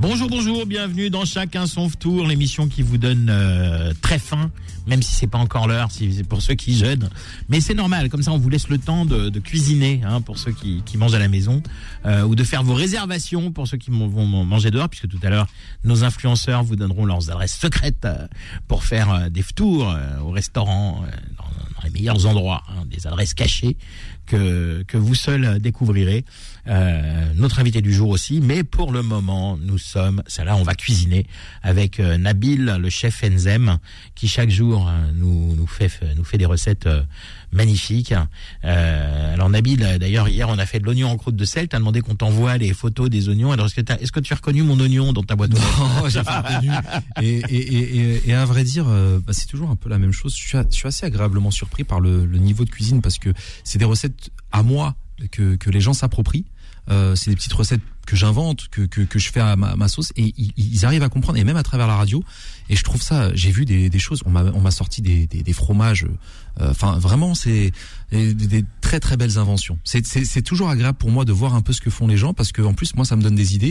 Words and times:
Bonjour, 0.00 0.28
bonjour, 0.28 0.64
bienvenue 0.64 1.10
dans 1.10 1.24
Chacun 1.24 1.66
son 1.66 1.90
tour, 1.90 2.24
l'émission 2.24 2.68
qui 2.68 2.82
vous 2.82 2.98
donne 2.98 3.26
euh, 3.30 3.92
très 4.00 4.20
faim, 4.20 4.52
même 4.86 5.02
si 5.02 5.12
c'est 5.12 5.26
pas 5.26 5.38
encore 5.38 5.66
l'heure, 5.66 5.90
si 5.90 6.14
c'est 6.14 6.22
pour 6.22 6.40
ceux 6.40 6.54
qui 6.54 6.76
jeûnent. 6.76 7.10
Mais 7.48 7.60
c'est 7.60 7.74
normal, 7.74 8.08
comme 8.08 8.22
ça 8.22 8.30
on 8.30 8.38
vous 8.38 8.48
laisse 8.48 8.68
le 8.68 8.78
temps 8.78 9.04
de, 9.04 9.28
de 9.28 9.40
cuisiner 9.40 10.00
hein, 10.04 10.20
pour 10.20 10.38
ceux 10.38 10.52
qui, 10.52 10.82
qui, 10.86 10.98
mangent 10.98 11.14
à 11.14 11.18
la 11.18 11.26
maison, 11.26 11.64
euh, 12.06 12.22
ou 12.22 12.36
de 12.36 12.44
faire 12.44 12.62
vos 12.62 12.74
réservations 12.74 13.50
pour 13.50 13.66
ceux 13.66 13.76
qui 13.76 13.90
vont 13.90 14.24
manger 14.44 14.70
dehors, 14.70 14.88
puisque 14.88 15.08
tout 15.08 15.18
à 15.24 15.30
l'heure 15.30 15.48
nos 15.82 16.04
influenceurs 16.04 16.62
vous 16.62 16.76
donneront 16.76 17.04
leurs 17.04 17.28
adresses 17.30 17.58
secrètes 17.58 18.04
euh, 18.04 18.28
pour 18.68 18.84
faire 18.84 19.10
euh, 19.12 19.28
des 19.30 19.42
tours 19.42 19.90
euh, 19.90 20.20
au 20.20 20.30
restaurant, 20.30 21.02
dans, 21.36 21.44
dans, 21.44 21.82
les 21.82 21.90
meilleurs 21.90 22.24
endroits, 22.26 22.62
hein, 22.68 22.84
des 22.86 23.08
adresses 23.08 23.34
cachées 23.34 23.76
que, 24.26 24.84
que 24.86 24.96
vous 24.96 25.14
seuls 25.16 25.58
découvrirez. 25.58 26.24
Euh, 26.66 27.32
notre 27.34 27.60
invité 27.60 27.80
du 27.80 27.92
jour 27.92 28.10
aussi, 28.10 28.40
mais 28.40 28.64
pour 28.64 28.92
le 28.92 29.02
moment, 29.02 29.56
nous 29.56 29.78
sommes, 29.78 30.22
ça 30.26 30.44
là, 30.44 30.56
on 30.56 30.62
va 30.62 30.74
cuisiner 30.74 31.26
avec 31.62 32.00
euh, 32.00 32.18
Nabil, 32.18 32.76
le 32.78 32.90
chef 32.90 33.22
Enzem, 33.24 33.78
qui 34.14 34.28
chaque 34.28 34.50
jour 34.50 34.88
euh, 34.88 35.10
nous, 35.14 35.54
nous, 35.56 35.66
fait, 35.66 35.90
nous 36.16 36.24
fait 36.24 36.38
des 36.38 36.46
recettes 36.46 36.88
magnifiques. 37.52 38.14
Alors 38.62 39.48
Nabil, 39.48 39.78
d'ailleurs, 39.98 40.28
hier, 40.28 40.48
on 40.48 40.58
a 40.58 40.66
fait 40.66 40.80
de 40.80 40.84
l'oignon 40.84 41.08
en 41.08 41.16
croûte 41.16 41.36
de 41.36 41.44
sel, 41.44 41.68
t'as 41.68 41.78
demandé 41.78 42.00
qu'on 42.00 42.14
t'envoie 42.14 42.58
les 42.58 42.74
photos 42.74 43.08
des 43.08 43.28
oignons. 43.28 43.52
Alors, 43.52 43.66
est-ce 43.66 43.74
que, 43.74 43.92
est-ce 44.02 44.12
que 44.12 44.20
tu 44.20 44.32
as 44.32 44.36
reconnu 44.36 44.62
mon 44.62 44.78
oignon 44.80 45.12
dans 45.12 45.22
ta 45.22 45.36
boîte 45.36 45.50
Non, 45.50 46.08
j'ai 46.08 46.22
pas 46.22 46.42
reconnu. 46.42 46.72
Et, 47.22 47.38
et, 47.38 47.96
et, 47.96 48.30
et, 48.30 48.34
à 48.34 48.44
vrai 48.44 48.64
dire, 48.64 48.84
bah, 48.84 49.32
c'est 49.32 49.46
toujours 49.46 49.70
un 49.70 49.76
peu 49.76 49.88
la 49.88 49.98
même 49.98 50.12
chose. 50.12 50.34
Je 50.36 50.46
suis, 50.46 50.58
je 50.70 50.76
suis 50.76 50.88
assez 50.88 51.06
agréablement 51.06 51.50
surpris 51.50 51.84
par 51.84 52.00
le, 52.00 52.26
le 52.26 52.38
niveau 52.38 52.64
de 52.64 52.70
cuisine 52.70 53.00
parce 53.00 53.18
que 53.18 53.30
c'est 53.64 53.78
des 53.78 53.84
recettes 53.84 54.30
à 54.52 54.62
moi 54.62 54.96
que, 55.30 55.56
que 55.56 55.70
les 55.70 55.80
gens 55.80 55.92
s'approprient. 55.92 56.46
Euh, 56.90 57.14
c'est 57.14 57.30
des 57.30 57.36
petites 57.36 57.52
recettes 57.52 57.82
que 58.06 58.16
j'invente, 58.16 58.68
que, 58.68 58.82
que, 58.82 59.02
que, 59.02 59.18
je 59.18 59.30
fais 59.30 59.40
à 59.40 59.56
ma, 59.56 59.76
ma 59.76 59.88
sauce, 59.88 60.10
et 60.16 60.32
ils, 60.38 60.52
ils, 60.56 60.86
arrivent 60.86 61.02
à 61.02 61.10
comprendre, 61.10 61.38
et 61.38 61.44
même 61.44 61.58
à 61.58 61.62
travers 61.62 61.86
la 61.86 61.96
radio. 61.96 62.24
Et 62.70 62.76
je 62.76 62.82
trouve 62.82 63.02
ça, 63.02 63.34
j'ai 63.34 63.50
vu 63.50 63.66
des, 63.66 63.90
des 63.90 63.98
choses, 63.98 64.22
on 64.24 64.30
m'a, 64.30 64.70
sorti 64.70 65.02
des, 65.02 65.26
des, 65.26 65.42
des 65.42 65.52
fromages. 65.52 66.06
Enfin, 66.58 66.96
euh, 66.96 66.98
vraiment, 66.98 67.34
c'est 67.34 67.72
des, 68.10 68.32
des, 68.32 68.64
très 68.80 69.00
très 69.00 69.18
belles 69.18 69.36
inventions. 69.36 69.78
C'est, 69.84 70.42
toujours 70.42 70.70
agréable 70.70 70.96
pour 70.96 71.10
moi 71.10 71.26
de 71.26 71.32
voir 71.32 71.54
un 71.54 71.60
peu 71.60 71.74
ce 71.74 71.82
que 71.82 71.90
font 71.90 72.06
les 72.06 72.16
gens, 72.16 72.32
parce 72.32 72.52
que 72.52 72.62
en 72.62 72.72
plus, 72.72 72.94
moi, 72.94 73.04
ça 73.04 73.16
me 73.16 73.22
donne 73.22 73.34
des 73.34 73.54
idées, 73.54 73.66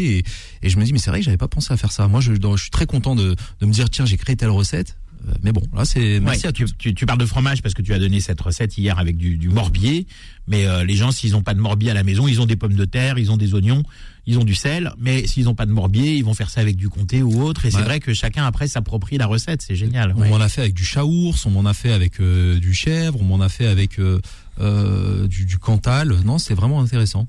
et, 0.61 0.67
et 0.67 0.69
je 0.69 0.77
me 0.77 0.85
dis, 0.85 0.93
mais 0.93 0.99
c'est 0.99 1.09
vrai 1.09 1.23
j'avais 1.23 1.37
pas 1.37 1.47
pensé 1.47 1.73
à 1.73 1.77
faire 1.77 1.91
ça. 1.91 2.07
Moi, 2.07 2.21
je, 2.21 2.33
je 2.33 2.61
suis 2.61 2.69
très 2.69 2.85
content 2.85 3.15
de, 3.15 3.35
de 3.59 3.65
me 3.65 3.71
dire, 3.71 3.89
tiens, 3.89 4.05
j'ai 4.05 4.17
créé 4.17 4.35
telle 4.35 4.51
recette. 4.51 4.95
Mais 5.43 5.51
bon, 5.51 5.61
là 5.75 5.85
c'est 5.85 6.19
merci 6.19 6.43
ouais, 6.43 6.49
à 6.49 6.51
tu, 6.51 6.65
tu, 6.77 6.93
tu, 6.93 7.05
parles 7.05 7.19
de 7.19 7.25
fromage 7.25 7.61
parce 7.61 7.73
que 7.73 7.81
tu 7.81 7.93
as 7.93 7.99
donné 7.99 8.19
cette 8.19 8.39
recette 8.39 8.77
hier 8.77 8.97
avec 8.99 9.17
du, 9.17 9.37
du 9.37 9.49
morbier. 9.49 10.07
Mais 10.47 10.65
euh, 10.65 10.85
les 10.85 10.95
gens, 10.95 11.11
s'ils 11.11 11.31
n'ont 11.31 11.41
pas 11.41 11.53
de 11.53 11.59
morbier 11.59 11.91
à 11.91 11.93
la 11.93 12.03
maison, 12.03 12.27
ils 12.27 12.41
ont 12.41 12.45
des 12.45 12.55
pommes 12.55 12.75
de 12.75 12.85
terre, 12.85 13.17
ils 13.17 13.31
ont 13.31 13.37
des 13.37 13.53
oignons, 13.53 13.83
ils 14.25 14.39
ont 14.39 14.43
du 14.43 14.55
sel. 14.55 14.93
Mais 14.97 15.27
s'ils 15.27 15.45
n'ont 15.45 15.55
pas 15.55 15.65
de 15.65 15.71
morbier, 15.71 16.15
ils 16.15 16.23
vont 16.23 16.33
faire 16.33 16.49
ça 16.49 16.61
avec 16.61 16.77
du 16.77 16.89
comté 16.89 17.21
ou 17.21 17.41
autre. 17.43 17.65
Et 17.65 17.67
ouais. 17.67 17.71
c'est 17.71 17.83
vrai 17.83 17.99
que 17.99 18.13
chacun 18.13 18.45
après 18.45 18.67
s'approprie 18.67 19.17
la 19.17 19.27
recette. 19.27 19.61
C'est 19.61 19.75
génial. 19.75 20.13
On 20.15 20.21
ouais. 20.21 20.29
m'en 20.29 20.39
a 20.39 20.47
fait 20.47 20.61
avec 20.61 20.73
du 20.73 20.85
chaours, 20.85 21.45
on 21.45 21.51
m'en 21.51 21.65
a 21.65 21.73
fait 21.73 21.91
avec 21.91 22.21
euh, 22.21 22.59
du 22.59 22.73
chèvre, 22.73 23.19
on 23.21 23.25
m'en 23.25 23.41
a 23.41 23.49
fait 23.49 23.67
avec 23.67 23.99
euh, 23.99 25.27
du, 25.27 25.45
du 25.45 25.57
cantal. 25.57 26.15
Non, 26.23 26.37
c'est 26.37 26.53
vraiment 26.53 26.81
intéressant. 26.81 27.27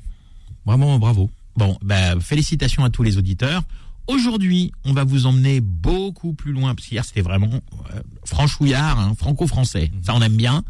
Vraiment 0.65 0.99
bravo. 0.99 1.31
Bon, 1.57 1.77
bah, 1.83 2.21
félicitations 2.21 2.85
à 2.85 2.91
tous 2.91 3.03
les 3.03 3.19
auditeurs. 3.19 3.65
Aujourd'hui, 4.09 4.73
on 4.87 4.95
va 4.95 5.05
vous 5.05 5.27
emmener 5.27 5.61
beaucoup 5.61 6.33
plus 6.33 6.53
loin, 6.53 6.75
parce 6.75 6.89
qu'hier 6.89 7.05
c'était 7.05 7.21
vraiment 7.21 7.51
euh, 7.53 8.01
franchouillard, 8.25 8.99
hein, 8.99 9.13
franco-français. 9.17 9.91
Ça, 10.03 10.15
on 10.15 10.23
aime 10.23 10.37
bien. 10.37 10.65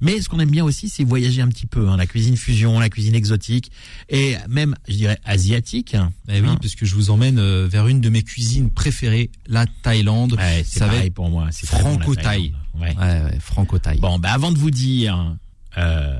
Mais 0.00 0.20
ce 0.20 0.28
qu'on 0.28 0.38
aime 0.38 0.50
bien 0.50 0.64
aussi, 0.64 0.88
c'est 0.88 1.02
voyager 1.02 1.42
un 1.42 1.48
petit 1.48 1.66
peu. 1.66 1.88
Hein, 1.88 1.96
la 1.96 2.06
cuisine 2.06 2.36
fusion, 2.36 2.78
la 2.78 2.88
cuisine 2.88 3.16
exotique, 3.16 3.72
et 4.08 4.36
même, 4.48 4.76
je 4.86 4.94
dirais, 4.94 5.18
asiatique. 5.24 5.96
Eh 6.28 6.40
oui, 6.40 6.46
hein. 6.48 6.56
parce 6.60 6.76
que 6.76 6.86
je 6.86 6.94
vous 6.94 7.10
emmène 7.10 7.38
euh, 7.40 7.66
vers 7.68 7.88
une 7.88 8.00
de 8.00 8.08
mes 8.10 8.22
cuisines 8.22 8.70
préférées, 8.70 9.30
la 9.48 9.66
Thaïlande. 9.66 10.34
Ouais, 10.34 10.62
c'est 10.64 10.80
pareil 10.80 11.10
pour 11.10 11.30
moi. 11.30 11.48
C'est 11.50 11.66
franco-thaï. 11.66 12.54
Ouais, 12.78 12.96
ouais 12.96 13.38
franco-thaï. 13.40 13.98
Bon, 13.98 14.20
bah 14.20 14.32
avant 14.32 14.52
de 14.52 14.58
vous 14.58 14.70
dire, 14.70 15.36
euh, 15.78 16.16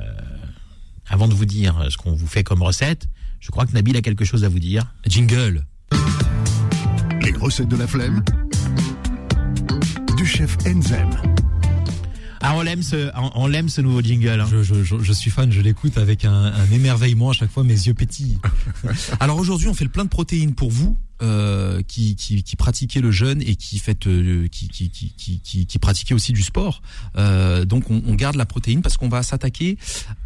avant 1.09 1.29
de 1.29 1.35
vous 1.35 1.47
dire 1.47 1.87
ce 1.89 1.97
qu'on 1.97 2.15
vous 2.15 2.27
fait 2.27 2.43
comme 2.43 2.63
recette, 2.63 3.09
je 3.39 3.51
crois 3.53 3.65
que 3.65 3.73
Nabil 3.73 3.97
a 3.97 4.03
quelque 4.03 4.25
chose 4.25 4.43
à 4.43 4.49
vous 4.49 4.61
dire. 4.61 4.93
Jingle. 5.07 5.65
Les 7.25 7.33
recettes 7.33 7.69
de 7.69 7.77
la 7.77 7.87
flemme 7.87 8.23
du 10.17 10.27
chef 10.27 10.57
Enzem. 10.67 11.11
Ah, 12.41 12.55
on 12.57 12.63
l'aime 12.63 12.83
ce, 12.83 13.11
on 13.35 13.47
l'aime 13.47 13.71
ce 13.71 13.81
nouveau 13.81 14.03
jingle. 14.03 14.41
Hein. 14.41 14.47
Je, 14.51 14.63
je, 14.63 14.83
je, 14.83 14.99
je, 14.99 15.13
suis 15.13 15.31
fan, 15.31 15.51
je 15.51 15.63
l'écoute 15.63 15.97
avec 15.97 16.27
un, 16.27 16.33
un, 16.33 16.71
émerveillement 16.71 17.31
à 17.31 17.33
chaque 17.33 17.51
fois, 17.51 17.65
mes 17.65 17.73
yeux 17.73 17.95
pétillent. 17.95 18.39
Alors 19.21 19.39
aujourd'hui, 19.39 19.69
on 19.69 19.75
fait 19.75 19.85
le 19.85 19.91
plein 19.91 20.05
de 20.05 20.11
protéines 20.11 20.55
pour 20.55 20.71
vous. 20.71 20.99
Euh, 21.23 21.81
qui, 21.87 22.17
qui, 22.17 22.43
qui 22.43 22.57
pratiquait 22.57 23.01
le 23.01 23.13
jeûne 23.13 23.41
et 23.41 23.55
qui 23.55 23.79
fait 23.79 24.09
euh, 24.09 24.49
qui, 24.49 24.69
qui, 24.69 24.91
qui, 24.91 25.13
qui, 25.15 25.65
qui, 25.65 25.79
pratiquait 25.79 26.13
aussi 26.13 26.33
du 26.33 26.43
sport. 26.43 26.83
Euh, 27.17 27.65
donc 27.65 27.89
on, 27.89 28.03
on, 28.05 28.15
garde 28.17 28.35
la 28.35 28.47
protéine 28.47 28.83
parce 28.83 28.97
qu'on 28.97 29.09
va 29.09 29.23
s'attaquer 29.23 29.79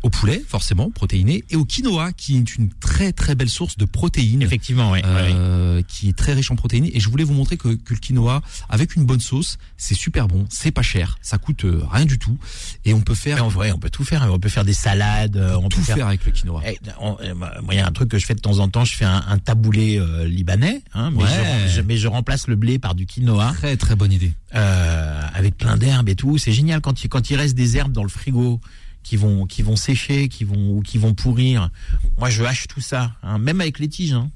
au 0.02 0.08
poulet 0.08 0.42
forcément 0.48 0.90
protéiné 0.90 1.44
et 1.50 1.56
au 1.56 1.66
quinoa 1.66 2.12
qui 2.12 2.36
est 2.36 2.56
une 2.56 2.70
très 2.70 3.12
très 3.12 3.34
belle 3.34 3.50
source 3.50 3.76
de 3.76 3.84
protéines. 3.84 4.40
Effectivement, 4.40 4.92
oui. 4.92 5.00
Euh, 5.04 5.82
qui 5.82 6.08
est 6.08 6.16
très 6.16 6.32
riche 6.32 6.50
en 6.50 6.56
protéines 6.56 6.86
et 6.86 7.00
je 7.00 7.10
voulais 7.10 7.24
vous 7.24 7.34
montrer 7.34 7.58
que, 7.58 7.74
que 7.74 7.92
le 7.92 8.00
quinoa 8.00 8.40
avec 8.70 8.96
une 8.96 9.04
bonne 9.04 9.20
sauce 9.20 9.58
c'est 9.76 9.94
super 9.94 10.26
bon, 10.26 10.46
c'est 10.48 10.70
pas 10.70 10.80
cher, 10.80 11.18
ça 11.20 11.36
coûte 11.36 11.66
euh, 11.66 11.82
rien 11.90 12.06
du 12.06 12.18
tout 12.18 12.38
et 12.86 12.94
on 12.94 13.02
peut 13.02 13.14
faire. 13.14 13.44
En 13.44 13.48
vrai, 13.48 13.72
on 13.72 13.78
peut 13.78 13.90
tout 13.90 14.04
faire, 14.04 14.26
on 14.32 14.38
peut 14.38 14.48
faire 14.48 14.64
des 14.64 14.72
salades, 14.72 15.36
on, 15.36 15.58
on 15.58 15.62
peut 15.64 15.76
tout 15.76 15.82
faire... 15.82 15.96
faire... 15.96 16.06
avec 16.06 16.24
le 16.24 16.32
quinoa. 16.32 16.62
Eh, 16.66 16.78
moi, 17.34 17.50
il 17.72 17.76
y 17.76 17.80
a 17.80 17.86
un 17.86 17.92
truc 17.92 18.08
que 18.08 18.18
je 18.18 18.24
fais 18.24 18.34
de 18.34 18.40
temps 18.40 18.58
en 18.58 18.68
temps, 18.68 18.86
je 18.86 18.94
fais 18.94 19.04
un, 19.04 19.22
un 19.28 19.38
taboulé 19.38 20.02
libanais. 20.24 20.77
Hein, 20.94 21.10
mais, 21.10 21.22
ouais. 21.22 21.28
je, 21.66 21.74
je, 21.74 21.80
mais 21.80 21.96
je 21.96 22.08
remplace 22.08 22.46
le 22.48 22.56
blé 22.56 22.78
par 22.78 22.94
du 22.94 23.06
quinoa. 23.06 23.52
Très 23.52 23.76
très 23.76 23.96
bonne 23.96 24.12
idée. 24.12 24.32
Euh, 24.54 25.20
avec 25.34 25.56
plein 25.56 25.76
d'herbes 25.76 26.08
et 26.08 26.16
tout. 26.16 26.38
C'est 26.38 26.52
génial 26.52 26.80
quand 26.80 27.04
il, 27.04 27.08
quand 27.08 27.30
il 27.30 27.36
reste 27.36 27.54
des 27.54 27.76
herbes 27.76 27.92
dans 27.92 28.02
le 28.02 28.08
frigo 28.08 28.60
qui 29.02 29.16
vont 29.16 29.46
qui 29.46 29.62
vont 29.62 29.76
sécher, 29.76 30.28
qui 30.28 30.44
vont 30.44 30.76
ou 30.76 30.82
qui 30.82 30.98
vont 30.98 31.14
pourrir. 31.14 31.70
Moi, 32.18 32.30
je 32.30 32.44
hache 32.44 32.66
tout 32.68 32.80
ça, 32.80 33.12
hein, 33.22 33.38
même 33.38 33.60
avec 33.60 33.78
les 33.78 33.88
tiges. 33.88 34.12
Hein. 34.12 34.30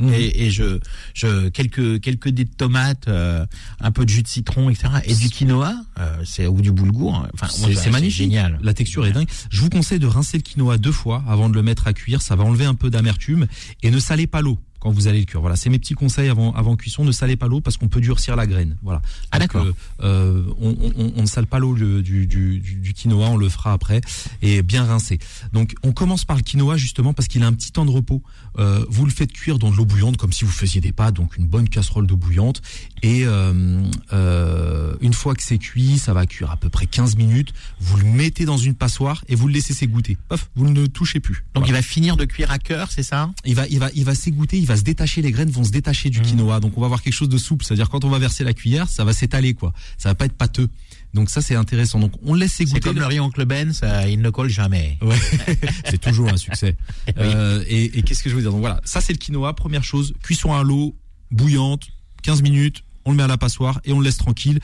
Mmh. 0.00 0.12
Et, 0.14 0.46
et, 0.46 0.50
je, 0.50 0.78
je 1.12 1.50
quelques 1.50 2.00
quelques 2.00 2.30
dés 2.30 2.44
de 2.44 2.54
tomates, 2.54 3.06
euh, 3.08 3.44
un 3.80 3.90
peu 3.90 4.04
de 4.04 4.10
jus 4.10 4.22
de 4.22 4.28
citron, 4.28 4.70
etc. 4.70 4.88
Et 5.04 5.14
du 5.14 5.28
quinoa, 5.28 5.74
euh, 5.98 6.22
c'est 6.24 6.46
ou 6.46 6.62
du 6.62 6.72
boulgour. 6.72 7.26
Enfin, 7.34 7.48
c'est 7.48 7.90
magnifique, 7.90 8.16
génial. 8.16 8.58
La 8.62 8.72
texture 8.72 9.06
est 9.06 9.12
dingue. 9.12 9.28
Je 9.50 9.60
vous 9.60 9.68
conseille 9.68 9.98
de 9.98 10.06
rincer 10.06 10.38
le 10.38 10.42
quinoa 10.42 10.78
deux 10.78 10.92
fois 10.92 11.22
avant 11.28 11.50
de 11.50 11.54
le 11.54 11.62
mettre 11.62 11.86
à 11.86 11.92
cuire. 11.92 12.22
Ça 12.22 12.34
va 12.34 12.44
enlever 12.44 12.64
un 12.64 12.74
peu 12.74 12.88
d'amertume 12.88 13.46
et 13.82 13.90
ne 13.90 13.98
salez 13.98 14.26
pas 14.26 14.40
l'eau 14.40 14.58
quand 14.80 14.90
vous 14.90 15.06
allez 15.06 15.20
le 15.20 15.26
cuire. 15.26 15.40
Voilà, 15.40 15.56
c'est 15.56 15.70
mes 15.70 15.78
petits 15.78 15.94
conseils 15.94 16.28
avant 16.28 16.52
avant 16.54 16.76
cuisson. 16.76 17.04
Ne 17.04 17.12
salez 17.12 17.36
pas 17.36 17.46
l'eau 17.46 17.60
parce 17.60 17.76
qu'on 17.76 17.88
peut 17.88 18.00
durcir 18.00 18.34
la 18.36 18.46
graine. 18.46 18.76
Voilà. 18.82 19.02
Ah 19.30 19.38
d'accord. 19.38 19.64
Euh, 19.64 19.72
euh, 20.02 20.42
on, 20.60 20.70
on, 20.70 21.12
on, 21.16 21.22
ne 21.22 21.26
sale 21.26 21.46
pas 21.46 21.58
l'eau 21.58 21.74
du, 21.74 22.02
du, 22.02 22.26
du, 22.26 22.60
du, 22.60 22.92
quinoa, 22.94 23.28
on 23.28 23.36
le 23.36 23.48
fera 23.48 23.72
après 23.72 24.00
et 24.42 24.62
bien 24.62 24.84
rincé. 24.84 25.18
Donc 25.52 25.74
on 25.82 25.92
commence 25.92 26.24
par 26.24 26.36
le 26.36 26.42
quinoa 26.42 26.76
justement 26.76 27.12
parce 27.12 27.28
qu'il 27.28 27.42
a 27.42 27.46
un 27.46 27.52
petit 27.52 27.72
temps 27.72 27.84
de 27.84 27.90
repos. 27.90 28.22
Euh, 28.58 28.84
vous 28.88 29.04
le 29.04 29.12
faites 29.12 29.32
cuire 29.32 29.58
dans 29.58 29.70
de 29.70 29.76
l'eau 29.76 29.84
bouillante 29.84 30.16
comme 30.16 30.32
si 30.32 30.44
vous 30.44 30.50
faisiez 30.50 30.80
des 30.80 30.92
pâtes, 30.92 31.14
donc 31.14 31.36
une 31.36 31.46
bonne 31.46 31.68
casserole 31.68 32.06
d'eau 32.06 32.16
bouillante. 32.16 32.62
Et 33.02 33.22
euh, 33.24 34.94
une 35.00 35.12
fois 35.12 35.34
que 35.34 35.42
c'est 35.42 35.58
cuit, 35.58 35.98
ça 35.98 36.12
va 36.12 36.26
cuire 36.26 36.50
à 36.50 36.56
peu 36.56 36.68
près 36.68 36.86
15 36.86 37.16
minutes. 37.16 37.52
Vous 37.80 37.96
le 37.96 38.04
mettez 38.04 38.44
dans 38.44 38.56
une 38.56 38.74
passoire 38.74 39.24
et 39.28 39.34
vous 39.34 39.46
le 39.46 39.54
laissez 39.54 39.74
s'égoutter. 39.74 40.16
Paf, 40.28 40.50
vous 40.54 40.68
ne 40.68 40.74
le 40.74 40.88
touchez 40.88 41.20
plus. 41.20 41.44
Donc 41.54 41.64
voilà. 41.64 41.68
il 41.68 41.72
va 41.72 41.82
finir 41.82 42.16
de 42.16 42.24
cuire 42.24 42.50
à 42.50 42.58
cœur, 42.58 42.90
c'est 42.90 43.02
ça? 43.02 43.30
Il 43.44 43.54
va, 43.54 43.66
il 43.68 43.78
va, 43.78 43.90
il 43.94 44.04
va 44.04 44.14
s'égoutter. 44.14 44.58
Il 44.58 44.66
va 44.70 44.76
se 44.76 44.82
détacher. 44.82 45.22
Les 45.22 45.32
graines 45.32 45.50
vont 45.50 45.64
se 45.64 45.70
détacher 45.70 46.10
du 46.10 46.20
mmh. 46.20 46.22
quinoa. 46.22 46.60
Donc 46.60 46.72
on 46.76 46.80
va 46.80 46.86
avoir 46.86 47.02
quelque 47.02 47.14
chose 47.14 47.28
de 47.28 47.38
souple. 47.38 47.64
C'est-à-dire 47.64 47.88
quand 47.88 48.04
on 48.04 48.08
va 48.08 48.18
verser 48.18 48.44
la 48.44 48.54
cuillère, 48.54 48.88
ça 48.88 49.04
va 49.04 49.12
s'étaler 49.12 49.54
quoi. 49.54 49.72
Ça 49.98 50.08
va 50.08 50.14
pas 50.14 50.26
être 50.26 50.36
pâteux. 50.36 50.68
Donc 51.14 51.30
ça 51.30 51.42
c'est 51.42 51.54
intéressant. 51.54 51.98
Donc 51.98 52.12
on 52.22 52.34
laisse 52.34 52.52
s'égoutter. 52.52 52.80
C'est 52.82 52.88
comme 52.88 52.98
le 52.98 53.06
riz 53.06 53.20
oncle 53.20 53.44
Ben, 53.44 53.72
ça, 53.72 54.08
il 54.08 54.20
ne 54.20 54.30
colle 54.30 54.48
jamais. 54.48 54.98
Ouais, 55.02 55.18
c'est 55.84 56.00
toujours 56.00 56.28
un 56.28 56.36
succès. 56.36 56.76
oui. 57.08 57.12
euh, 57.18 57.64
et, 57.66 57.98
et 57.98 58.02
qu'est-ce 58.02 58.22
que 58.22 58.30
je 58.30 58.34
veux 58.34 58.42
dire? 58.42 58.52
Donc 58.52 58.60
voilà, 58.60 58.80
ça 58.84 59.00
c'est 59.00 59.12
le 59.12 59.18
quinoa. 59.18 59.54
Première 59.54 59.84
chose, 59.84 60.14
cuisson 60.22 60.54
à 60.54 60.62
l'eau 60.62 60.96
bouillante, 61.30 61.88
15 62.22 62.42
minutes. 62.42 62.82
On 63.06 63.12
le 63.12 63.16
met 63.16 63.22
à 63.22 63.28
la 63.28 63.38
passoire 63.38 63.80
et 63.84 63.92
on 63.92 63.98
le 63.98 64.04
laisse 64.04 64.18
tranquille. 64.18 64.60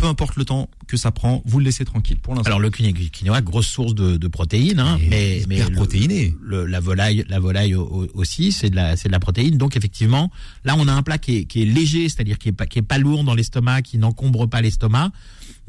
Peu 0.00 0.06
importe 0.06 0.36
le 0.36 0.46
temps 0.46 0.70
que 0.86 0.96
ça 0.96 1.10
prend, 1.10 1.42
vous 1.44 1.58
le 1.58 1.66
laissez 1.66 1.84
tranquille 1.84 2.16
pour 2.18 2.34
l'instant. 2.34 2.46
Alors 2.46 2.60
le 2.60 2.70
quinoa, 2.70 3.42
grosse 3.42 3.66
source 3.66 3.94
de, 3.94 4.16
de 4.16 4.28
protéines, 4.28 4.80
hein, 4.80 4.98
mais 5.10 5.42
mais 5.46 5.58
le, 5.58 5.70
protéiné. 5.70 6.34
Le, 6.40 6.64
la 6.64 6.80
volaille, 6.80 7.24
la 7.28 7.38
volaille 7.38 7.74
aussi, 7.74 8.50
c'est 8.50 8.70
de 8.70 8.76
la 8.76 8.96
c'est 8.96 9.08
de 9.08 9.12
la 9.12 9.20
protéine. 9.20 9.58
Donc 9.58 9.76
effectivement, 9.76 10.30
là 10.64 10.74
on 10.78 10.88
a 10.88 10.92
un 10.92 11.02
plat 11.02 11.18
qui 11.18 11.36
est, 11.36 11.44
qui 11.44 11.62
est 11.62 11.66
léger, 11.66 12.08
c'est-à-dire 12.08 12.38
qui 12.38 12.48
est 12.48 12.52
pas 12.52 12.66
qui 12.66 12.78
est 12.78 12.82
pas 12.82 12.96
lourd 12.96 13.24
dans 13.24 13.34
l'estomac, 13.34 13.82
qui 13.82 13.98
n'encombre 13.98 14.46
pas 14.46 14.62
l'estomac 14.62 15.10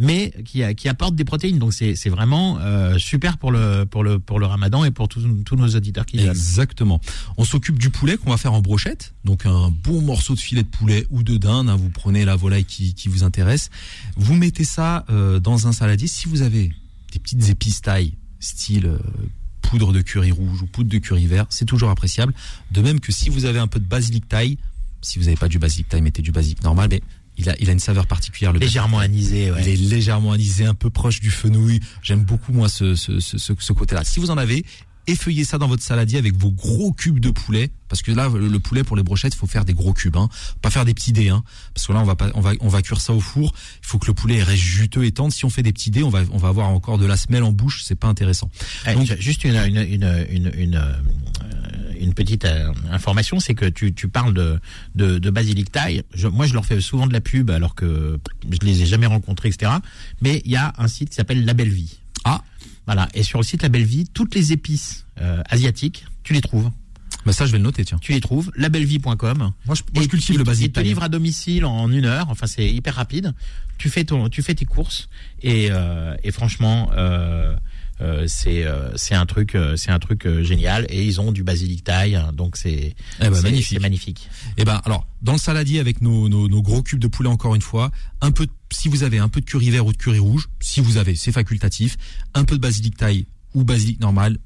mais 0.01 0.33
qui, 0.45 0.63
apporte 0.89 1.15
des 1.15 1.23
protéines. 1.23 1.59
Donc 1.59 1.73
c'est 1.73 2.09
vraiment 2.09 2.57
euh, 2.59 2.97
super 2.97 3.37
pour 3.37 3.51
le 3.51 4.45
Ramadan 4.45 4.83
et 4.83 4.91
pour 4.91 5.07
tous 5.07 5.55
nos 5.55 5.67
auditeurs 5.67 6.05
qui 6.05 6.19
Exactement. 6.19 6.99
On 7.37 7.45
s'occupe 7.45 7.77
du 7.77 7.91
poulet 7.91 8.17
qu'on 8.17 8.31
va 8.31 8.37
faire 8.37 8.53
en 8.53 8.61
brochette, 8.61 9.13
donc 9.25 9.45
un 9.45 9.69
bon 9.69 10.01
morceau 10.01 10.33
de 10.33 10.39
filet 10.39 10.63
de 10.63 10.67
poulet 10.67 11.05
ou 11.11 11.21
de 11.21 11.37
dinde. 11.37 11.69
Hein. 11.69 11.75
vous 11.75 11.89
prenez 11.89 12.25
la 12.25 12.35
volaille 12.35 12.65
qui, 12.65 13.07
vous 13.07 13.23
intéresse, 13.23 13.69
vous 14.17 14.35
mettez 14.35 14.63
ça 14.63 15.05
euh, 15.11 15.39
dans 15.39 15.67
un 15.67 15.71
saladier. 15.71 16.07
Si 16.07 16.27
vous 16.27 16.41
avez 16.41 16.71
des 17.13 17.19
petites 17.19 17.49
épices 17.49 17.81
style 18.39 18.87
euh, 18.87 18.97
poudre 19.61 19.93
de 19.93 20.01
curry 20.01 20.31
rouge 20.31 20.63
ou 20.63 20.65
poudre 20.65 20.89
de 20.89 20.97
curry 20.97 21.27
vert, 21.27 21.45
c'est 21.49 21.65
toujours 21.65 21.91
appréciable. 21.91 22.33
De 22.71 22.81
même 22.81 22.99
que 22.99 23.11
si 23.11 23.29
vous 23.29 23.45
avez 23.45 23.59
un 23.59 23.67
peu 23.67 23.79
de 23.79 23.85
basilic 23.85 24.27
taille, 24.27 24.57
si 25.01 25.19
vous 25.19 25.25
n'avez 25.25 25.37
pas 25.37 25.47
du 25.47 25.59
basilic 25.59 25.89
taille, 25.89 26.01
mettez 26.01 26.23
du 26.23 26.31
basilic 26.31 26.63
normal, 26.63 26.89
il 27.37 27.49
a, 27.49 27.55
il 27.59 27.69
a 27.69 27.73
une 27.73 27.79
saveur 27.79 28.07
particulière. 28.07 28.53
Le 28.53 28.59
légèrement 28.59 28.99
anisé, 28.99 29.51
ouais. 29.51 29.61
Il 29.61 29.69
est 29.69 29.75
légèrement 29.77 30.33
anisé, 30.33 30.65
un 30.65 30.73
peu 30.73 30.89
proche 30.89 31.19
du 31.19 31.31
fenouil. 31.31 31.79
J'aime 32.01 32.23
beaucoup 32.23 32.53
moi 32.53 32.69
ce, 32.69 32.95
ce, 32.95 33.19
ce, 33.19 33.37
ce 33.37 33.73
côté-là. 33.73 34.03
Si 34.03 34.19
vous 34.19 34.31
en 34.31 34.37
avez, 34.37 34.63
effeuillez 35.07 35.43
ça 35.43 35.57
dans 35.57 35.67
votre 35.67 35.83
saladier 35.83 36.17
avec 36.19 36.35
vos 36.35 36.51
gros 36.51 36.91
cubes 36.91 37.19
de 37.19 37.31
poulet 37.31 37.71
parce 37.87 38.01
que 38.01 38.11
là 38.11 38.29
le 38.29 38.59
poulet 38.59 38.83
pour 38.83 38.95
les 38.95 39.03
brochettes 39.03 39.33
il 39.33 39.37
faut 39.37 39.47
faire 39.47 39.65
des 39.65 39.73
gros 39.73 39.93
cubes 39.93 40.15
hein 40.15 40.29
pas 40.61 40.69
faire 40.69 40.85
des 40.85 40.93
petits 40.93 41.11
dés 41.11 41.29
hein 41.29 41.43
parce 41.73 41.87
que 41.87 41.93
là 41.93 41.99
on 41.99 42.03
va 42.03 42.15
pas 42.15 42.29
on 42.35 42.41
va 42.41 42.51
on 42.59 42.67
va 42.67 42.81
cuire 42.81 43.01
ça 43.01 43.13
au 43.13 43.19
four 43.19 43.53
il 43.81 43.87
faut 43.87 43.97
que 43.97 44.07
le 44.07 44.13
poulet 44.13 44.43
reste 44.43 44.61
juteux 44.61 45.03
et 45.03 45.11
tendre 45.11 45.33
si 45.33 45.43
on 45.43 45.49
fait 45.49 45.63
des 45.63 45.73
petits 45.73 45.89
dés 45.91 46.03
on 46.03 46.09
va 46.09 46.21
on 46.31 46.37
va 46.37 46.49
avoir 46.49 46.69
encore 46.69 46.97
de 46.97 47.05
la 47.05 47.17
semelle 47.17 47.43
en 47.43 47.51
bouche 47.51 47.83
c'est 47.83 47.95
pas 47.95 48.07
intéressant 48.07 48.49
eh, 48.87 48.93
Donc, 48.93 49.11
juste 49.19 49.43
une 49.43 49.55
une 49.55 49.77
une 49.77 50.25
une, 50.29 50.51
une, 50.55 50.75
euh, 50.75 50.93
une 52.01 52.13
petite 52.13 52.45
euh, 52.45 52.71
information 52.91 53.39
c'est 53.39 53.53
que 53.53 53.65
tu, 53.65 53.93
tu 53.93 54.07
parles 54.07 54.33
de 54.33 54.59
de, 54.95 55.19
de 55.19 55.29
basilic 55.29 55.71
thaï 55.71 56.03
moi 56.31 56.45
je 56.45 56.53
leur 56.53 56.65
fais 56.65 56.81
souvent 56.81 57.07
de 57.07 57.13
la 57.13 57.21
pub 57.21 57.49
alors 57.49 57.75
que 57.75 58.19
je 58.49 58.65
les 58.65 58.81
ai 58.81 58.85
jamais 58.85 59.05
rencontrés 59.05 59.49
etc 59.49 59.71
mais 60.21 60.41
il 60.45 60.51
y 60.51 60.55
a 60.55 60.73
un 60.77 60.87
site 60.87 61.09
qui 61.09 61.15
s'appelle 61.15 61.45
La 61.45 61.53
Belle 61.53 61.69
Vie 61.69 61.99
ah 62.23 62.41
voilà. 62.85 63.07
Et 63.13 63.23
sur 63.23 63.39
le 63.39 63.43
site 63.43 63.63
La 63.63 63.69
Belle 63.69 63.83
Vie, 63.83 64.05
toutes 64.13 64.35
les 64.35 64.51
épices 64.51 65.05
euh, 65.19 65.41
asiatiques, 65.49 66.05
tu 66.23 66.33
les 66.33 66.41
trouves. 66.41 66.69
Bah 67.25 67.33
ça, 67.33 67.45
je 67.45 67.51
vais 67.51 67.59
le 67.59 67.63
noter, 67.63 67.85
tiens. 67.85 67.99
Tu 68.01 68.13
les 68.13 68.21
trouves, 68.21 68.51
labellevie.com. 68.55 69.51
Moi, 69.65 69.75
je, 69.75 69.83
moi, 69.93 70.03
je 70.03 70.07
cultive 70.07 70.37
le 70.37 70.43
basique. 70.43 70.67
Ils 70.67 70.71
te 70.71 70.79
livrent 70.79 71.03
à 71.03 71.09
domicile 71.09 71.65
en 71.65 71.91
une 71.91 72.05
heure. 72.05 72.29
Enfin, 72.29 72.47
c'est 72.47 72.67
hyper 72.67 72.95
rapide. 72.95 73.33
Tu 73.77 73.89
fais 73.89 74.03
ton, 74.03 74.29
tu 74.29 74.41
fais 74.41 74.55
tes 74.55 74.65
courses 74.65 75.09
et, 75.41 75.67
euh, 75.69 76.15
et 76.23 76.31
franchement, 76.31 76.89
euh, 76.95 77.55
euh, 78.01 78.25
c'est 78.27 78.65
euh, 78.65 78.89
c'est 78.95 79.13
un 79.13 79.25
truc 79.25 79.53
euh, 79.53 79.75
c'est 79.75 79.91
un 79.91 79.99
truc 79.99 80.27
génial 80.41 80.85
et 80.89 81.05
ils 81.05 81.21
ont 81.21 81.31
du 81.31 81.43
basilic 81.43 81.83
thaï 81.83 82.15
hein, 82.15 82.31
donc 82.33 82.57
c'est 82.57 82.95
eh 83.19 83.29
ben, 83.29 83.41
magnifique. 83.41 83.79
magnifique. 83.79 84.29
Et 84.57 84.61
eh 84.61 84.65
ben 84.65 84.81
alors 84.85 85.05
dans 85.21 85.33
le 85.33 85.37
saladier 85.37 85.79
avec 85.79 86.01
nos, 86.01 86.27
nos, 86.27 86.47
nos, 86.47 86.61
gros 86.61 86.81
cubes 86.81 86.99
de 86.99 87.07
poulet 87.07 87.29
encore 87.29 87.53
une 87.53 87.61
fois, 87.61 87.91
un 88.21 88.31
peu 88.31 88.47
si 88.71 88.89
vous 88.89 89.03
avez 89.03 89.19
un 89.19 89.29
peu 89.29 89.39
de 89.39 89.45
curry 89.45 89.69
vert 89.69 89.85
ou 89.85 89.91
de 89.91 89.97
curry 89.97 90.19
rouge, 90.19 90.49
si 90.61 90.81
vous 90.81 90.97
avez 90.97 91.15
c'est 91.15 91.31
facultatif, 91.31 91.97
un 92.33 92.43
peu 92.43 92.55
de 92.55 92.61
basilic 92.61 92.97
thaï 92.97 93.27
ou 93.53 93.63
basilic 93.63 93.99
normal, 93.99 94.37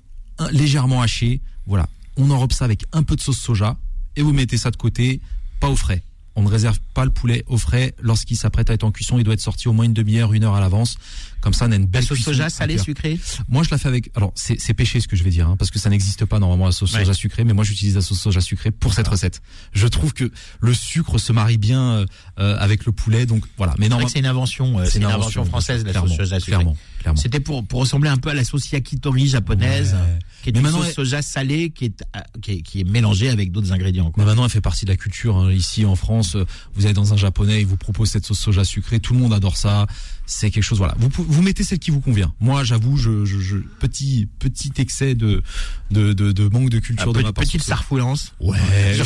légèrement 0.51 1.01
haché, 1.01 1.40
voilà. 1.66 1.88
On 2.18 2.31
enrobe 2.31 2.54
ça 2.54 2.66
avec 2.66 2.86
un 2.94 3.04
peu 3.04 3.16
de 3.16 3.22
sauce 3.22 3.40
soja 3.40 3.78
et 4.16 4.22
vous 4.22 4.34
mettez 4.34 4.58
ça 4.58 4.72
de 4.72 4.78
côté, 4.78 5.22
pas 5.60 5.69
au 5.69 5.75
frais 5.75 6.04
on 6.36 6.44
ne 6.44 6.50
réserve 6.50 6.80
pas 6.94 7.06
le 7.06 7.12
poulet 7.12 7.44
au 7.48 7.58
frais 7.58 7.94
lorsqu'il 8.02 8.38
s'apprête 8.38 8.70
à 8.70 8.74
être 8.74 8.84
en 8.84 8.92
cuisson. 8.92 9.18
Il 9.18 9.24
doit 9.24 9.34
être 9.34 9.42
sorti 9.42 9.68
au 9.68 9.74
moins 9.74 9.86
une 9.86 9.94
demi-heure, 9.94 10.34
une 10.34 10.44
heure 10.44 10.56
à 10.56 10.60
l'avance. 10.60 10.98
Comme 11.42 11.54
ça, 11.54 11.66
on 11.68 11.72
a 11.72 11.76
une 11.76 11.86
belle 11.86 12.04
sauce 12.04 12.20
soja 12.20 12.50
salée, 12.50 12.78
sucrée. 12.78 13.20
Moi, 13.48 13.64
je 13.64 13.70
la 13.70 13.78
fais 13.78 13.88
avec. 13.88 14.10
Alors, 14.16 14.32
c'est 14.36 14.74
péché 14.74 15.00
ce 15.00 15.08
que 15.08 15.16
je 15.16 15.24
vais 15.24 15.30
dire, 15.30 15.48
hein, 15.48 15.56
parce 15.58 15.72
que 15.72 15.80
ça 15.80 15.90
n'existe 15.90 16.26
pas 16.26 16.40
normalement 16.40 16.66
la 16.66 16.72
sauce 16.72 16.92
soja 16.92 17.14
sucrée. 17.14 17.44
Mais 17.44 17.54
moi, 17.54 17.64
j'utilise 17.64 17.96
la 17.96 18.02
sauce 18.02 18.20
soja 18.20 18.42
sucrée 18.42 18.72
pour 18.72 18.94
cette 18.94 19.08
recette. 19.08 19.42
Je 19.72 19.88
trouve 19.88 20.14
que 20.14 20.32
le 20.60 20.74
sucre 20.74 21.18
se 21.18 21.32
marie 21.32 21.58
bien 21.58 21.82
euh, 21.82 22.06
euh, 22.40 22.58
avec 22.60 22.86
le 22.86 22.92
poulet. 22.92 23.26
Donc 23.26 23.44
voilà. 23.58 23.76
Mais 23.78 23.90
non, 23.90 24.06
c'est 24.08 24.20
une 24.20 24.26
invention. 24.26 24.80
Euh, 24.80 24.86
c'est 24.86 25.00
une, 25.00 25.06
invention 25.06 25.46
française 25.46 25.86
la 25.86 25.94
sauce 25.94 26.16
soja 26.16 26.40
sucrée. 26.40 26.52
Clairement. 26.58 26.76
C'était 27.16 27.40
pour, 27.40 27.66
pour 27.66 27.81
ressembler 27.81 28.10
un 28.10 28.18
peu 28.18 28.30
à 28.30 28.34
la 28.34 28.44
sauce 28.44 28.72
yakitori 28.72 29.28
japonaise, 29.28 29.96
qui 30.44 30.50
est 30.50 30.57
une 30.57 30.68
sauce 30.68 30.94
soja 30.94 31.22
salée 31.22 31.69
qui 31.69 31.86
est, 31.86 32.04
qui 32.42 32.52
est, 32.52 32.62
qui 32.62 32.81
est 32.81 32.84
mélangée 32.84 33.30
avec 33.30 33.52
d'autres 33.52 33.72
ingrédients. 33.72 34.12
Mais 34.18 34.25
maintenant, 34.25 34.46
elle 34.46 34.52
fait 34.52 34.62
partie 34.62 34.86
de 34.86 34.92
la 34.92 34.98
culture. 34.98 35.38
Hein. 35.38 35.52
Ici 35.52 35.86
en 35.86 35.96
France, 35.96 36.38
vous 36.74 36.86
allez 36.86 36.94
dans 36.94 37.13
un 37.13 37.18
japonais, 37.18 37.62
il 37.62 37.68
vous 37.68 37.78
propose 37.78 38.10
cette 38.10 38.25
sauce 38.25 38.40
soja 38.40 38.63
sucrée, 38.63 39.00
tout 39.00 39.13
le 39.13 39.19
monde 39.19 39.34
adore 39.34 39.57
ça. 39.57 39.86
C'est 40.25 40.50
quelque 40.50 40.63
chose, 40.63 40.80
voilà. 40.80 40.96
Vous, 40.98 41.10
vous 41.16 41.42
mettez 41.44 41.63
celle 41.63 41.80
qui 41.80 41.92
vous 41.92 42.02
convient. 42.02 42.34
Moi, 42.40 42.63
j'avoue, 42.63 42.98
je, 42.98 43.25
je, 43.25 43.40
je, 43.40 43.58
petit 43.58 44.28
petit 44.40 44.72
excès 44.78 45.13
de 45.13 45.44
de, 45.92 46.13
de, 46.13 46.31
de 46.31 46.48
manque 46.48 46.69
de 46.69 46.80
culture 46.80 47.13
de 47.13 47.22
ma 47.22 47.31
part. 47.31 47.44
Petite 47.44 47.63
sarfoulance. 47.63 48.34
Ouais. 48.40 48.58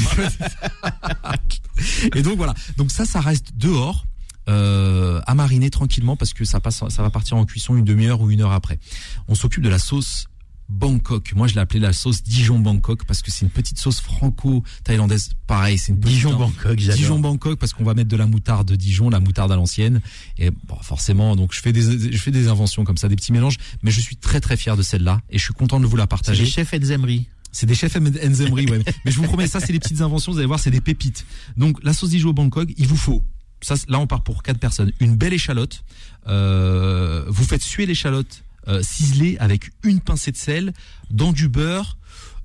Et 2.16 2.22
donc 2.22 2.38
voilà. 2.38 2.54
Donc 2.78 2.92
ça, 2.92 3.06
ça 3.06 3.20
reste 3.20 3.52
dehors 3.56 4.06
euh, 4.50 5.22
à 5.26 5.36
mariner 5.36 5.70
tranquillement 5.70 6.16
parce 6.16 6.34
que 6.34 6.44
ça 6.44 6.60
passe, 6.60 6.84
ça 6.90 7.04
va 7.04 7.10
partir 7.10 7.38
en 7.38 7.46
cuisson 7.46 7.76
une 7.76 7.86
demi-heure 7.86 8.22
ou 8.22 8.32
une 8.32 8.42
heure 8.42 8.52
après. 8.52 8.80
On 9.28 9.36
s'occupe 9.36 9.64
de 9.64 9.70
la 9.70 9.80
sauce 9.80 10.26
Bangkok. 10.70 11.34
Moi, 11.36 11.48
je 11.48 11.56
l'ai 11.56 11.62
appelée 11.62 11.80
la 11.80 11.94
sauce 11.94 12.22
Dijon 12.22 12.60
Bangkok 12.60 13.04
parce 13.06 13.22
que 13.22 13.32
c'est 13.32 13.44
une 13.44 13.52
petite 13.52 13.80
sauce 13.80 14.02
franco-thaïlandaise. 14.02 15.32
Pareil, 15.48 15.78
c'est 15.78 15.92
une 15.92 16.00
Dijon 16.00 16.38
Bangkok. 16.38 16.76
Dijon 16.76 17.20
Bangkok 17.20 17.60
parce 17.60 17.74
qu'on 17.74 17.84
va 17.84 17.96
mettre 17.96 18.10
de 18.10 18.16
la 18.16 18.28
moutarde 18.28 18.68
de 18.68 18.76
Dijon, 18.76 19.10
la 19.10 19.20
moutarde 19.20 19.52
à 19.52 19.56
l'ancienne. 19.56 20.00
Et 20.38 20.52
bon, 20.52 20.78
forcément, 20.82 21.36
donc 21.36 21.54
je 21.54 21.60
fais 21.60 21.74
des, 21.74 22.12
je 22.12 22.18
fais 22.18 22.32
des 22.32 22.48
inventions 22.48 22.84
comme 22.84 22.98
ça, 22.98 23.08
des 23.08 23.16
petits 23.16 23.34
mélanges. 23.34 23.58
Mais 23.82 23.92
je 23.92 24.00
suis 24.00 24.16
très 24.16 24.40
très 24.40 24.58
fier 24.58 24.78
de 24.78 24.84
celle-là 24.84 25.22
et 25.30 25.38
je 25.40 25.44
suis 25.44 25.54
content 25.54 25.80
de 25.80 25.88
vous 25.88 25.98
la 25.98 26.08
partager. 26.08 26.46
C'est 26.46 26.62
des 26.62 26.68
chefs 26.68 26.74
Enzemri. 26.74 27.28
C'est 27.52 27.66
des 27.66 27.76
chefs 27.76 27.96
Enzemri, 27.96 28.70
ouais. 28.70 28.84
Mais 29.06 29.12
je 29.12 29.18
vous 29.18 29.24
promets, 29.24 29.48
ça, 29.48 29.60
c'est 29.60 29.74
des 29.74 29.80
petites 29.80 30.02
inventions. 30.02 30.32
Vous 30.32 30.38
allez 30.38 30.48
voir, 30.48 30.60
c'est 30.60 30.70
des 30.70 30.82
pépites. 30.82 31.26
Donc, 31.58 31.80
la 31.84 31.94
sauce 31.94 32.12
Dijon 32.12 32.32
Bangkok, 32.32 32.70
il 32.78 32.88
vous 32.88 32.98
faut 32.98 33.24
ça, 33.62 33.76
là 33.88 34.00
on 34.00 34.08
part 34.08 34.24
pour 34.24 34.44
quatre 34.44 34.60
personnes. 34.60 34.92
Une 35.00 35.16
belle 35.16 35.34
échalote. 35.34 35.84
Euh, 36.28 37.24
vous 37.28 37.44
faites 37.44 37.62
suer 37.62 37.86
l'échalote 37.86 38.44
euh, 38.68 38.84
ciselée 38.84 39.38
avec 39.40 39.72
une 39.84 40.00
pincée 40.00 40.32
de 40.32 40.38
sel 40.38 40.74
dans 41.10 41.32
du 41.32 41.48
beurre. 41.48 41.98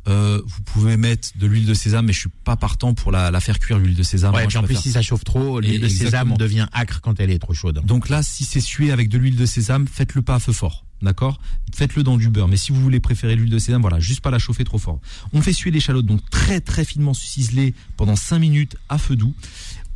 Euh, 0.07 0.41
vous 0.45 0.63
pouvez 0.63 0.97
mettre 0.97 1.31
de 1.37 1.47
l'huile 1.47 1.65
de 1.65 1.73
sésame, 1.73 2.07
mais 2.07 2.13
je 2.13 2.21
suis 2.21 2.31
pas 2.45 2.57
partant 2.57 2.93
pour 2.93 3.11
la, 3.11 3.31
la 3.31 3.41
faire 3.41 3.59
cuire 3.59 3.79
l'huile 3.79 3.95
de 3.97 4.03
sésame. 4.03 4.35
Ouais, 4.35 4.57
en 4.57 4.63
plus 4.63 4.77
si 4.77 4.91
ça 4.91 5.01
chauffe 5.01 5.25
trop, 5.25 5.61
l'huile 5.61 5.81
de 5.81 5.89
sésame 5.89 6.37
devient 6.37 6.67
acre 6.73 7.01
quand 7.01 7.21
elle 7.21 7.31
est 7.31 7.39
trop 7.39 7.55
chaude. 7.55 7.81
Donc 7.85 8.11
là, 8.11 8.23
si 8.23 8.45
c'est 8.45 8.61
sué 8.61 8.93
avec 8.93 9.09
de 9.09 9.17
l'huile 9.17 9.37
de 9.37 9.47
sésame, 9.47 9.87
faites-le 9.87 10.21
pas 10.21 10.35
à 10.35 10.39
feu 10.41 10.53
fort, 10.53 10.85
d'accord? 11.01 11.41
Faites-le 11.75 12.03
dans 12.03 12.19
du 12.19 12.29
beurre. 12.29 12.49
Mais 12.49 12.59
si 12.59 12.71
vous 12.71 12.83
voulez 12.83 13.01
préférer 13.01 13.35
l'huile 13.35 13.51
de 13.51 13.59
sésame, 13.59 13.81
voilà, 13.81 13.99
juste 13.99 14.21
pas 14.21 14.31
la 14.31 14.39
chauffer 14.39 14.65
trop 14.65 14.79
fort. 14.79 15.01
On 15.33 15.41
fait 15.41 15.55
suer 15.55 15.71
l'échalote 15.71 16.05
donc 16.05 16.21
très 16.29 16.61
très 16.61 16.85
finement 16.85 17.15
ciselée 17.15 17.73
pendant 17.97 18.17
5 18.17 18.39
minutes 18.39 18.77
à 18.91 18.99
feu 18.99 19.17
doux 19.17 19.35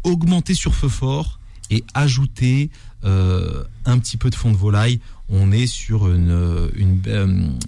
augmenter 0.04 0.54
sur 0.54 0.74
feu 0.74 0.88
fort 0.88 1.38
et 1.70 1.84
ajouter 1.94 2.70
euh, 3.04 3.62
un 3.84 3.98
petit 3.98 4.16
peu 4.16 4.30
de 4.30 4.34
fond 4.34 4.50
de 4.50 4.56
volaille. 4.56 5.00
On 5.28 5.52
est 5.52 5.66
sur 5.66 6.12
une, 6.12 6.70
une 6.74 7.00
10 7.00 7.08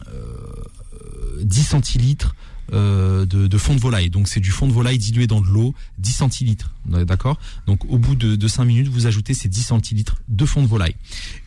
euh, 0.08 1.62
centilitres 1.62 2.34
euh, 2.72 3.26
de, 3.26 3.46
de, 3.46 3.58
fond 3.58 3.74
de 3.74 3.80
volaille. 3.80 4.10
Donc 4.10 4.28
c'est 4.28 4.40
du 4.40 4.50
fond 4.50 4.66
de 4.66 4.72
volaille 4.72 4.98
dilué 4.98 5.26
dans 5.26 5.40
de 5.40 5.46
l'eau, 5.46 5.74
10 5.98 6.12
centilitres. 6.12 6.74
D'accord? 6.86 7.38
Donc 7.66 7.84
au 7.90 7.98
bout 7.98 8.14
de, 8.14 8.36
de 8.36 8.48
5 8.48 8.64
minutes, 8.64 8.88
vous 8.88 9.06
ajoutez 9.06 9.34
ces 9.34 9.48
10 9.48 9.62
centilitres 9.62 10.16
de 10.28 10.44
fond 10.44 10.62
de 10.62 10.68
volaille. 10.68 10.96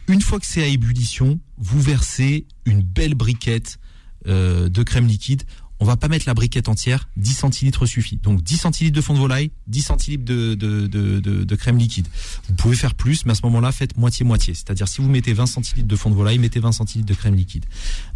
Une 0.07 0.21
fois 0.21 0.39
que 0.39 0.45
c'est 0.45 0.61
à 0.61 0.67
ébullition, 0.67 1.39
vous 1.57 1.81
versez 1.81 2.45
une 2.65 2.81
belle 2.81 3.15
briquette 3.15 3.79
de 4.25 4.83
crème 4.83 5.07
liquide 5.07 5.43
on 5.83 5.85
va 5.85 5.97
pas 5.97 6.07
mettre 6.07 6.23
la 6.27 6.33
briquette 6.33 6.69
entière, 6.69 7.09
10 7.17 7.33
centilitres 7.33 7.85
suffit. 7.85 8.15
Donc 8.15 8.41
10 8.41 8.55
centilitres 8.55 8.95
de 8.95 9.01
fond 9.01 9.13
de 9.13 9.19
volaille, 9.19 9.51
10 9.67 9.81
centilitres 9.81 10.23
de, 10.23 11.55
crème 11.55 11.77
liquide. 11.77 12.07
Vous 12.47 12.55
pouvez 12.55 12.77
faire 12.77 12.95
plus, 12.95 13.25
mais 13.25 13.33
à 13.33 13.35
ce 13.35 13.41
moment-là, 13.43 13.73
faites 13.73 13.97
moitié-moitié. 13.97 14.53
C'est-à-dire 14.53 14.87
si 14.87 15.01
vous 15.01 15.09
mettez 15.09 15.33
20 15.33 15.45
centilitres 15.45 15.87
de 15.89 15.95
fond 15.97 16.09
de 16.09 16.15
volaille, 16.15 16.37
mettez 16.39 16.61
20 16.61 16.71
centilitres 16.71 17.09
de 17.09 17.13
crème 17.13 17.35
liquide. 17.35 17.65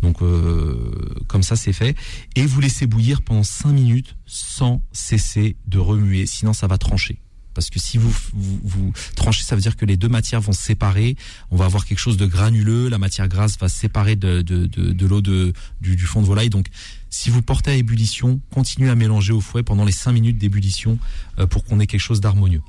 Donc 0.02 0.22
euh, 0.22 0.94
comme 1.28 1.44
ça, 1.44 1.58
c'est 1.58 1.74
fait. 1.74 1.98
Et 2.38 2.46
vous 2.46 2.62
laissez 2.62 2.88
bouillir 2.88 3.22
pendant 3.22 3.44
5 3.44 3.74
minutes 3.74 4.16
sans 4.26 4.82
cesser 4.94 5.58
de 5.68 5.78
remuer, 5.78 6.26
sinon 6.26 6.54
ça 6.54 6.68
va 6.68 6.78
trancher 6.78 7.20
parce 7.58 7.72
que 7.72 7.80
si 7.80 7.98
vous, 7.98 8.14
vous, 8.36 8.94
tranchez, 9.16 9.44
ça 9.44 9.56
veut 9.56 9.62
dire 9.64 9.76
que 9.76 9.86
les 9.86 9.98
deux 9.98 10.10
matières 10.10 10.42
vont 10.42 10.52
se 10.52 10.62
séparer. 10.62 11.16
On 11.50 11.56
va 11.56 11.66
avoir 11.66 11.88
quelque 11.88 11.98
chose 11.98 12.16
de 12.16 12.28
granuleux. 12.28 12.88
La 12.88 13.00
matière 13.00 13.28
grasse 13.28 13.58
va 13.58 13.68
se 13.68 13.80
séparer 13.80 14.16
de, 14.16 14.44
de, 14.44 14.68
de, 14.68 15.06
l'eau 15.08 15.22
du, 15.22 15.54
du, 15.82 16.06
fond 16.06 16.22
de 16.22 16.28
volaille. 16.28 16.52
Donc, 16.52 16.68
si 17.10 17.32
vous 17.32 17.42
portez 17.42 17.72
à 17.72 17.74
ébullition, 17.74 18.40
continuez 18.52 18.92
à 18.92 18.96
mélanger 18.96 19.34
au 19.34 19.42
fouet 19.42 19.64
pendant 19.64 19.86
les 19.86 19.92
5 19.92 20.12
minutes 20.12 20.38
d'ébullition 20.38 21.00
euh, 21.40 21.48
pour 21.48 21.66
qu'on 21.66 21.80
ait 21.80 21.88
quelque 21.88 22.00
chose 22.00 22.22
d'harmonieux. 22.22 22.62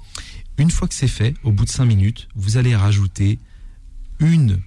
Une 0.57 0.71
fois 0.71 0.89
que 0.89 0.95
c'est 0.95 1.07
fait, 1.07 1.35
au 1.45 1.53
bout 1.53 1.67
de 1.67 1.71
5 1.71 1.85
minutes, 1.85 2.29
vous 2.35 2.57
allez 2.57 2.75
rajouter 2.75 3.39
une 4.21 4.59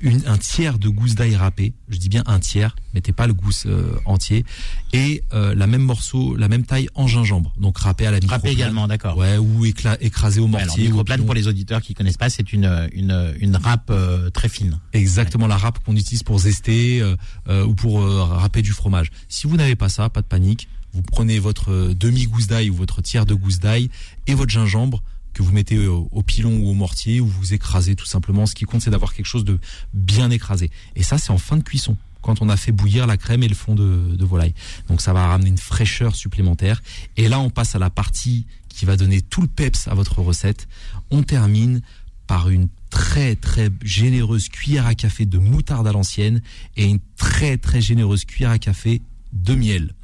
une, 0.00 0.22
un 0.26 0.38
tiers 0.38 0.78
de 0.78 0.88
gousse 0.88 1.14
d'ail 1.14 1.36
râpé. 1.36 1.72
Je 1.88 1.98
dis 1.98 2.08
bien 2.08 2.22
un 2.26 2.38
tiers, 2.38 2.76
mettez 2.94 3.12
pas 3.12 3.26
le 3.26 3.34
gousse 3.34 3.64
euh, 3.66 3.98
entier. 4.04 4.44
Et 4.92 5.22
euh, 5.32 5.54
la 5.54 5.66
même 5.66 5.82
morceau, 5.82 6.36
la 6.36 6.48
même 6.48 6.64
taille 6.64 6.88
en 6.94 7.06
gingembre, 7.06 7.52
donc 7.58 7.78
râpé 7.78 8.06
à 8.06 8.10
la 8.10 8.18
micro. 8.18 8.34
Râpé 8.34 8.50
également, 8.50 8.88
d'accord. 8.88 9.16
Ouais, 9.16 9.38
ou 9.38 9.64
écrasé 9.64 10.40
au 10.40 10.46
mortier. 10.46 10.88
Alors, 10.88 11.04
pour 11.24 11.34
les 11.34 11.48
auditeurs 11.48 11.82
qui 11.82 11.94
connaissent 11.94 12.16
pas, 12.16 12.30
c'est 12.30 12.52
une 12.52 12.88
une 12.92 13.34
une 13.40 13.56
râpe 13.56 13.92
très 14.32 14.48
fine. 14.48 14.78
Exactement, 14.92 15.46
la 15.46 15.56
râpe 15.56 15.78
qu'on 15.84 15.96
utilise 15.96 16.22
pour 16.22 16.38
zester 16.38 17.02
ou 17.48 17.74
pour 17.74 18.02
râper 18.02 18.62
du 18.62 18.72
fromage. 18.72 19.10
Si 19.28 19.46
vous 19.46 19.56
n'avez 19.56 19.76
pas 19.76 19.88
ça, 19.88 20.08
pas 20.08 20.22
de 20.22 20.26
panique. 20.26 20.68
Vous 20.92 21.02
prenez 21.02 21.38
votre 21.38 21.92
demi 21.94 22.24
gousse 22.24 22.48
d'ail 22.48 22.68
ou 22.68 22.74
votre 22.74 23.00
tiers 23.00 23.24
de 23.24 23.34
gousse 23.34 23.60
d'ail 23.60 23.90
et 24.26 24.34
votre 24.34 24.50
gingembre 24.50 25.02
que 25.34 25.42
vous 25.42 25.52
mettez 25.52 25.86
au, 25.86 26.22
pilon 26.22 26.58
ou 26.58 26.70
au 26.70 26.74
mortier 26.74 27.20
ou 27.20 27.26
vous 27.26 27.54
écrasez 27.54 27.94
tout 27.94 28.06
simplement. 28.06 28.46
Ce 28.46 28.54
qui 28.54 28.64
compte, 28.64 28.82
c'est 28.82 28.90
d'avoir 28.90 29.14
quelque 29.14 29.26
chose 29.26 29.44
de 29.44 29.58
bien 29.94 30.30
écrasé. 30.30 30.70
Et 30.96 31.02
ça, 31.02 31.18
c'est 31.18 31.30
en 31.30 31.38
fin 31.38 31.56
de 31.56 31.62
cuisson 31.62 31.96
quand 32.22 32.42
on 32.42 32.50
a 32.50 32.56
fait 32.56 32.72
bouillir 32.72 33.06
la 33.06 33.16
crème 33.16 33.42
et 33.42 33.48
le 33.48 33.54
fond 33.54 33.74
de 33.74 34.24
volaille. 34.24 34.54
Donc 34.88 35.00
ça 35.00 35.14
va 35.14 35.26
ramener 35.26 35.48
une 35.48 35.58
fraîcheur 35.58 36.14
supplémentaire. 36.14 36.82
Et 37.16 37.28
là, 37.28 37.40
on 37.40 37.48
passe 37.48 37.74
à 37.74 37.78
la 37.78 37.88
partie 37.88 38.46
qui 38.68 38.84
va 38.84 38.96
donner 38.96 39.22
tout 39.22 39.40
le 39.40 39.48
peps 39.48 39.88
à 39.88 39.94
votre 39.94 40.20
recette. 40.20 40.68
On 41.10 41.22
termine 41.22 41.80
par 42.26 42.48
une 42.48 42.68
très 42.90 43.36
très 43.36 43.70
généreuse 43.82 44.48
cuillère 44.48 44.86
à 44.86 44.94
café 44.94 45.26
de 45.26 45.38
moutarde 45.38 45.86
à 45.86 45.92
l'ancienne 45.92 46.42
et 46.76 46.84
une 46.84 47.00
très 47.16 47.56
très 47.56 47.80
généreuse 47.80 48.24
cuillère 48.24 48.50
à 48.50 48.58
café 48.58 49.02
de 49.32 49.54
miel 49.54 49.94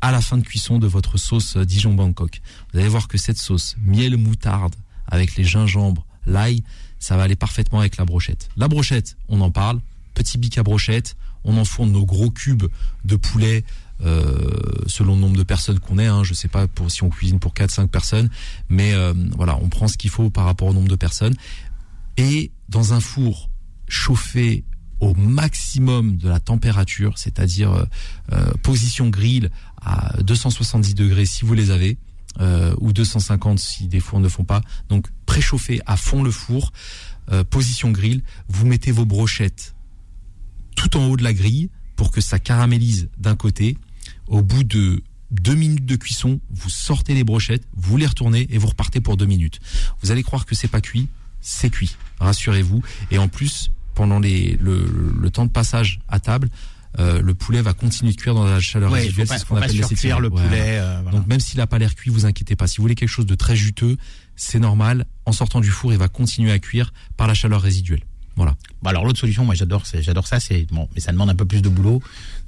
à 0.00 0.12
la 0.12 0.20
fin 0.20 0.38
de 0.38 0.42
cuisson 0.42 0.78
de 0.78 0.86
votre 0.86 1.18
sauce 1.18 1.56
Dijon 1.56 1.94
Bangkok. 1.94 2.40
Vous 2.72 2.78
allez 2.78 2.88
voir 2.88 3.08
que 3.08 3.18
cette 3.18 3.38
sauce 3.38 3.76
miel 3.82 4.16
moutarde 4.16 4.74
avec 5.06 5.36
les 5.36 5.44
gingembre, 5.44 6.06
l'ail, 6.26 6.62
ça 6.98 7.16
va 7.16 7.24
aller 7.24 7.36
parfaitement 7.36 7.80
avec 7.80 7.96
la 7.96 8.04
brochette. 8.04 8.48
La 8.56 8.68
brochette, 8.68 9.16
on 9.28 9.40
en 9.40 9.50
parle, 9.50 9.80
petit 10.14 10.38
bic 10.38 10.58
à 10.58 10.62
brochette, 10.62 11.16
on 11.44 11.56
enfourne 11.56 11.92
nos 11.92 12.04
gros 12.04 12.30
cubes 12.30 12.66
de 13.04 13.16
poulet 13.16 13.64
euh, 14.02 14.36
selon 14.86 15.14
le 15.14 15.20
nombre 15.20 15.36
de 15.36 15.42
personnes 15.42 15.78
qu'on 15.80 15.98
est. 15.98 16.06
Hein, 16.06 16.24
je 16.24 16.34
sais 16.34 16.48
pas 16.48 16.66
pour 16.66 16.90
si 16.90 17.02
on 17.02 17.10
cuisine 17.10 17.38
pour 17.38 17.52
4-5 17.52 17.88
personnes, 17.88 18.30
mais 18.68 18.94
euh, 18.94 19.14
voilà, 19.36 19.58
on 19.60 19.68
prend 19.68 19.88
ce 19.88 19.96
qu'il 19.96 20.10
faut 20.10 20.30
par 20.30 20.44
rapport 20.44 20.68
au 20.68 20.72
nombre 20.72 20.88
de 20.88 20.96
personnes. 20.96 21.34
Et 22.16 22.50
dans 22.68 22.92
un 22.92 23.00
four 23.00 23.50
chauffé 23.88 24.64
au 25.00 25.14
maximum 25.14 26.16
de 26.16 26.28
la 26.28 26.40
température, 26.40 27.18
c'est-à-dire 27.18 27.72
euh, 27.72 27.84
euh, 28.32 28.52
position 28.62 29.08
grill 29.08 29.50
à 29.82 30.14
270 30.22 30.94
degrés 30.94 31.26
si 31.26 31.44
vous 31.44 31.54
les 31.54 31.70
avez, 31.70 31.98
euh, 32.40 32.74
ou 32.78 32.92
250 32.92 33.58
si 33.58 33.88
des 33.88 34.00
fours 34.00 34.20
ne 34.20 34.28
font 34.28 34.44
pas. 34.44 34.62
Donc 34.88 35.08
préchauffé 35.26 35.80
à 35.86 35.96
fond 35.96 36.22
le 36.22 36.30
four, 36.30 36.72
euh, 37.32 37.44
position 37.44 37.90
grill, 37.90 38.22
vous 38.48 38.66
mettez 38.66 38.92
vos 38.92 39.04
brochettes 39.04 39.74
tout 40.76 40.96
en 40.96 41.06
haut 41.06 41.16
de 41.16 41.24
la 41.24 41.32
grille 41.32 41.70
pour 41.96 42.10
que 42.10 42.20
ça 42.20 42.38
caramélise 42.38 43.08
d'un 43.18 43.36
côté. 43.36 43.76
Au 44.28 44.42
bout 44.42 44.64
de 44.64 45.02
deux 45.30 45.54
minutes 45.54 45.84
de 45.84 45.96
cuisson, 45.96 46.40
vous 46.50 46.70
sortez 46.70 47.14
les 47.14 47.24
brochettes, 47.24 47.64
vous 47.74 47.96
les 47.96 48.06
retournez 48.06 48.46
et 48.50 48.58
vous 48.58 48.68
repartez 48.68 49.00
pour 49.00 49.16
deux 49.16 49.26
minutes. 49.26 49.60
Vous 50.00 50.10
allez 50.10 50.22
croire 50.22 50.46
que 50.46 50.54
c'est 50.54 50.68
pas 50.68 50.80
cuit, 50.80 51.08
c'est 51.40 51.70
cuit, 51.70 51.96
rassurez-vous. 52.18 52.82
Et 53.10 53.18
en 53.18 53.28
plus, 53.28 53.70
pendant 53.94 54.18
le 54.18 55.28
temps 55.28 55.44
de 55.44 55.50
passage 55.50 56.00
à 56.08 56.20
table, 56.20 56.48
euh, 56.98 57.22
le 57.22 57.34
poulet 57.34 57.62
va 57.62 57.72
continuer 57.72 58.12
de 58.12 58.16
cuire 58.16 58.34
dans 58.34 58.44
la 58.44 58.58
chaleur 58.60 58.90
Ouais, 58.90 59.00
résiduelle. 59.00 59.28
c'est 59.28 59.38
ce 59.38 59.44
qu'on 59.46 59.56
appelle 59.56 59.70
les 59.72 59.78
le 59.78 60.28
Voilà. 60.28 60.48
poulet. 60.48 60.78
euh, 60.78 60.98
voilà. 61.02 61.18
Donc 61.18 61.26
même 61.28 61.40
s'il 61.40 61.58
n'a 61.58 61.66
pas 61.66 61.78
l'air 61.78 61.94
cuit, 61.94 62.10
vous 62.10 62.26
inquiétez 62.26 62.56
pas. 62.56 62.66
Si 62.66 62.78
vous 62.78 62.82
voulez 62.82 62.94
quelque 62.96 63.08
chose 63.08 63.26
de 63.26 63.34
très 63.34 63.54
juteux, 63.56 63.96
c'est 64.36 64.58
normal. 64.58 65.06
En 65.26 65.32
sortant 65.32 65.60
du 65.60 65.70
four, 65.70 65.92
il 65.92 65.98
va 65.98 66.08
continuer 66.08 66.50
à 66.50 66.58
cuire 66.58 66.92
par 67.16 67.26
la 67.28 67.34
chaleur 67.34 67.62
résiduelle. 67.62 68.02
Voilà. 68.36 68.56
Bon, 68.82 68.90
alors 68.90 69.04
l'autre 69.04 69.18
solution, 69.18 69.44
moi 69.44 69.54
j'adore, 69.54 69.84
j'adore 70.00 70.26
ça, 70.26 70.40
c'est 70.40 70.66
bon, 70.72 70.88
mais 70.94 71.00
ça 71.00 71.12
demande 71.12 71.28
un 71.30 71.34
peu 71.34 71.44
plus 71.44 71.60
de 71.62 71.68
boulot, 71.68 72.00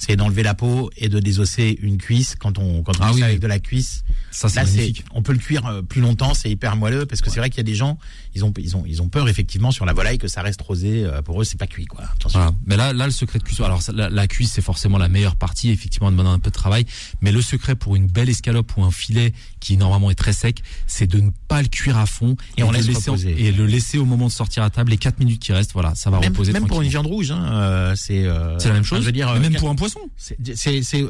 c'est 0.05 0.17
d'enlever 0.17 0.43
la 0.43 0.55
peau 0.55 0.91
et 0.97 1.09
de 1.09 1.21
désosser 1.21 1.79
une 1.81 1.97
cuisse 1.97 2.35
quand 2.39 2.59
on 2.59 2.83
quand 2.83 2.99
on 2.99 3.03
Ah 3.05 3.13
oui, 3.15 3.23
avec 3.23 3.37
oui. 3.37 3.41
de 3.41 3.47
la 3.47 3.59
cuisse. 3.61 4.03
Ça 4.33 4.49
c'est 4.49 4.63
magnifique. 4.65 5.05
on 5.15 5.23
peut 5.23 5.33
le 5.33 5.39
cuire 5.39 5.67
euh, 5.67 5.83
plus 5.83 6.01
longtemps, 6.01 6.35
c'est 6.35 6.51
hyper 6.51 6.75
moelleux 6.77 7.07
parce 7.07 7.21
que 7.21 7.31
c'est 7.31 7.39
vrai 7.39 7.51
qu'il 7.51 7.59
y 7.59 7.61
a 7.61 7.65
des 7.65 7.75
gens, 7.75 7.99
ils 8.35 8.45
ont 8.45 8.53
ils 8.59 8.77
ont 8.77 8.85
ils 8.87 9.01
ont 9.03 9.09
peur 9.09 9.29
effectivement 9.29 9.71
sur 9.71 9.85
la 9.85 9.93
volaille 9.93 10.19
que 10.19 10.29
ça 10.29 10.43
reste 10.43 10.61
rosé. 10.63 11.05
euh, 11.05 11.23
Pour 11.23 11.41
eux, 11.41 11.45
c'est 11.45 11.59
pas 11.59 11.67
cuit 11.69 11.85
quoi. 11.87 12.03
Attention. 12.17 12.39
Voilà. 12.41 12.55
Mais 12.67 12.77
là, 12.77 12.93
là, 12.93 13.05
le 13.07 13.13
secret 13.13 13.39
de 13.39 13.45
cuisson. 13.45 13.65
Alors, 13.65 13.81
la, 13.95 14.09
la 14.11 14.27
cuisse, 14.27 14.53
c'est 14.53 14.63
forcément 14.63 14.99
la 14.99 15.09
meilleure 15.09 15.37
partie. 15.37 15.71
Effectivement, 15.71 16.09
elle 16.09 16.17
demande 16.17 16.35
un 16.35 16.39
peu 16.39 16.51
de 16.51 16.55
travail. 16.55 16.85
Mais 17.21 17.31
le 17.31 17.41
secret 17.43 17.75
pour 17.77 17.95
une 17.95 18.07
belle 18.09 18.29
escalope 18.29 18.77
ou 18.77 18.83
un 18.85 18.91
filet 18.91 19.33
qui 19.61 19.77
normalement 19.77 20.11
est 20.11 20.15
très 20.17 20.33
sec, 20.33 20.63
c'est 20.87 21.07
de 21.07 21.21
ne 21.21 21.31
pas 21.49 21.63
le 21.63 21.69
cuire 21.69 21.97
à 21.99 22.07
fond 22.07 22.37
Et 22.57 22.63
on 22.65 22.71
de 22.71 22.77
laisse 22.77 22.87
laisser 22.89 23.11
reposer. 23.11 23.37
et 23.47 23.53
le 23.53 23.67
laisser 23.67 23.99
au 23.99 24.05
moment 24.05 24.27
de 24.27 24.33
sortir 24.33 24.63
à 24.65 24.71
table. 24.71 24.91
Les 24.91 24.97
4 24.97 25.19
minutes 25.21 25.41
qui 25.43 25.53
restent, 25.53 25.73
voilà, 25.75 25.95
ça 25.95 26.11
va 26.11 26.19
Même, 26.19 26.31
reposer 26.33 26.53
même 26.53 26.67
pour 26.67 26.81
une 26.83 26.89
viande 26.89 27.07
rouge, 27.07 27.31
hein, 27.31 27.45
euh, 27.53 27.95
c'est 27.97 28.25
euh, 28.27 28.59
C'est 28.59 28.69
la 28.69 28.75
même 28.75 28.85
chose. 28.85 29.01
Je 29.01 29.05
veux 29.07 29.13
dire, 29.13 29.31
Mais 29.33 29.37
euh, 29.39 29.51
même 29.51 29.57
pour 29.57 29.69
un 29.71 29.75
poisson. 29.75 29.92
C'est- 30.17 30.37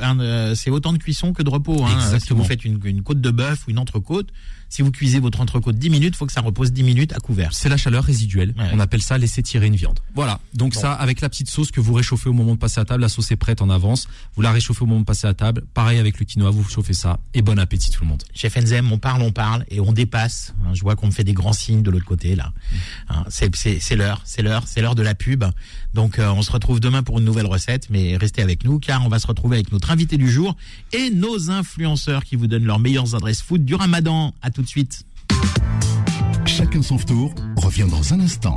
euh, 0.02 0.54
c'est 0.54 0.70
autant 0.70 0.92
de 0.92 0.98
cuisson 0.98 1.32
que 1.32 1.42
de 1.42 1.50
repos. 1.50 1.84
Hein. 1.84 2.00
Si 2.20 2.28
vous 2.34 2.44
faites 2.44 2.64
une, 2.64 2.80
une 2.84 3.02
côte 3.02 3.20
de 3.20 3.30
bœuf 3.30 3.66
ou 3.66 3.70
une 3.70 3.78
entrecôte, 3.78 4.28
si 4.68 4.80
vous 4.80 4.90
cuisez 4.90 5.20
votre 5.20 5.40
entrecôte 5.42 5.76
10 5.76 5.90
minutes, 5.90 6.16
faut 6.16 6.24
que 6.24 6.32
ça 6.32 6.40
repose 6.40 6.72
10 6.72 6.82
minutes 6.82 7.12
à 7.12 7.18
couvert. 7.20 7.52
C'est 7.52 7.68
la 7.68 7.76
chaleur 7.76 8.04
résiduelle. 8.04 8.54
Ouais. 8.56 8.70
On 8.72 8.80
appelle 8.80 9.02
ça 9.02 9.18
laisser 9.18 9.42
tirer 9.42 9.66
une 9.66 9.76
viande. 9.76 10.00
Voilà. 10.14 10.40
Donc 10.54 10.72
Bon. 10.72 10.80
ça, 10.80 10.94
avec 10.94 11.20
la 11.20 11.28
petite 11.28 11.50
sauce 11.50 11.70
que 11.70 11.80
vous 11.80 11.92
réchauffez 11.92 12.30
au 12.30 12.32
moment 12.32 12.54
de 12.54 12.58
passer 12.58 12.80
à 12.80 12.86
table, 12.86 13.02
la 13.02 13.10
sauce 13.10 13.30
est 13.32 13.36
prête 13.36 13.60
en 13.60 13.68
avance. 13.68 14.08
Vous 14.34 14.40
la 14.40 14.50
réchauffez 14.50 14.82
au 14.82 14.86
moment 14.86 15.00
de 15.00 15.04
passer 15.04 15.26
à 15.26 15.34
table. 15.34 15.64
Pareil 15.74 15.98
avec 15.98 16.18
le 16.18 16.24
quinoa, 16.24 16.48
vous 16.50 16.64
chauffez 16.64 16.94
ça. 16.94 17.20
Et 17.34 17.42
bon 17.42 17.58
appétit 17.58 17.90
tout 17.90 18.02
le 18.02 18.08
monde. 18.08 18.22
Chef 18.34 18.56
Enzem, 18.56 18.90
on 18.90 18.96
parle, 18.98 19.20
on 19.20 19.30
parle 19.32 19.66
et 19.68 19.78
on 19.80 19.92
dépasse. 19.92 20.54
Hein, 20.64 20.70
je 20.72 20.80
vois 20.80 20.96
qu'on 20.96 21.06
me 21.08 21.12
fait 21.12 21.24
des 21.24 21.34
grands 21.34 21.52
signes 21.52 21.82
de 21.82 21.90
l'autre 21.90 22.06
côté 22.06 22.34
là. 22.34 22.52
Hein, 23.10 23.24
c'est 23.28 23.54
c'est- 23.54 23.78
c'est 23.78 23.96
l'heure, 23.96 24.22
c'est 24.24 24.40
l'heure, 24.40 24.62
c'est 24.66 24.80
l'heure 24.80 24.94
de 24.94 25.02
la 25.02 25.14
pub. 25.14 25.44
Donc 25.92 26.18
euh, 26.18 26.30
on 26.30 26.40
se 26.40 26.50
retrouve 26.50 26.80
demain 26.80 27.02
pour 27.02 27.18
une 27.18 27.26
nouvelle 27.26 27.44
recette, 27.46 27.88
mais 27.90 28.16
restez 28.16 28.40
avec 28.40 28.64
nous 28.64 28.71
car 28.78 29.04
on 29.04 29.08
va 29.08 29.18
se 29.18 29.26
retrouver 29.26 29.56
avec 29.56 29.72
notre 29.72 29.90
invité 29.90 30.16
du 30.16 30.30
jour 30.30 30.56
et 30.92 31.10
nos 31.10 31.50
influenceurs 31.50 32.24
qui 32.24 32.36
vous 32.36 32.46
donnent 32.46 32.64
leurs 32.64 32.78
meilleures 32.78 33.14
adresses 33.14 33.42
food 33.42 33.64
du 33.64 33.74
Ramadan. 33.74 34.34
À 34.42 34.50
tout 34.50 34.62
de 34.62 34.68
suite. 34.68 35.04
Chacun 36.46 36.82
son 36.82 36.98
tour 36.98 37.34
revient 37.56 37.86
dans 37.90 38.12
un 38.12 38.20
instant. 38.20 38.56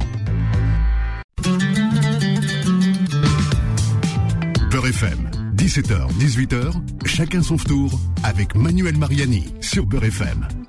Beurre 4.72 4.88
FM, 4.88 5.30
17h, 5.56 6.12
18h, 6.20 6.74
chacun 7.06 7.42
son 7.42 7.58
tour 7.58 8.00
avec 8.24 8.56
Manuel 8.56 8.98
Mariani 8.98 9.46
sur 9.62 9.86
Beurre 9.86 10.06
FM. 10.06 10.65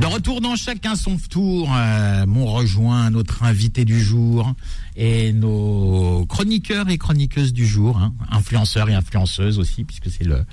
De 0.00 0.06
retour 0.06 0.40
dans 0.40 0.56
chacun 0.56 0.96
son 0.96 1.16
tour, 1.16 1.72
euh, 1.74 2.24
rejoint 2.26 3.10
notre 3.10 3.42
invité 3.42 3.84
du 3.84 4.00
jour 4.00 4.54
et 4.96 5.32
nos 5.32 6.26
chroniqueurs 6.26 6.88
et 6.90 6.98
chroniqueuses 6.98 7.52
du 7.52 7.66
jour, 7.66 7.96
hein, 7.98 8.12
influenceurs 8.30 8.90
et 8.90 8.94
influenceuses 8.94 9.58
aussi, 9.58 9.84
puisque 9.84 10.10
c'est 10.10 10.24
le 10.24 10.44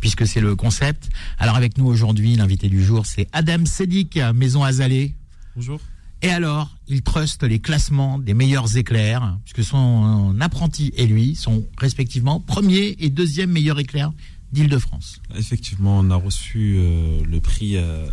puisque 0.00 0.26
c'est 0.26 0.40
le 0.40 0.54
concept. 0.54 1.08
Alors 1.38 1.56
avec 1.56 1.76
nous 1.78 1.86
aujourd'hui, 1.86 2.36
l'invité 2.36 2.68
du 2.68 2.84
jour, 2.84 3.06
c'est 3.06 3.26
Adam 3.32 3.64
Sedik, 3.64 4.18
Maison 4.34 4.64
Azalée. 4.64 5.14
Bonjour. 5.56 5.80
Et 6.22 6.28
alors, 6.28 6.76
il 6.86 7.02
truste 7.02 7.42
les 7.44 7.60
classements 7.60 8.18
des 8.18 8.34
meilleurs 8.34 8.76
éclairs, 8.76 9.38
puisque 9.44 9.66
son 9.66 10.38
apprenti 10.40 10.92
et 10.96 11.06
lui 11.06 11.34
sont 11.34 11.64
respectivement 11.78 12.40
premier 12.40 12.96
et 13.00 13.08
deuxième 13.08 13.50
meilleur 13.50 13.78
éclair 13.78 14.12
d'Île-de-France. 14.52 15.20
Effectivement, 15.36 16.00
on 16.00 16.10
a 16.10 16.16
reçu 16.16 16.76
euh, 16.78 17.22
le 17.24 17.40
prix 17.40 17.76
euh, 17.76 18.06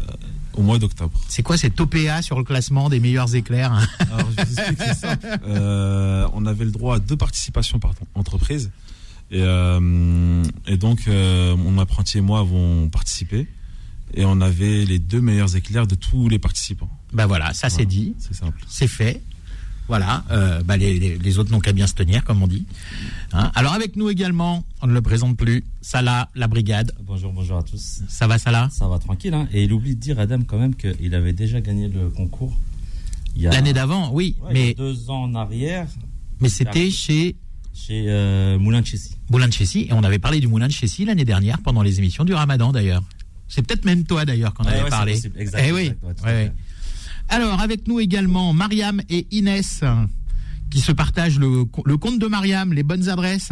au 0.54 0.62
mois 0.62 0.78
d'octobre. 0.78 1.20
C'est 1.28 1.44
quoi 1.44 1.58
cet 1.58 1.80
OPA 1.80 2.22
sur 2.22 2.38
le 2.38 2.44
classement 2.44 2.90
des 2.90 3.00
meilleurs 3.00 3.34
éclairs 3.36 3.74
hein? 3.74 3.88
Alors, 4.12 4.30
je 4.38 4.46
vous 4.46 4.60
explique, 4.60 4.80
c'est 4.80 4.94
simple. 4.94 5.26
Euh, 5.48 6.28
on 6.34 6.46
avait 6.46 6.66
le 6.66 6.72
droit 6.72 6.98
à 6.98 7.00
deux 7.00 7.18
participations 7.18 7.80
par 7.80 7.94
entreprise. 8.14 8.72
Et, 9.32 9.42
et 9.42 10.78
donc, 10.78 11.08
mon 11.08 11.78
apprenti 11.80 12.20
et 12.20 12.22
moi 12.22 12.40
avons 12.40 12.88
participé. 12.88 13.48
Et 14.14 14.24
on 14.24 14.40
avait 14.40 14.86
les 14.86 15.00
deux 15.00 15.20
meilleurs 15.20 15.56
éclairs 15.58 15.86
de 15.86 15.96
tous 15.96 16.30
les 16.30 16.40
participants. 16.40 16.90
Ben 17.12 17.26
voilà, 17.26 17.54
ça 17.54 17.70
c'est 17.70 17.86
dit. 17.86 18.16
C'est 18.20 18.36
simple. 18.36 18.64
c'est 18.70 18.88
fait. 18.88 19.22
Voilà, 19.88 20.24
euh, 20.32 20.62
bah 20.64 20.76
les, 20.76 21.00
les- 21.00 21.18
les 21.18 21.40
autres 21.40 21.50
n'ont 21.52 21.60
qu'à 21.62 21.72
bien 21.72 21.88
se 21.88 21.94
tenir, 21.94 22.24
comme 22.26 22.44
on 22.44 22.48
dit. 22.48 22.66
Hein. 23.32 23.52
Alors 23.56 23.74
avec 23.74 23.96
nous 23.96 24.10
également, 24.10 24.66
on 24.82 24.88
ne 24.88 24.94
le 24.94 25.02
présente 25.02 25.38
plus, 25.38 25.64
Salah, 25.82 26.30
la 26.36 26.48
brigade. 26.48 26.92
Bonjour, 27.04 27.32
bonjour 27.32 27.58
à 27.58 27.64
tous. 27.64 28.02
Ça 28.10 28.28
va 28.28 28.38
Salah? 28.38 28.68
Ça 28.72 28.88
va 28.90 29.00
tranquille, 29.00 29.34
hein 29.34 29.48
Et 29.54 29.64
il 29.64 29.72
oublie 29.72 29.96
de 29.96 30.00
dire, 30.02 30.20
Adam, 30.20 30.40
quand 30.46 30.58
même, 30.60 30.76
qu'il 30.76 31.16
avait 31.16 31.32
déjà 31.34 31.62
gagné 31.62 31.88
le 31.88 32.10
concours. 32.10 32.54
L'année 33.38 33.72
d'avant, 33.74 34.12
oui, 34.12 34.36
Ouais, 34.42 34.50
il 34.52 34.58
y 34.58 34.62
a 34.62 34.66
mais, 34.68 34.74
deux 34.74 35.10
ans 35.10 35.24
en 35.24 35.36
arrière, 35.36 35.88
mais 36.42 36.50
c'était 36.50 36.90
chez 36.90 37.36
chez 37.74 38.06
euh, 38.08 38.58
Moulin 38.58 38.82
de 38.82 38.88
Chessy. 38.88 39.12
Moulin 39.30 39.48
de 39.48 39.54
Chessy, 39.54 39.82
et 39.90 39.94
on 39.94 40.04
avait 40.04 40.18
parlé 40.20 40.40
du 40.40 40.48
Moulin 40.48 40.68
de 40.68 40.72
Chessy 40.74 41.06
l'année 41.06 41.24
dernière 41.26 41.60
pendant 41.62 41.84
les 41.84 42.00
émissions 42.00 42.26
du 42.26 42.34
Ramadan 42.34 42.72
d'ailleurs. 42.72 43.04
C'est 43.48 43.62
peut-être 43.66 43.86
même 43.86 44.04
toi 44.04 44.26
d'ailleurs 44.26 44.54
qu'on 44.56 44.64
avait 44.66 44.82
ouais, 44.84 44.90
parlé. 44.90 45.16
c'est 45.16 45.30
possible. 45.30 45.42
Exact, 45.42 45.64
Eh 45.66 45.72
oui. 45.72 45.82
exact, 45.82 46.02
ouais, 46.26 46.32
ouais. 46.32 46.52
Alors 47.30 47.60
avec 47.62 47.88
nous 47.88 48.00
également 48.00 48.54
Mariam 48.54 49.02
et 49.10 49.28
Inès 49.32 49.84
qui 50.70 50.80
se 50.82 50.92
partagent 50.92 51.40
le, 51.40 51.66
le 51.86 51.98
compte 51.98 52.20
de 52.20 52.28
Mariam, 52.28 52.74
les 52.74 52.84
bonnes 52.84 53.10
adresses. 53.10 53.52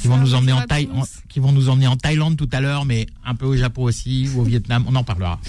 qui 0.00 0.08
vont 0.08 0.16
nous 0.18 0.34
emmener 0.34 0.52
en 0.52 0.62
Thaï- 0.62 0.88
en- 0.92 1.04
qui 1.28 1.40
vont 1.40 1.52
nous 1.52 1.68
emmener 1.68 1.86
en 1.86 1.96
Thaïlande 1.96 2.36
tout 2.36 2.48
à 2.52 2.60
l'heure, 2.60 2.84
mais 2.84 3.06
un 3.24 3.34
peu 3.34 3.46
au 3.46 3.56
Japon 3.56 3.82
aussi 3.84 4.28
ou 4.34 4.40
au 4.40 4.44
Vietnam, 4.44 4.84
on 4.88 4.94
en 4.96 5.04
parlera. 5.04 5.40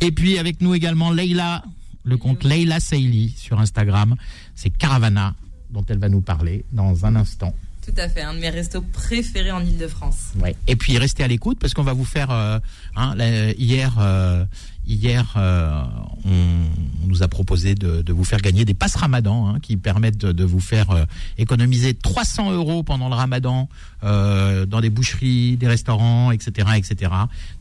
Et 0.00 0.12
puis 0.12 0.38
avec 0.38 0.60
nous 0.60 0.74
également 0.74 1.10
Leila, 1.10 1.64
le 2.04 2.16
compte 2.16 2.44
Leila 2.44 2.80
Seili 2.80 3.34
sur 3.36 3.60
Instagram, 3.60 4.16
c'est 4.54 4.70
Caravana 4.70 5.34
dont 5.70 5.84
elle 5.88 5.98
va 5.98 6.08
nous 6.08 6.20
parler 6.20 6.64
dans 6.72 7.04
un 7.04 7.16
instant. 7.16 7.54
Tout 7.84 7.92
à 7.98 8.08
fait, 8.08 8.22
un 8.22 8.32
de 8.34 8.38
mes 8.38 8.48
restos 8.48 8.80
préférés 8.80 9.50
en 9.52 9.62
Ile-de-France. 9.62 10.32
Ouais. 10.40 10.56
Et 10.68 10.76
puis 10.76 10.96
restez 10.96 11.22
à 11.22 11.28
l'écoute 11.28 11.58
parce 11.58 11.74
qu'on 11.74 11.82
va 11.82 11.92
vous 11.92 12.04
faire 12.06 12.30
euh, 12.30 12.58
hein, 12.96 13.14
la- 13.16 13.52
hier 13.52 13.94
euh, 13.98 14.44
Hier, 14.86 15.34
euh, 15.36 15.82
on, 16.24 16.30
nous 17.06 17.22
a 17.22 17.28
proposé 17.28 17.74
de, 17.74 18.12
vous 18.12 18.24
faire 18.24 18.40
gagner 18.40 18.64
des 18.64 18.74
passes 18.74 18.96
Ramadan 18.96 19.48
hein, 19.48 19.58
qui 19.60 19.76
permettent 19.76 20.18
de, 20.18 20.44
vous 20.44 20.60
faire 20.60 20.90
euh, 20.90 21.04
économiser 21.38 21.94
300 21.94 22.52
euros 22.52 22.82
pendant 22.82 23.08
le 23.08 23.14
Ramadan 23.14 23.68
euh, 24.02 24.66
dans 24.66 24.80
des 24.80 24.90
boucheries, 24.90 25.56
des 25.56 25.68
restaurants, 25.68 26.30
etc., 26.30 26.68
etc. 26.76 27.12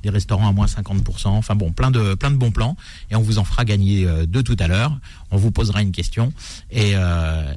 Des 0.02 0.10
restaurants 0.10 0.48
à 0.48 0.52
moins 0.52 0.66
50%. 0.66 1.28
Enfin 1.28 1.56
bon, 1.56 1.72
plein 1.72 1.92
de 1.92 2.16
bons 2.16 2.52
plans. 2.52 2.76
Et 3.12 3.16
on 3.16 3.22
vous 3.22 3.38
en 3.38 3.44
fera 3.44 3.66
gagner 3.66 4.06
euh, 4.06 4.26
deux 4.26 4.44
tout 4.44 4.58
à 4.60 4.68
l'heure. 4.68 4.98
On 5.32 5.38
vous 5.38 5.52
posera 5.52 5.82
une 5.82 5.92
question 5.92 6.32
et 6.72 6.94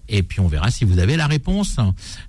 et 0.09 0.23
puis 0.23 0.41
on 0.41 0.49
verra 0.49 0.71
si 0.71 0.87
vous 0.87 0.99
avez 0.99 1.15
la 1.17 1.27
réponse. 1.27 1.77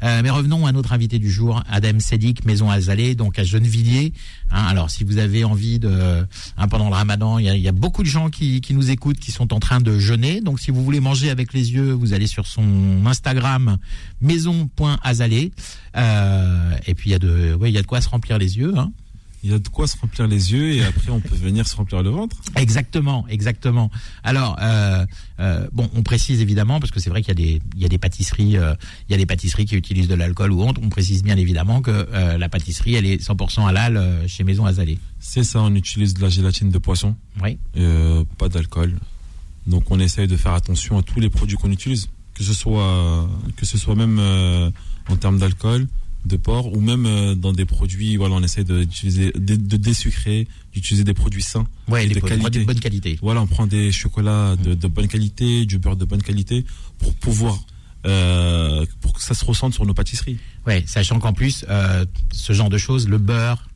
Mais 0.01 0.29
revenons 0.29 0.65
à 0.65 0.73
notre 0.73 0.91
invité 0.91 1.19
du 1.19 1.31
jour, 1.31 1.63
Adam 1.69 2.01
Sedik, 2.01 2.43
Maison 2.43 2.69
Azalée, 2.69 3.15
donc 3.15 3.39
à 3.39 3.45
Gennevilliers. 3.45 4.11
Hein, 4.51 4.65
alors 4.65 4.89
si 4.89 5.05
vous 5.05 5.19
avez 5.19 5.45
envie 5.45 5.79
de 5.79 6.25
hein, 6.57 6.67
pendant 6.67 6.89
le 6.89 6.95
Ramadan, 6.95 7.26
il 7.39 7.45
y 7.45 7.67
a, 7.67 7.71
beaucoup 7.71 8.03
de 8.03 8.07
gens 8.07 8.29
qui, 8.29 8.61
qui 8.61 8.73
nous 8.73 8.89
écoutent, 8.89 9.19
qui 9.19 9.31
sont 9.31 9.53
en 9.53 9.59
train 9.59 9.79
de 9.79 9.99
jeûner. 9.99 10.41
Donc 10.41 10.59
si 10.59 10.71
vous 10.71 10.83
voulez 10.83 10.99
manger 10.99 11.29
avec 11.29 11.53
les 11.53 11.73
yeux, 11.73 11.91
vous 11.91 12.13
allez 12.13 12.27
sur 12.27 12.47
son 12.47 13.05
Instagram 13.05 13.77
maison.azalée. 14.21 15.51
Euh, 15.95 16.71
et 16.85 16.95
puis 16.95 17.09
il 17.09 17.13
y 17.13 17.15
a 17.15 17.19
de, 17.19 17.53
ouais, 17.55 17.69
il 17.69 17.73
y 17.73 17.77
a 17.77 17.81
de 17.81 17.87
quoi 17.87 18.01
se 18.01 18.09
remplir 18.09 18.37
les 18.37 18.57
yeux. 18.57 18.73
Hein. 18.77 18.91
Il 19.43 19.51
y 19.51 19.53
a 19.53 19.59
de 19.59 19.67
quoi 19.67 19.87
se 19.87 19.95
remplir 19.97 20.27
les 20.27 20.51
yeux 20.51 20.73
et 20.73 20.83
après 20.83 21.11
on 21.11 21.19
peut 21.19 21.35
venir 21.35 21.67
se 21.67 21.75
remplir 21.75 22.01
le 22.01 22.09
ventre. 22.09 22.35
Exactement, 22.55 23.25
exactement. 23.29 23.91
Alors 24.23 24.57
euh, 24.59 25.05
euh, 25.39 25.67
bon, 25.71 25.89
on 25.95 26.01
précise 26.01 26.41
évidemment 26.41 26.79
parce 26.79 26.91
que 26.91 26.99
c'est 26.99 27.09
vrai 27.11 27.21
qu'il 27.21 27.29
y 27.29 27.31
a 27.31 27.35
des 27.55 27.61
il 27.75 27.81
y 27.81 27.85
a 27.85 27.87
des 27.87 27.99
pâtisseries 27.99 28.57
euh, 28.57 28.73
il 29.07 29.11
y 29.11 29.15
a 29.15 29.17
des 29.17 29.27
pâtisseries 29.27 29.65
qui 29.65 29.75
utilisent 29.75 30.07
de 30.07 30.15
l'alcool 30.15 30.51
ou 30.51 30.63
autre. 30.67 30.81
On 30.83 30.89
précise 30.89 31.23
bien 31.23 31.37
évidemment 31.37 31.81
que 31.81 32.07
la 32.37 32.49
pâtisserie 32.49 32.95
elle 32.95 33.05
est 33.05 33.21
100% 33.23 33.67
halal 33.67 34.27
chez 34.27 34.43
Maison 34.43 34.65
Azalée. 34.65 34.97
C'est 35.19 35.43
ça, 35.43 35.61
on 35.61 35.73
utilise 35.75 36.13
de 36.15 36.21
la 36.21 36.29
gélatine 36.29 36.69
de 36.71 36.77
poisson, 36.77 37.15
Oui. 37.43 37.57
pas 38.37 38.49
d'alcool. 38.49 38.97
Donc 39.67 39.91
on 39.91 39.99
essaye 39.99 40.27
de 40.27 40.35
faire 40.37 40.53
attention 40.53 40.97
à 40.97 41.03
tous 41.03 41.19
les 41.19 41.29
produits 41.29 41.57
qu'on 41.57 41.71
utilise, 41.71 42.09
que 42.33 42.43
ce 42.43 42.53
soit 42.53 43.29
que 43.55 43.65
ce 43.65 43.77
soit 43.77 43.95
même 43.95 44.19
en 45.09 45.15
termes 45.15 45.37
d'alcool, 45.37 45.87
de 46.27 46.37
porc 46.37 46.73
ou 46.75 46.79
même 46.81 47.05
euh, 47.05 47.35
dans 47.35 47.53
des 47.53 47.65
produits. 47.65 48.17
Voilà, 48.17 48.35
on 48.35 48.43
essaye 48.43 48.63
de, 48.65 48.83
de, 48.83 49.55
de 49.55 49.77
désucrer, 49.77 50.47
d'utiliser 50.73 51.03
des 51.03 51.13
produits 51.13 51.41
sains. 51.41 51.65
Ouais, 51.87 52.05
de 52.07 52.19
produits 52.19 52.37
qualité. 52.39 52.59
de 52.59 52.65
bonne 52.65 52.79
qualité. 52.79 53.19
Voilà, 53.21 53.41
on 53.41 53.47
prend 53.47 53.65
des 53.67 53.91
chocolats 53.91 54.55
de, 54.55 54.73
de 54.73 54.87
bonne 54.87 55.07
qualité, 55.07 55.65
du 55.65 55.77
beurre 55.79 55.95
de 55.95 56.05
bonne 56.05 56.21
qualité 56.21 56.65
pour 56.99 57.13
pouvoir 57.15 57.59
euh, 58.05 58.85
pour 59.01 59.13
que 59.13 59.21
ça 59.21 59.33
se 59.33 59.43
ressente 59.43 59.73
sur 59.73 59.85
nos 59.85 59.93
pâtisseries. 59.93 60.37
Ouais, 60.65 60.83
sachant 60.85 61.19
qu'en 61.19 61.33
plus 61.33 61.65
euh, 61.69 62.05
ce 62.31 62.53
genre 62.53 62.69
de 62.69 62.77
choses, 62.77 63.07
le 63.09 63.17
beurre, 63.17 63.67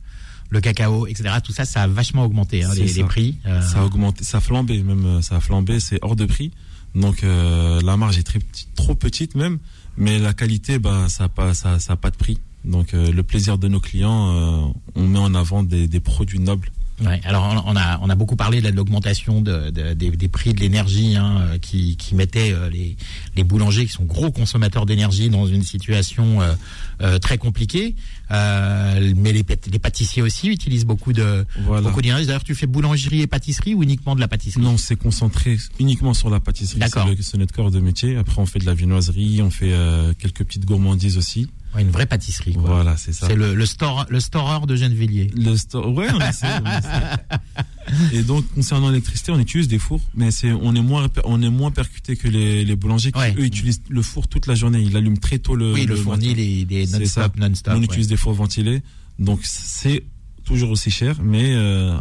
le 0.50 0.60
cacao, 0.60 1.06
etc. 1.06 1.34
Tout 1.44 1.52
ça, 1.52 1.64
ça 1.64 1.82
a 1.82 1.86
vachement 1.86 2.24
augmenté 2.24 2.62
hein, 2.62 2.70
les, 2.74 3.04
prix. 3.04 3.38
euh, 3.46 3.60
Ça 3.62 3.80
a 3.80 3.84
augmenté, 3.84 4.24
ça 4.24 4.38
a 4.38 4.40
flambé 4.40 4.82
même, 4.82 5.20
ça 5.22 5.36
a 5.36 5.40
flambé, 5.40 5.80
c'est 5.80 5.98
hors 6.02 6.16
de 6.16 6.24
prix. 6.26 6.50
Donc 6.94 7.22
la 7.22 7.96
marge 7.96 8.18
est 8.18 8.22
très 8.22 8.38
trop 8.76 8.94
petite 8.94 9.34
même, 9.34 9.58
mais 9.96 10.18
la 10.18 10.32
qualité, 10.32 10.78
bah 10.78 11.08
ça 11.08 11.24
a 11.24 11.28
pas, 11.28 11.54
ça, 11.54 11.78
ça 11.78 11.94
a 11.94 11.96
pas 11.96 12.10
de 12.10 12.16
prix. 12.16 12.38
Donc 12.64 12.94
euh, 12.94 13.10
le 13.10 13.22
plaisir 13.22 13.58
de 13.58 13.68
nos 13.68 13.80
clients, 13.80 14.34
euh, 14.34 14.72
on 14.94 15.06
met 15.06 15.18
en 15.18 15.34
avant 15.34 15.62
des 15.62 16.00
produits 16.00 16.38
nobles. 16.40 16.70
Ouais, 17.04 17.20
alors 17.24 17.64
on 17.66 17.76
a 17.76 17.98
on 18.00 18.08
a 18.10 18.14
beaucoup 18.14 18.36
parlé 18.36 18.60
de 18.60 18.68
l'augmentation 18.68 19.40
de, 19.40 19.70
de- 19.70 19.94
des, 19.94 20.10
des 20.10 20.28
prix 20.28 20.54
de 20.54 20.60
l'énergie 20.60 21.16
hein, 21.16 21.40
euh, 21.40 21.58
qui, 21.58 21.96
qui 21.96 22.14
mettait 22.14 22.52
euh, 22.52 22.68
les, 22.70 22.96
les 23.36 23.44
boulangers 23.44 23.86
qui 23.86 23.92
sont 23.92 24.04
gros 24.04 24.30
consommateurs 24.30 24.86
d'énergie 24.86 25.28
dans 25.28 25.46
une 25.46 25.62
situation 25.64 26.40
euh, 26.40 26.54
euh, 27.02 27.18
très 27.18 27.38
compliquée. 27.38 27.96
Euh, 28.30 29.12
mais 29.16 29.32
les, 29.32 29.44
les 29.70 29.78
pâtissiers 29.78 30.22
aussi 30.22 30.48
utilisent 30.48 30.86
beaucoup 30.86 31.12
de 31.12 31.44
Voilà. 31.64 31.82
beaucoup 31.82 32.00
d'énergie. 32.02 32.26
D'ailleurs, 32.26 32.44
tu 32.44 32.54
fais 32.54 32.66
boulangerie 32.66 33.20
et 33.20 33.26
pâtisserie 33.26 33.74
ou 33.74 33.82
uniquement 33.82 34.14
de 34.14 34.20
la 34.20 34.28
pâtisserie? 34.28 34.62
Non, 34.62 34.76
c'est 34.78 34.96
concentré 34.96 35.58
uniquement 35.78 36.14
sur 36.14 36.30
la 36.30 36.40
pâtisserie. 36.40 36.78
D'accord. 36.78 37.08
C'est 37.20 37.36
notre 37.36 37.52
cœur 37.54 37.70
de 37.70 37.80
métier. 37.80 38.16
Après, 38.16 38.40
on 38.40 38.46
fait 38.46 38.58
de 38.58 38.66
la 38.66 38.74
viennoiserie, 38.74 39.42
on 39.42 39.50
fait 39.50 39.72
euh, 39.72 40.12
quelques 40.18 40.44
petites 40.44 40.64
gourmandises 40.64 41.18
aussi. 41.18 41.48
Ouais, 41.74 41.82
une 41.82 41.90
vraie 41.90 42.06
pâtisserie. 42.06 42.52
quoi. 42.52 42.62
Voilà, 42.62 42.96
c'est 42.96 43.12
ça. 43.12 43.26
C'est 43.28 43.34
le, 43.34 43.54
le 43.54 43.66
store 43.66 44.06
le 44.10 44.20
storer 44.20 44.66
de 44.66 44.76
Gennevilliers. 44.76 45.30
Le 45.34 45.56
store, 45.56 45.92
ouais, 45.94 46.08
on 46.12 46.20
essaie, 46.20 46.46
on 46.62 46.66
essaie. 46.78 48.12
Et 48.12 48.22
donc, 48.22 48.44
concernant 48.54 48.88
l'électricité, 48.90 49.32
on 49.32 49.38
utilise 49.38 49.68
des 49.68 49.78
fours, 49.78 50.00
mais 50.14 50.30
c'est, 50.30 50.52
on 50.52 50.74
est 50.74 50.82
moins, 50.82 51.08
on 51.24 51.42
est 51.42 51.50
moins 51.50 51.70
percuté 51.70 52.16
que 52.16 52.28
les, 52.28 52.64
les 52.64 52.76
boulangers 52.76 53.10
qui, 53.12 53.18
Ouais. 53.18 53.34
eux, 53.38 53.44
utilisent 53.44 53.82
le 53.88 54.02
four 54.02 54.28
toute 54.28 54.46
la 54.46 54.54
journée. 54.54 54.80
Ils 54.80 54.96
allument 54.96 55.16
très 55.16 55.38
tôt 55.38 55.54
le, 55.56 55.72
oui, 55.72 55.86
le, 55.86 55.94
le 55.96 56.64
des 56.64 56.86
C'est 56.86 57.06
ça. 57.06 57.22
non-stop, 57.28 57.36
non-stop. 57.38 57.74
on 57.74 57.78
ouais. 57.78 57.84
utilise 57.84 58.06
des 58.08 58.16
fours 58.16 58.34
ventilés. 58.34 58.82
Donc, 59.18 59.40
c'est 59.42 60.04
toujours 60.44 60.70
aussi 60.70 60.90
cher, 60.90 61.16
mais, 61.22 61.54
euh, 61.54 61.96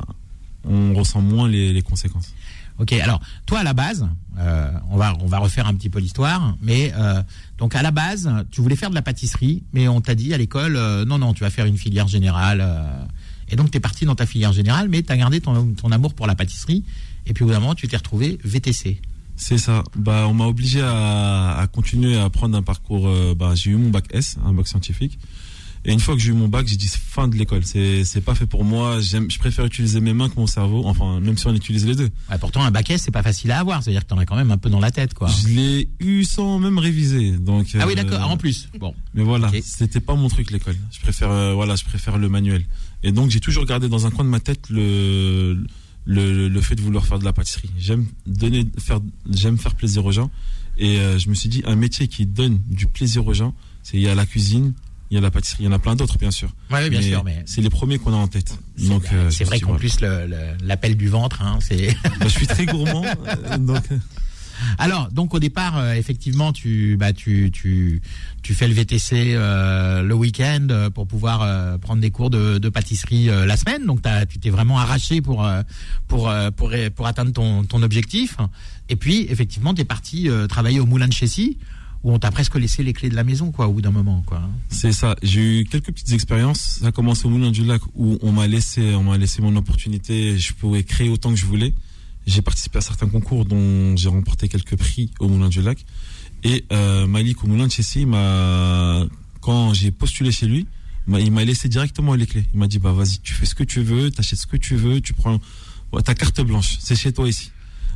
on 0.66 0.94
ressent 0.94 1.22
moins 1.22 1.48
les, 1.48 1.74
les 1.74 1.82
conséquences. 1.82 2.34
Ok, 2.82 2.94
alors 2.94 3.22
toi 3.46 3.60
à 3.60 3.64
la 3.64 3.74
base, 3.74 4.08
euh, 4.40 4.72
on 4.90 4.98
va 4.98 5.16
on 5.22 5.28
va 5.28 5.38
refaire 5.38 5.68
un 5.68 5.76
petit 5.76 5.92
peu 5.92 6.00
l'histoire, 6.00 6.58
mais 6.64 6.92
euh, 6.98 7.22
donc 7.60 7.76
à 7.76 7.84
la 7.84 7.92
base, 7.92 8.28
tu 8.50 8.62
voulais 8.62 8.76
faire 8.76 8.90
de 8.90 8.96
la 8.96 9.04
pâtisserie, 9.04 9.62
mais 9.72 9.88
on 9.88 10.02
t'a 10.02 10.16
dit 10.16 10.34
à 10.34 10.38
l'école, 10.40 10.76
euh, 10.76 11.06
non 11.06 11.20
non, 11.20 11.36
tu 11.36 11.44
vas 11.44 11.52
faire 11.52 11.68
une 11.68 11.78
filière 11.78 12.08
générale, 12.08 12.68
et 13.50 13.56
donc 13.56 13.70
tu 13.70 13.78
es 13.78 13.80
parti 13.80 14.06
dans 14.06 14.16
ta 14.16 14.26
filière 14.26 14.52
générale, 14.52 14.90
mais 14.90 15.04
tu 15.04 15.12
as 15.12 15.18
gardé 15.18 15.42
ton, 15.42 15.74
ton 15.74 15.92
amour 15.92 16.16
pour 16.16 16.26
la 16.26 16.34
pâtisserie, 16.34 16.84
et 17.28 17.34
puis 17.34 17.44
au 17.44 17.48
bout 17.48 17.54
d'un 17.54 17.60
moment 17.60 17.76
tu 17.76 17.88
t'es 17.88 17.98
retrouvé 17.98 18.40
VTC. 18.44 19.00
C'est 19.36 19.60
ça. 19.60 19.84
Bah, 19.96 20.26
on 20.28 20.34
m'a 20.34 20.46
obligé 20.46 20.82
à, 20.84 21.68
continuer 21.72 22.18
à 22.18 22.32
prendre 22.32 22.58
un 22.58 22.64
parcours. 22.64 23.08
bah, 23.36 23.54
j'ai 23.54 23.72
eu 23.72 23.76
mon 23.76 23.90
bac 23.92 24.06
S, 24.12 24.38
un 24.44 24.54
bac 24.54 24.68
scientifique. 24.68 25.20
Et 25.84 25.92
une 25.92 26.00
fois 26.00 26.14
que 26.16 26.22
j'ai 26.22 26.30
eu 26.30 26.34
mon 26.34 26.48
bac, 26.48 26.68
j'ai 26.68 26.76
dit 26.76 26.88
fin 26.88 27.28
de 27.28 27.36
l'école. 27.36 27.64
C'est, 27.66 28.04
c'est 28.04 28.22
pas 28.22 28.36
fait 28.36 28.46
pour 28.46 28.64
moi. 28.64 29.00
J'aime, 29.02 29.32
je 29.32 29.40
préfère 29.40 29.66
utiliser 29.66 30.00
mes 30.00 30.14
mains 30.14 30.30
que 30.30 30.36
mon 30.36 30.46
cerveau. 30.46 30.84
Enfin, 30.86 31.20
même 31.20 31.38
si 31.38 31.48
on 31.48 31.56
utilise 31.56 31.88
les 31.88 31.96
deux. 31.96 32.10
Ouais, 32.30 32.38
pourtant 32.40 32.62
un 32.62 32.70
bac 32.70 32.90
S 32.92 33.02
c'est 33.04 33.12
pas 33.12 33.24
facile 33.24 33.50
à 33.52 33.60
avoir, 33.60 33.82
c'est-à-dire 33.82 34.04
que 34.04 34.08
t'en 34.08 34.18
as 34.20 34.26
quand 34.26 34.36
même 34.36 34.52
un 34.52 34.58
peu 34.58 34.70
dans 34.70 34.80
la 34.80 34.92
tête 34.92 35.14
quoi. 35.16 35.28
Je 35.28 35.48
l'ai 35.48 35.90
eu 36.00 36.24
sans 36.24 36.60
même 36.60 36.78
réviser. 36.78 37.32
Donc. 37.32 37.68
Ah 37.80 37.86
oui 37.88 37.94
euh, 37.94 38.04
d'accord, 38.04 38.30
en 38.30 38.38
plus. 38.38 38.70
Bon. 38.80 38.94
Mais 39.16 39.24
voilà, 39.24 39.48
Ok. 39.50 39.60
c'était 39.64 40.00
pas 40.00 40.14
mon 40.16 40.28
truc 40.28 40.52
l'école. 40.52 40.76
Je 40.92 41.00
préfère, 41.00 41.32
euh, 41.32 41.54
voilà, 41.54 41.76
je 41.76 41.84
préfère 41.84 42.18
le 42.20 42.30
manuel. 42.30 42.64
Et 43.04 43.12
donc 43.12 43.32
j'ai 43.32 43.40
toujours 43.40 43.66
gardé 43.66 43.90
dans 43.90 44.06
un 44.06 44.12
coin 44.12 44.24
de 44.24 44.30
ma 44.30 44.40
tête 44.40 44.70
le 44.70 45.66
le, 46.06 46.48
le 46.48 46.62
fait 46.62 46.76
de 46.76 46.82
vouloir 46.82 47.06
faire 47.06 47.20
de 47.20 47.26
la 47.26 47.34
pâtisserie. 47.34 47.70
J'aime 47.80 48.06
donner, 48.26 48.66
faire, 48.80 49.00
j'aime 49.32 49.58
faire 49.58 49.76
plaisir 49.76 50.06
aux 50.06 50.12
gens. 50.12 50.30
Et 50.78 51.00
euh, 51.00 51.18
je 51.20 51.30
me 51.30 51.36
suis 51.36 51.50
dit 51.50 51.62
un 51.66 51.76
métier 51.76 52.08
qui 52.08 52.26
donne 52.26 52.60
du 52.68 52.88
plaisir 52.88 53.26
aux 53.28 53.34
gens, 53.34 53.54
c'est 53.84 53.98
il 53.98 54.04
y 54.04 54.08
a 54.08 54.16
la 54.16 54.26
cuisine, 54.26 54.74
il 55.12 55.16
y 55.16 55.18
a 55.18 55.22
la 55.22 55.30
pâtisserie, 55.30 55.64
il 55.64 55.66
y 55.66 55.70
en 55.70 55.74
a 55.74 55.80
plein 55.80 55.96
d'autres 55.96 56.18
bien 56.18 56.32
sûr. 56.32 56.50
Ouais, 56.72 56.90
bien 56.90 57.00
Mais 57.00 57.08
sûr, 57.10 57.24
mais 57.24 57.44
c'est 57.46 57.62
les 57.62 57.70
premiers 57.70 58.00
qu'on 58.00 58.14
a 58.14 58.18
en 58.18 58.28
tête. 58.28 58.58
c'est 58.78 58.88
Donc 58.88 59.04
euh, 59.12 59.30
c'est 59.30 59.44
vrai 59.44 59.60
qu'en 59.60 59.76
plus 59.76 60.00
l'appel 60.64 60.96
du 60.96 61.10
ventre, 61.10 61.42
hein, 61.42 61.60
c'est. 61.62 61.96
Bah, 62.20 62.28
je 62.28 62.30
suis 62.30 62.48
très 62.48 62.66
gourmand, 62.66 63.04
euh, 63.04 63.58
donc 63.58 63.84
euh, 63.92 63.98
Alors, 64.78 65.10
donc 65.12 65.34
au 65.34 65.40
départ, 65.40 65.78
euh, 65.78 65.94
effectivement, 65.94 66.54
tu, 66.54 66.96
bah, 66.98 67.14
tu, 67.14 67.52
tu, 67.52 68.02
tu 68.42 68.54
fais 68.54 68.68
le 68.68 68.74
VTC 68.74 69.34
euh, 69.34 70.02
le 70.02 70.14
week-end 70.14 70.68
euh, 70.70 70.90
pour 70.90 71.08
pouvoir 71.08 71.80
prendre 71.80 72.02
des 72.02 72.12
cours 72.12 72.30
de, 72.30 72.58
de 72.58 72.70
pâtisserie 72.70 73.26
la 73.26 73.58
semaine. 73.58 73.86
Donc, 73.86 74.02
tu 74.30 74.40
t'es 74.40 74.50
vraiment 74.50 74.80
arraché 74.80 75.22
pour, 75.22 75.48
pour, 76.08 76.32
pour, 76.56 76.72
pour 76.96 77.08
atteindre 77.08 77.32
ton, 77.32 77.64
ton 77.64 77.82
objectif. 77.84 78.38
Et 78.90 78.96
puis, 78.96 79.26
effectivement, 79.30 79.74
tu 79.74 79.82
es 79.82 79.86
parti 79.86 80.30
travailler 80.50 80.80
au 80.80 80.86
Moulin 80.86 81.08
de 81.08 81.14
Chessy, 81.14 81.58
où 82.04 82.12
on 82.12 82.20
t'a 82.20 82.32
presque 82.32 82.56
laissé 82.56 82.84
les 82.84 82.94
clés 82.94 83.10
de 83.10 83.16
la 83.16 83.24
maison, 83.24 83.52
quoi, 83.52 83.68
au 83.68 83.74
bout 83.74 83.82
d'un 83.82 83.92
moment, 83.92 84.24
quoi. 84.26 84.42
C'est 84.70 84.92
ça. 84.92 85.16
J'ai 85.22 85.62
eu 85.62 85.66
quelques 85.66 85.92
petites 85.92 86.12
expériences. 86.14 86.80
Ça 86.82 86.88
a 86.88 86.92
commencé 86.92 87.28
au 87.28 87.30
Moulin 87.30 87.52
du 87.52 87.64
Lac 87.64 87.82
où 87.96 88.18
on 88.22 88.32
m'a 88.32 88.48
laissé, 88.48 88.96
on 88.96 89.04
m'a 89.04 89.18
laissé 89.18 89.42
mon 89.42 89.56
opportunité. 89.56 90.38
Je 90.38 90.54
pouvais 90.54 90.84
créer 90.84 91.10
autant 91.10 91.30
que 91.30 91.36
je 91.36 91.46
voulais. 91.46 91.74
J'ai 92.26 92.42
participé 92.42 92.80
à 92.80 92.82
certains 92.82 93.08
concours 93.08 93.46
dont 93.46 93.96
j'ai 93.96 94.10
remporté 94.10 94.48
quelques 94.48 94.76
prix 94.76 95.12
au 95.20 95.28
Moulin 95.28 95.50
du 95.50 95.62
Lac. 95.62 95.86
Et 96.44 96.66
euh, 96.72 97.06
Malik 97.06 97.44
au 97.44 97.48
Moulin 97.48 97.68
de 97.68 97.72
Chessy 97.72 98.06
m'a, 98.06 99.06
quand 99.40 99.74
j'ai 99.74 99.92
postulé 99.92 100.32
chez 100.32 100.48
lui, 100.48 100.66
il 101.08 101.32
m'a 101.32 101.44
laissé 101.44 101.70
directement 101.70 102.16
les 102.16 102.26
clés. 102.26 102.46
Il 102.54 102.60
m'a 102.60 102.68
dit 102.68 102.80
bah 102.80 102.94
vas-y, 102.94 103.20
tu 103.20 103.34
fais 103.34 103.46
ce 103.46 103.54
que 103.54 103.64
tu 103.64 103.82
veux, 103.82 104.10
t'achètes 104.10 104.40
ce 104.40 104.48
que 104.48 104.58
tu 104.58 104.76
veux, 104.76 105.02
tu 105.02 105.14
prends 105.14 105.40
ta 106.04 106.16
carte 106.16 106.42
blanche. 106.42 106.78
C'est 106.80 106.96
chez 106.96 107.12
toi 107.12 107.28
ici. 107.28 107.52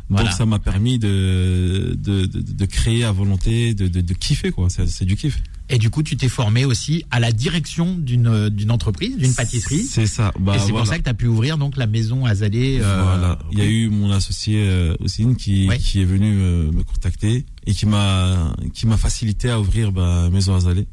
Voilà. 0.10 0.30
Donc 0.30 0.38
ça 0.38 0.46
m'a 0.46 0.60
permis 0.60 1.00
de, 1.00 1.98
de, 1.98 2.26
de, 2.26 2.42
de 2.42 2.66
créer 2.66 3.04
à 3.04 3.12
volonté, 3.12 3.74
de, 3.74 3.88
de, 3.88 4.02
de 4.02 4.14
kiffer 4.14 4.52
quoi. 4.52 4.68
C'est 4.70 5.06
du 5.06 5.16
kiff. 5.16 5.42
Et 5.68 5.80
du 5.80 5.90
coup, 5.90 6.04
tu 6.04 6.16
t'es 6.16 6.30
formé 6.30 6.64
aussi 6.64 7.04
à 7.10 7.20
la 7.20 7.32
direction 7.32 7.96
d'une 7.96 8.28
euh, 8.28 8.50
d'une 8.52 8.70
entreprise, 8.70 9.18
d'une 9.18 9.34
pâtisserie. 9.34 9.82
C'est 9.82 10.06
ça. 10.06 10.32
Bah, 10.40 10.56
et 10.56 10.60
c'est 10.60 10.66
voilà. 10.70 10.78
pour 10.84 10.88
ça 10.88 11.00
que 11.00 11.04
tu 11.04 11.10
as 11.10 11.16
pu 11.16 11.26
ouvrir 11.26 11.58
donc 11.58 11.76
la 11.76 11.88
maison 11.88 12.24
Azalée. 12.26 12.78
euh, 12.84 13.02
voilà. 13.04 13.40
Il 13.52 13.58
y 13.58 13.62
a 13.64 13.66
eu 13.66 13.90
mon 13.90 14.12
associé 14.12 14.64
euh, 14.68 14.94
Ossine 15.00 15.36
qui, 15.36 15.68
Ouais. 15.68 15.80
qui 15.80 16.02
est 16.02 16.06
venu 16.06 16.32
me, 16.34 16.72
me 16.72 16.84
contacter 16.84 17.46
et 17.66 17.74
qui 17.74 17.88
m'a 17.88 18.56
qui 18.76 18.86
m'a 18.86 18.98
facilité 18.98 19.50
à 19.50 19.60
ouvrir 19.60 19.92
bah, 19.92 20.30
Maison 20.32 20.54
Azalée. 20.56 20.86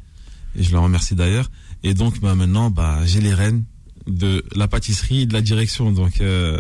Et 0.57 0.63
je 0.63 0.73
le 0.73 0.79
remercie 0.79 1.15
d'ailleurs. 1.15 1.51
Et 1.83 1.93
donc 1.93 2.19
bah, 2.21 2.35
maintenant 2.35 2.71
bah, 2.71 3.01
j'ai 3.05 3.21
les 3.21 3.35
rênes 3.35 3.65
de 4.07 4.43
la 4.57 4.69
pâtisserie 4.69 5.21
et 5.23 5.27
de 5.27 5.35
la 5.35 5.43
direction. 5.43 5.93
Donc 5.93 6.23
euh, 6.23 6.59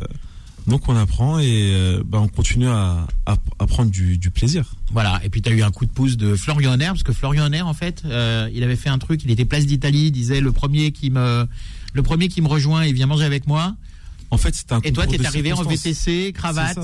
donc 0.66 0.88
on 0.88 0.96
apprend 0.96 1.38
et 1.38 1.72
euh, 1.72 2.03
bah, 2.05 2.20
on 2.20 2.29
continue 2.29 2.68
à, 2.68 3.07
à, 3.27 3.37
à 3.59 3.66
prendre 3.66 3.90
du, 3.90 4.18
du 4.18 4.31
plaisir. 4.31 4.75
Voilà, 4.92 5.20
et 5.25 5.29
puis 5.29 5.42
tu 5.42 5.48
as 5.48 5.53
eu 5.53 5.62
un 5.62 5.70
coup 5.70 5.87
de 5.87 5.90
pouce 5.90 6.16
de 6.16 6.35
Florian 6.37 6.72
Honner, 6.72 6.87
parce 6.87 7.03
que 7.03 7.12
Florian 7.12 7.46
Honner, 7.46 7.62
en 7.62 7.75
fait, 7.75 8.03
euh, 8.05 8.48
il 8.55 8.62
avait 8.62 8.77
fait 8.77 8.88
un 8.88 8.98
truc, 8.98 9.22
il 9.25 9.31
était 9.31 9.44
place 9.44 9.66
d'Italie, 9.66 10.07
il 10.07 10.12
disait 10.12 10.40
le 10.40 10.53
premier 10.53 10.92
qui 10.92 11.11
me 11.11 11.46
le 11.94 12.03
premier 12.03 12.29
qui 12.29 12.40
me 12.40 12.48
rejoint, 12.48 12.85
il 12.85 12.94
vient 12.94 13.07
manger 13.07 13.25
avec 13.25 13.46
moi. 13.46 13.75
En 14.31 14.38
fait, 14.38 14.55
c'était 14.55 14.72
un 14.72 14.81
Et 14.83 14.92
toi, 14.92 15.07
t'es 15.07 15.18
de 15.18 15.27
arrivé 15.27 15.53
en. 15.53 15.62
VTC, 15.62 16.33
cravate. 16.33 16.79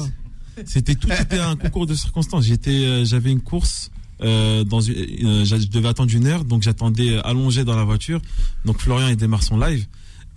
C'était 0.66 0.96
tout 0.96 1.08
était 1.08 1.38
un 1.38 1.56
concours 1.56 1.86
de 1.86 1.94
circonstances. 1.94 2.44
J'étais, 2.44 2.70
euh, 2.70 3.04
j'avais 3.04 3.30
une 3.30 3.40
course. 3.40 3.90
Euh, 4.20 4.64
dans 4.64 4.80
une, 4.80 5.44
je 5.44 5.68
devais 5.68 5.88
attendre 5.88 6.12
une 6.12 6.26
heure, 6.26 6.44
donc 6.44 6.62
j'attendais 6.62 7.18
allongé 7.22 7.64
dans 7.64 7.76
la 7.76 7.84
voiture. 7.84 8.20
Donc 8.64 8.80
Florian 8.80 9.06
il 9.06 9.16
démarre 9.16 9.44
son 9.44 9.56
live 9.56 9.86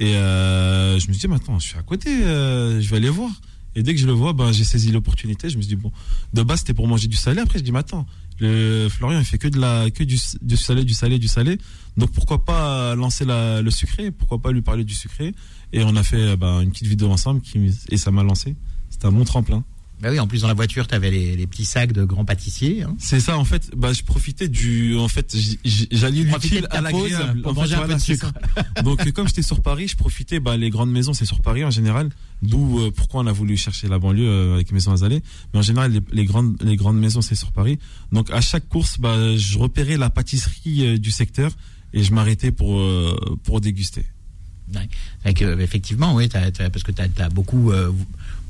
et 0.02 0.16
euh, 0.16 0.98
je 0.98 1.08
me 1.10 1.14
suis 1.14 1.28
dit, 1.28 1.34
attends, 1.34 1.60
je 1.60 1.68
suis 1.68 1.78
à 1.78 1.84
côté, 1.84 2.10
euh, 2.10 2.82
je 2.82 2.90
vais 2.90 2.98
aller 2.98 3.10
voir. 3.10 3.30
Et 3.76 3.84
dès 3.84 3.94
que 3.94 4.02
je 4.02 4.08
le 4.08 4.14
vois, 4.14 4.34
ben 4.34 4.52
j'ai 4.52 4.64
saisi 4.64 4.92
l'opportunité. 4.92 5.48
Je 5.48 5.58
me 5.58 5.62
suis 5.62 5.76
dit 5.76 5.82
bon, 5.82 5.92
de 6.34 6.42
base 6.42 6.60
c'était 6.60 6.74
pour 6.74 6.88
manger 6.88 7.08
du 7.08 7.16
salé. 7.16 7.40
Après 7.40 7.60
je 7.60 7.64
dis, 7.64 7.72
mais 7.72 7.80
attends, 7.80 8.08
le 8.40 8.90
Florian 8.90 9.20
il 9.20 9.26
fait 9.26 9.38
que 9.38 9.48
de 9.48 9.60
la, 9.60 9.92
que 9.92 10.04
du, 10.04 10.18
salé, 10.18 10.84
du 10.84 10.96
salé, 10.96 11.20
du 11.20 11.28
salé. 11.28 11.60
Donc 11.98 12.12
pourquoi 12.14 12.44
pas 12.44 12.96
lancer 12.96 13.26
la, 13.26 13.62
le 13.62 13.70
sucré? 13.70 14.10
Pourquoi 14.10 14.42
pas 14.42 14.52
lui 14.52 14.64
parler 14.64 14.84
du 14.84 14.96
sucré? 14.96 15.36
Et 15.72 15.84
on 15.84 15.96
a 15.96 16.02
fait 16.02 16.36
ben, 16.36 16.62
une 16.62 16.72
petite 16.72 16.88
vidéo 16.88 17.12
ensemble 17.12 17.42
et 17.90 17.98
ça 17.98 18.10
m'a 18.10 18.24
lancé. 18.24 18.56
C'était 18.90 19.06
un 19.06 19.12
bon 19.12 19.24
tremplin. 19.24 19.64
Bah 20.02 20.10
oui, 20.12 20.20
en 20.20 20.26
plus 20.28 20.42
dans 20.42 20.48
la 20.48 20.56
voiture, 20.56 20.88
t'avais 20.88 21.12
les, 21.12 21.36
les 21.36 21.46
petits 21.48 21.64
sacs 21.66 21.92
de 21.94 22.04
grands 22.04 22.26
pâtissiers. 22.26 22.82
hein. 22.84 22.96
C'est 22.98 23.20
ça 23.20 23.38
en 23.38 23.46
fait. 23.46 23.70
Bah 23.76 23.94
je 23.94 24.02
profitais 24.02 24.48
du, 24.48 24.98
en 24.98 25.08
fait, 25.08 25.36
j- 25.38 25.60
j- 25.64 25.88
j'alliais 25.92 26.26
Profitais 26.26 26.56
l'utile 26.62 26.68
à 26.72 26.82
l'agréable. 26.82 27.42
pour 27.44 27.52
En 27.52 27.54
fait, 27.56 27.62
manger 27.62 27.76
un 27.76 27.88
peu 27.88 27.94
de 27.94 28.00
sucre. 28.00 28.32
Donc 28.84 29.12
comme 29.12 29.28
j'étais 29.28 29.44
sur 29.44 29.62
Paris, 29.62 29.88
je 29.88 29.96
profitais. 29.96 30.40
Bah 30.40 30.58
les 30.58 30.72
grandes 30.72 30.92
maisons, 30.92 31.14
c'est 31.14 31.26
sur 31.26 31.42
Paris 31.42 31.64
en 31.64 31.70
général. 31.70 32.10
D'où 32.42 32.80
euh, 32.80 32.90
pourquoi 32.90 33.22
on 33.22 33.28
a 33.28 33.32
voulu 33.32 33.56
chercher 33.58 33.88
la 33.88 34.00
banlieue 34.00 34.28
euh, 34.28 34.54
avec 34.56 34.72
Maison 34.72 34.92
Azalée. 34.92 35.22
Mais 35.54 35.60
en 35.60 35.62
général, 35.62 35.92
les, 35.92 36.02
les 36.12 36.26
grandes 36.26 36.58
les 36.64 36.76
grandes 36.78 37.00
maisons, 37.00 37.22
c'est 37.22 37.36
sur 37.36 37.52
Paris. 37.52 37.78
Donc 38.12 38.32
à 38.32 38.42
chaque 38.42 38.68
course, 38.68 38.98
bah 39.00 39.38
je 39.38 39.58
repérais 39.60 39.98
la 39.98 40.10
pâtisserie 40.10 40.86
euh, 40.88 40.98
du 40.98 41.12
secteur 41.12 41.52
et 41.94 42.02
je 42.04 42.12
m'arrêtais 42.12 42.50
pour 42.52 42.80
euh, 42.80 43.16
pour 43.44 43.62
déguster. 43.62 44.06
Fait 45.24 45.34
que, 45.34 45.60
effectivement, 45.60 46.16
oui, 46.16 46.30
parce 46.30 46.84
que 46.84 46.92
tu 46.94 47.02
as, 47.22 47.30
beaucoup, 47.30 47.72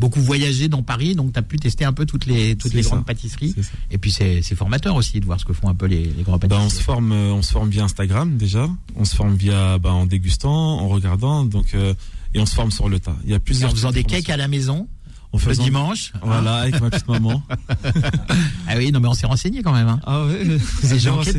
beaucoup 0.02 0.20
voyagé 0.20 0.68
dans 0.68 0.84
Paris, 0.84 1.16
donc 1.16 1.32
tu 1.32 1.40
as 1.40 1.44
pu 1.44 1.58
tester 1.58 1.86
un 1.86 1.94
peu 1.94 2.06
toutes 2.06 2.26
les, 2.26 2.56
toutes 2.58 2.74
les 2.74 2.84
ça. 2.84 2.90
grandes 2.90 3.06
pâtisseries. 3.06 3.56
Et 3.92 3.98
puis 3.98 4.12
c'est 4.12 4.42
formateur 4.56 4.96
aussi 4.96 5.20
de 5.22 5.26
voir 5.26 5.40
ce 5.40 5.46
que 5.46 5.54
font 5.54 5.70
un 5.70 5.76
peu 5.76 5.86
les, 5.86 6.04
les 6.18 6.24
grands 6.24 6.38
Bah, 6.38 6.48
pâtissiers. 6.50 6.66
on 6.66 6.70
se 6.70 6.82
forme, 6.84 7.12
euh, 7.14 7.32
on 7.34 7.42
se 7.42 7.52
forme 7.52 7.70
via 7.70 7.84
Instagram 7.84 8.36
déjà. 8.38 8.68
On 8.96 9.06
se 9.06 9.16
forme 9.16 9.36
via, 9.36 9.78
bah, 9.78 9.92
en 9.94 10.06
dégustant, 10.08 10.52
en 10.82 10.88
regardant, 10.90 11.46
donc 11.46 11.74
euh, 11.76 11.94
et 12.34 12.40
on 12.40 12.46
se 12.46 12.56
forme 12.56 12.72
sur 12.72 12.90
le 12.90 13.00
tas. 13.00 13.16
Il 13.24 13.30
y 13.32 13.34
a 13.34 13.40
plusieurs. 13.40 13.72
en 13.72 13.76
faisant 13.76 13.92
des 13.92 14.04
cakes 14.04 14.30
à 14.30 14.38
la 14.38 14.48
maison, 14.48 14.88
En 15.32 15.38
le 15.38 15.44
faisant- 15.44 15.64
dimanche. 15.64 16.12
hein. 16.16 16.20
Voilà, 16.24 16.56
avec 16.56 16.82
ma 16.82 16.90
petite 16.90 17.08
maman. 17.08 17.42
Ah 18.68 18.74
oui, 18.78 18.92
non, 18.92 19.00
mais 19.00 19.08
on 19.08 19.14
s'est 19.14 19.28
renseigné 19.28 19.62
quand 19.64 19.74
même. 19.74 19.88
Hein. 19.88 20.00
Ah. 20.06 20.26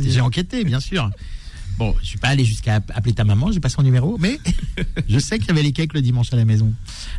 J'ai 0.07 0.21
enquêté, 0.21 0.65
bien 0.65 0.81
sûr. 0.81 1.11
Bon, 1.79 1.95
je 2.03 2.07
suis 2.07 2.19
pas 2.19 2.29
allé 2.29 2.45
jusqu'à 2.45 2.77
appeler 2.95 3.15
ta 3.15 3.25
maman, 3.25 3.51
j'ai 3.51 3.59
pas 3.61 3.71
son 3.71 3.83
numéro, 3.83 4.19
mais 4.21 4.39
je 5.09 5.19
sais 5.19 5.39
qu'il 5.39 5.49
y 5.49 5.51
avait 5.51 5.63
les 5.63 5.73
cakes 5.73 5.95
le 5.95 6.03
dimanche 6.03 6.31
à 6.33 6.37
la 6.37 6.45
maison. 6.45 6.73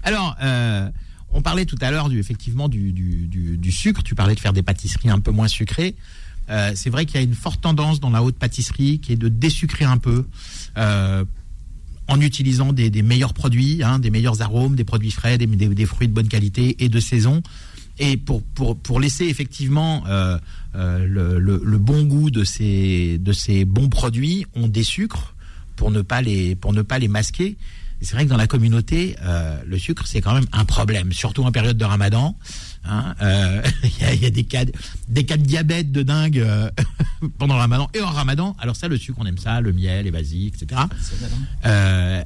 Alors, 0.03 0.35
euh, 0.43 0.87
on 1.33 1.41
parlait 1.41 1.65
tout 1.65 1.77
à 1.81 1.91
l'heure 1.91 2.09
du, 2.09 2.19
effectivement 2.19 2.69
du, 2.69 2.91
du, 2.91 3.27
du, 3.57 3.71
sucre. 3.71 4.03
Tu 4.03 4.15
parlais 4.15 4.35
de 4.35 4.39
faire 4.39 4.53
des 4.53 4.63
pâtisseries 4.63 5.09
un 5.09 5.19
peu 5.19 5.31
moins 5.31 5.47
sucrées. 5.47 5.95
Euh, 6.49 6.71
c'est 6.75 6.89
vrai 6.89 7.05
qu'il 7.05 7.15
y 7.15 7.19
a 7.19 7.21
une 7.21 7.35
forte 7.35 7.61
tendance 7.61 7.99
dans 7.99 8.09
la 8.09 8.21
haute 8.21 8.37
pâtisserie 8.37 8.99
qui 8.99 9.13
est 9.13 9.17
de 9.17 9.29
désucrer 9.29 9.85
un 9.85 9.97
peu. 9.97 10.25
Euh, 10.77 11.25
en 12.09 12.19
utilisant 12.19 12.73
des, 12.73 12.89
meilleurs 13.01 13.33
produits, 13.33 13.81
hein, 13.81 13.97
des 13.97 14.09
meilleurs 14.09 14.41
arômes, 14.41 14.75
des 14.75 14.83
produits 14.83 15.09
frais, 15.09 15.37
des, 15.37 15.45
des- 15.47 15.85
fruits 15.85 16.09
de 16.09 16.13
bonne 16.13 16.27
qualité 16.27 16.83
et 16.83 16.89
de 16.89 16.99
saison. 16.99 17.41
Et 17.97 18.17
pour, 18.17 18.43
pour, 18.43 18.77
pour 18.77 18.99
laisser 18.99 19.25
effectivement 19.25 20.03
euh, 20.07 20.37
le, 20.75 21.39
le, 21.39 21.61
le 21.63 21.77
bon 21.77 22.03
goût 22.03 22.29
de 22.29 22.43
ces, 22.43 23.19
de 23.19 23.31
ces 23.31 23.63
bons 23.63 23.87
produits, 23.87 24.45
on 24.53 24.67
désucre 24.67 25.33
pour 25.77 25.91
ne 25.91 26.01
pas 26.01 26.21
les, 26.21 26.55
pour 26.55 26.73
ne 26.73 26.81
pas 26.81 26.99
les 26.99 27.07
masquer. 27.07 27.55
C'est 28.03 28.15
vrai 28.15 28.25
que 28.25 28.29
dans 28.29 28.37
la 28.37 28.47
communauté, 28.47 29.15
euh, 29.23 29.57
le 29.65 29.79
sucre, 29.79 30.05
c'est 30.05 30.19
quand 30.19 30.33
même 30.33 30.45
un 30.51 30.65
problème, 30.65 31.13
surtout 31.13 31.43
en 31.43 31.51
période 31.51 31.77
de 31.77 31.85
ramadan. 31.85 32.35
hein. 32.85 33.15
Euh, 33.21 33.61
Il 33.83 34.21
y, 34.21 34.25
a, 34.25 34.29
des 34.29 34.43
cas, 34.43 34.65
de- 34.65 35.35
diabète 35.37 35.91
de 35.91 36.03
dingue 36.03 36.39
euh, 36.39 36.69
pendant 37.37 37.55
le 37.55 37.61
ramadan 37.61 37.89
et 37.93 38.01
en 38.01 38.09
ramadan. 38.09 38.55
Alors 38.59 38.75
ça, 38.75 38.89
le 38.89 38.97
sucre, 38.97 39.17
on 39.21 39.25
aime 39.25 39.37
ça, 39.37 39.61
le 39.61 39.71
miel, 39.71 40.03
les 40.03 40.11
basiques, 40.11 40.61
etc. 40.61 40.81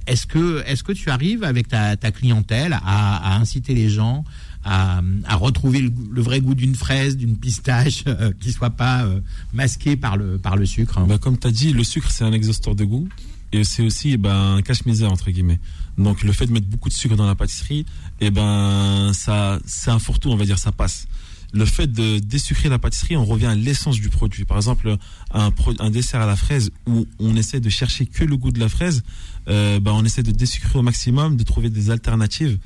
Est-ce 0.07 0.25
que 0.25 0.63
est-ce 0.65 0.83
que 0.83 0.93
tu 0.93 1.09
arrives 1.09 1.43
avec 1.43 1.67
ta, 1.67 1.95
clientèle 2.11 2.77
à, 2.83 3.35
inciter 3.37 3.75
les 3.75 3.89
gens 3.89 4.23
à, 4.65 5.01
retrouver 5.35 5.79
le, 5.81 6.21
vrai 6.21 6.41
goût 6.41 6.55
d'une 6.55 6.75
fraise, 6.75 7.17
d'une 7.17 7.37
pistache, 7.37 8.03
qui 8.39 8.51
soit 8.51 8.71
pas 8.71 9.05
masqué 9.53 9.95
par 9.95 10.17
le 10.17 10.65
sucre? 10.65 10.99
Bah, 11.05 11.17
comme 11.19 11.37
tu 11.37 11.47
as 11.47 11.51
dit, 11.51 11.71
le 11.73 11.83
sucre, 11.83 12.09
c'est 12.09 12.23
un 12.23 12.33
exhausteur 12.33 12.73
de 12.75 12.83
goût. 12.83 13.07
Et 13.53 13.63
c'est 13.63 13.83
aussi 13.83 14.17
ben, 14.17 14.55
un 14.57 14.61
cache-misère, 14.61 15.11
entre 15.11 15.31
guillemets. 15.31 15.59
Donc, 15.97 16.23
le 16.23 16.31
fait 16.31 16.45
de 16.45 16.51
mettre 16.51 16.67
beaucoup 16.67 16.89
de 16.89 16.93
sucre 16.93 17.15
dans 17.15 17.25
la 17.25 17.35
pâtisserie, 17.35 17.85
et 18.19 18.29
ben, 18.29 19.11
ça, 19.13 19.59
c'est 19.65 19.89
un 19.89 19.99
fourre-tout, 19.99 20.29
on 20.29 20.35
va 20.35 20.45
dire, 20.45 20.59
ça 20.59 20.71
passe. 20.71 21.07
Le 21.53 21.65
fait 21.65 21.87
de 21.87 22.19
désucrer 22.19 22.67
la 22.67 22.77
pâtisserie, 22.77 23.15
on 23.15 23.23
revient 23.23 23.45
à 23.45 23.55
l'essence 23.55 23.95
du 23.95 24.09
produit. 24.09 24.43
Par 24.43 24.57
exemple, 24.57 24.97
un 25.33 25.89
dessert 25.89 26.21
à 26.21 26.25
la 26.25 26.35
fraise 26.35 26.71
où 26.85 27.07
on 27.19 27.37
essaie 27.37 27.61
de 27.61 27.69
chercher 27.69 28.05
que 28.05 28.25
le 28.25 28.35
goût 28.35 28.51
de 28.51 28.59
la 28.59 28.67
fraise, 28.67 29.01
euh, 29.47 29.79
ben, 29.79 29.93
on 29.93 30.03
essaie 30.03 30.23
de 30.23 30.31
désucrer 30.31 30.77
au 30.77 30.81
maximum, 30.81 31.37
de 31.37 31.43
trouver 31.43 31.69
des 31.69 31.89
alternatives 31.89 32.57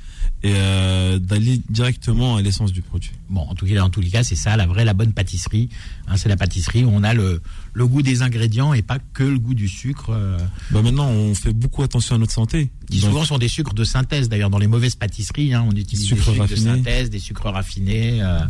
et 0.42 0.52
euh, 0.52 1.18
d'aller 1.20 1.60
directement 1.70 2.36
à 2.36 2.42
l'essence 2.42 2.72
du 2.72 2.82
produit. 2.82 3.12
Bon, 3.30 3.42
en 3.42 3.54
tout 3.54 3.66
cas, 3.66 3.80
en 3.82 3.90
tous 3.90 4.00
les 4.00 4.10
cas, 4.10 4.24
c'est 4.24 4.34
ça 4.34 4.56
la 4.56 4.66
vraie, 4.66 4.84
la 4.84 4.94
bonne 4.94 5.12
pâtisserie. 5.12 5.68
Hein, 6.08 6.16
c'est 6.16 6.28
la 6.28 6.36
pâtisserie 6.36 6.84
où 6.84 6.90
on 6.92 7.04
a 7.04 7.14
le, 7.14 7.40
le 7.74 7.86
goût 7.86 8.02
des 8.02 8.20
ingrédients 8.22 8.74
et 8.74 8.82
pas 8.82 8.98
que 9.14 9.22
le 9.22 9.38
goût 9.38 9.54
du 9.54 9.66
sucre. 9.68 10.10
euh, 10.10 10.38
Ben, 10.70 10.82
maintenant, 10.82 11.08
on 11.08 11.34
fait 11.34 11.52
beaucoup 11.54 11.82
attention 11.82 12.14
à 12.16 12.18
notre 12.18 12.32
santé. 12.32 12.70
qui 12.90 13.00
Donc, 13.00 13.10
souvent 13.10 13.24
sont 13.24 13.38
des 13.38 13.48
sucres 13.48 13.72
de 13.72 13.84
synthèse. 13.84 14.28
D'ailleurs, 14.28 14.50
dans 14.50 14.58
les 14.58 14.66
mauvaises 14.66 14.94
pâtisseries, 14.94 15.54
hein, 15.54 15.64
on 15.66 15.72
utilise 15.74 16.04
Sucres 16.04 16.18
des 16.18 16.24
sucres 16.32 16.40
raffinés. 16.40 16.60
de 16.70 16.76
synthèse, 16.76 17.10
des 17.10 17.18
sucres 17.18 17.46
raffinés, 17.50 18.20
euh, 18.22 18.40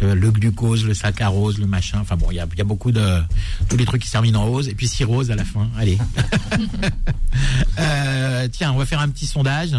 le, 0.00 0.14
le 0.14 0.30
glucose, 0.32 0.84
le 0.84 0.94
saccharose, 0.94 1.58
le 1.58 1.66
machin. 1.66 1.98
Enfin 2.00 2.16
bon, 2.16 2.30
il 2.32 2.34
y 2.36 2.40
a, 2.40 2.46
il 2.52 2.58
y 2.58 2.60
a 2.60 2.64
beaucoup 2.64 2.90
de 2.90 3.20
tous 3.68 3.76
les 3.76 3.84
trucs 3.84 4.02
qui 4.02 4.08
se 4.08 4.12
terminent 4.12 4.40
en 4.40 4.46
rose 4.46 4.68
et 4.68 4.74
puis 4.74 4.88
cirrhose 4.88 5.30
à 5.30 5.36
la 5.36 5.44
fin. 5.44 5.68
Allez. 5.78 5.98
Euh, 7.78 8.48
tiens, 8.50 8.72
on 8.72 8.76
va 8.78 8.86
faire 8.86 9.00
un 9.00 9.08
petit 9.08 9.26
sondage 9.26 9.72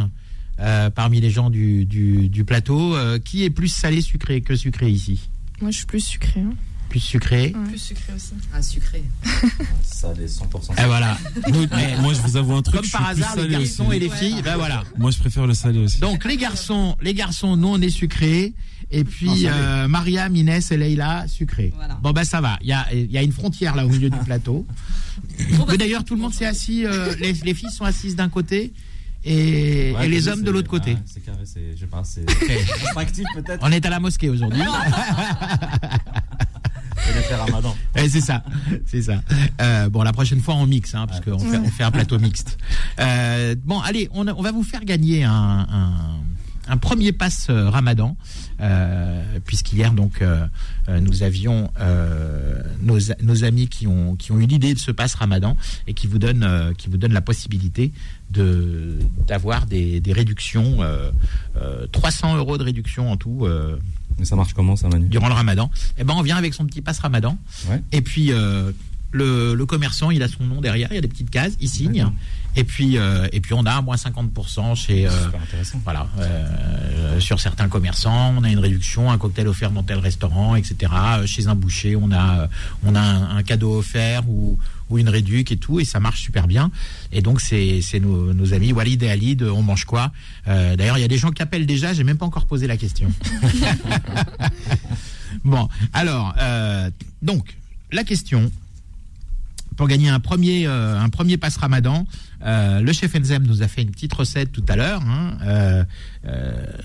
euh, 0.59 0.89
parmi 0.89 1.21
les 1.21 1.29
gens 1.29 1.49
du, 1.49 1.85
du, 1.85 2.27
du 2.29 2.43
plateau. 2.43 2.95
Euh, 2.95 3.19
qui 3.19 3.43
est 3.43 3.49
plus 3.49 3.67
salé 3.69 4.01
sucré 4.01 4.41
que 4.41 4.55
sucré 4.55 4.89
ici? 4.89 5.29
Moi, 5.61 5.71
je 5.71 5.77
suis 5.77 5.85
plus 5.85 6.01
sucrée. 6.05 6.41
hein. 6.41 6.53
Plus 6.89 6.99
sucré. 6.99 7.53
Plus 7.67 7.77
sucré 7.79 8.13
aussi. 8.15 8.33
Ah, 8.53 8.61
sucré. 8.61 9.03
Ça, 9.83 10.13
les 10.17 10.27
100%. 10.27 10.81
Et 10.81 10.85
voilà. 10.85 11.17
Nous, 11.51 11.65
mais 11.75 11.97
Moi, 11.99 12.13
je 12.13 12.21
vous 12.21 12.37
avoue 12.37 12.53
un 12.55 12.61
truc. 12.61 12.81
comme 12.81 12.89
par 12.89 13.07
hasard, 13.09 13.35
les 13.35 13.41
salé 13.43 13.53
garçons 13.53 13.87
aussi. 13.87 13.97
et 13.97 13.99
les 13.99 14.09
filles, 14.09 14.41
ben 14.43 14.55
voilà. 14.55 14.83
Moi, 14.97 15.11
je 15.11 15.17
préfère 15.17 15.45
le 15.47 15.53
salé 15.53 15.79
aussi. 15.79 15.99
Donc 15.99 16.23
les 16.25 16.37
garçons, 16.37 16.95
les 17.01 17.13
garçons, 17.13 17.57
nous 17.57 17.67
on 17.67 17.81
est 17.81 17.89
sucrés. 17.89 18.53
Et 18.91 19.03
puis 19.03 19.27
salé. 19.29 19.47
euh, 19.47 19.87
Mariam, 19.87 20.35
Inès 20.35 20.71
et 20.71 20.77
Leïla, 20.77 21.25
sucrés. 21.27 21.73
Voilà. 21.75 21.95
Bon 22.01 22.11
bah 22.11 22.23
ça 22.23 22.39
va. 22.39 22.57
Il 22.61 22.67
y 22.67 22.73
a, 22.73 22.85
il 22.93 23.11
y 23.11 23.17
a 23.17 23.23
une 23.23 23.31
frontière 23.31 23.75
là 23.75 23.85
au 23.85 23.89
milieu 23.89 24.09
du 24.11 24.17
plateau. 24.25 24.65
Mais 25.67 25.77
d'ailleurs 25.77 26.05
tout 26.05 26.15
le 26.15 26.21
monde 26.21 26.33
s'est 26.33 26.45
assis. 26.45 26.85
euh, 26.85 27.13
les, 27.19 27.33
les 27.33 27.53
filles 27.55 27.71
sont 27.71 27.83
assises 27.83 28.15
d'un 28.15 28.29
côté 28.29 28.73
et, 29.27 29.91
Ouais, 29.97 30.05
et 30.05 30.07
les 30.07 30.27
hommes 30.27 30.43
de 30.43 30.51
l'autre 30.51 30.69
côté. 30.69 30.91
ouais, 30.93 30.99
c'est 31.07 31.25
carré, 31.25 31.39
c'est, 31.45 31.71
je 31.75 31.79
sais 31.79 31.87
pas, 31.87 32.03
c'est 32.03 32.25
instinctif 32.87 33.25
peut-être. 33.33 33.59
On 33.63 33.71
est 33.71 33.83
à 33.83 33.89
la 33.89 33.99
mosquée 33.99 34.29
aujourd'hui. 34.29 34.61
C'est 37.29 37.35
ramadan. 37.35 37.75
Ça, 38.21 38.43
c'est 38.85 39.01
ça. 39.01 39.21
Euh, 39.61 39.89
bon, 39.89 40.03
la 40.03 40.13
prochaine 40.13 40.41
fois 40.41 40.55
on 40.55 40.65
mixe, 40.65 40.93
hein, 40.95 41.05
parce 41.07 41.21
qu'on 41.21 41.39
fait, 41.39 41.57
on 41.57 41.69
fait 41.69 41.83
un 41.83 41.91
plateau 41.91 42.19
mixte. 42.19 42.57
Euh, 42.99 43.55
bon, 43.63 43.79
allez, 43.79 44.09
on, 44.13 44.23
va 44.23 44.51
vous 44.51 44.63
faire 44.63 44.85
gagner 44.85 45.23
un, 45.23 45.31
un, 45.31 45.93
un 46.67 46.77
premier 46.77 47.11
pass 47.11 47.47
euh, 47.49 47.69
Ramadan, 47.69 48.15
euh, 48.61 49.23
puisqu'hier 49.45 49.91
donc 49.91 50.23
nous 50.87 51.23
avions 51.23 51.71
nos, 52.81 52.99
nos 53.21 53.43
amis 53.43 53.67
qui 53.67 53.87
ont 53.87 54.15
qui 54.15 54.31
ont 54.31 54.39
eu 54.39 54.45
l'idée 54.45 54.73
de 54.73 54.79
ce 54.79 54.91
pass 54.91 55.15
Ramadan 55.15 55.57
et 55.87 55.93
qui 55.93 56.07
vous 56.07 56.19
donnent 56.19 56.43
euh, 56.43 56.73
qui 56.73 56.89
vous 56.89 56.97
la 57.01 57.21
possibilité 57.21 57.91
de 58.31 58.97
d'avoir 59.27 59.65
des, 59.65 59.99
des 59.99 60.13
réductions, 60.13 60.81
euh, 60.81 61.11
euh, 61.57 61.87
300 61.91 62.37
euros 62.37 62.57
de 62.57 62.63
réduction 62.63 63.11
en 63.11 63.17
tout. 63.17 63.47
Mais 64.19 64.25
ça 64.25 64.35
marche 64.35 64.53
comment 64.53 64.75
ça, 64.75 64.87
Manu? 64.87 65.07
Durant 65.07 65.27
le 65.27 65.33
ramadan, 65.33 65.69
eh 65.97 66.03
ben 66.03 66.13
on 66.15 66.21
vient 66.21 66.37
avec 66.37 66.53
son 66.53 66.65
petit 66.65 66.81
passe 66.81 66.99
ramadan. 66.99 67.37
Ouais. 67.69 67.81
Et 67.91 68.01
puis 68.01 68.31
euh, 68.31 68.71
le, 69.15 69.55
le 69.55 69.65
commerçant, 69.65 70.11
il 70.11 70.21
a 70.23 70.27
son 70.27 70.43
nom 70.43 70.59
derrière, 70.59 70.89
il 70.91 70.95
y 70.95 70.97
a 70.97 71.01
des 71.01 71.07
petites 71.07 71.29
cases, 71.29 71.53
il 71.61 71.69
signe. 71.69 72.05
Et 72.57 72.63
puis 72.63 72.97
euh, 72.97 73.27
et 73.33 73.41
puis 73.41 73.53
on 73.53 73.65
a 73.65 73.73
un 73.73 73.81
moins 73.81 73.97
50% 73.97 74.75
chez 74.75 75.07
euh, 75.07 75.09
voilà 75.83 76.07
euh, 76.19 77.19
sur 77.19 77.39
certains 77.39 77.67
commerçants, 77.67 78.33
on 78.37 78.43
a 78.43 78.49
une 78.49 78.59
réduction, 78.59 79.11
un 79.11 79.17
cocktail 79.17 79.47
offert 79.47 79.71
dans 79.71 79.83
tel 79.83 79.99
restaurant, 79.99 80.55
etc. 80.55 80.91
Euh, 80.95 81.25
Chez 81.25 81.47
un 81.47 81.55
boucher, 81.55 81.97
on 81.97 82.11
a 82.13 82.47
on 82.83 82.95
a 82.95 83.01
un, 83.01 83.37
un 83.37 83.43
cadeau 83.43 83.77
offert 83.77 84.27
ou 84.29 84.57
ou 84.89 84.99
une 84.99 85.09
réduc 85.09 85.51
et 85.51 85.57
tout, 85.57 85.79
et 85.79 85.85
ça 85.85 85.99
marche 85.99 86.21
super 86.21 86.47
bien. 86.47 86.71
Et 87.11 87.21
donc 87.21 87.41
c'est 87.41 87.81
nos, 87.99 88.33
nos 88.33 88.53
amis 88.53 88.71
Walid 88.71 89.01
et 89.03 89.09
Ali 89.09 89.35
de 89.35 89.49
On 89.49 89.61
mange 89.61 89.85
quoi. 89.85 90.11
D'ailleurs, 90.45 90.97
il 90.97 91.01
y 91.01 91.05
a 91.05 91.09
des 91.09 91.17
gens 91.17 91.31
qui 91.31 91.41
appellent 91.41 91.65
déjà, 91.65 91.93
j'ai 91.93 92.03
même 92.03 92.17
pas 92.17 92.25
encore 92.25 92.45
posé 92.45 92.67
la 92.67 92.77
question. 92.77 93.11
Bon, 95.43 95.67
alors, 95.93 96.33
donc, 97.21 97.55
la 97.91 98.03
question, 98.03 98.49
pour 99.75 99.87
gagner 99.87 100.09
un 100.09 100.19
premier, 100.19 100.67
euh, 100.67 101.37
passe 101.37 101.57
Ramadan. 101.57 102.05
Euh, 102.43 102.81
le 102.81 102.93
chef 102.93 103.15
Enzem 103.15 103.43
nous 103.43 103.63
a 103.63 103.67
fait 103.67 103.81
une 103.81 103.91
petite 103.91 104.13
recette 104.13 104.51
tout 104.51 104.63
à 104.67 104.75
l'heure, 104.75 105.01
hein, 105.01 105.37
euh, 105.43 105.83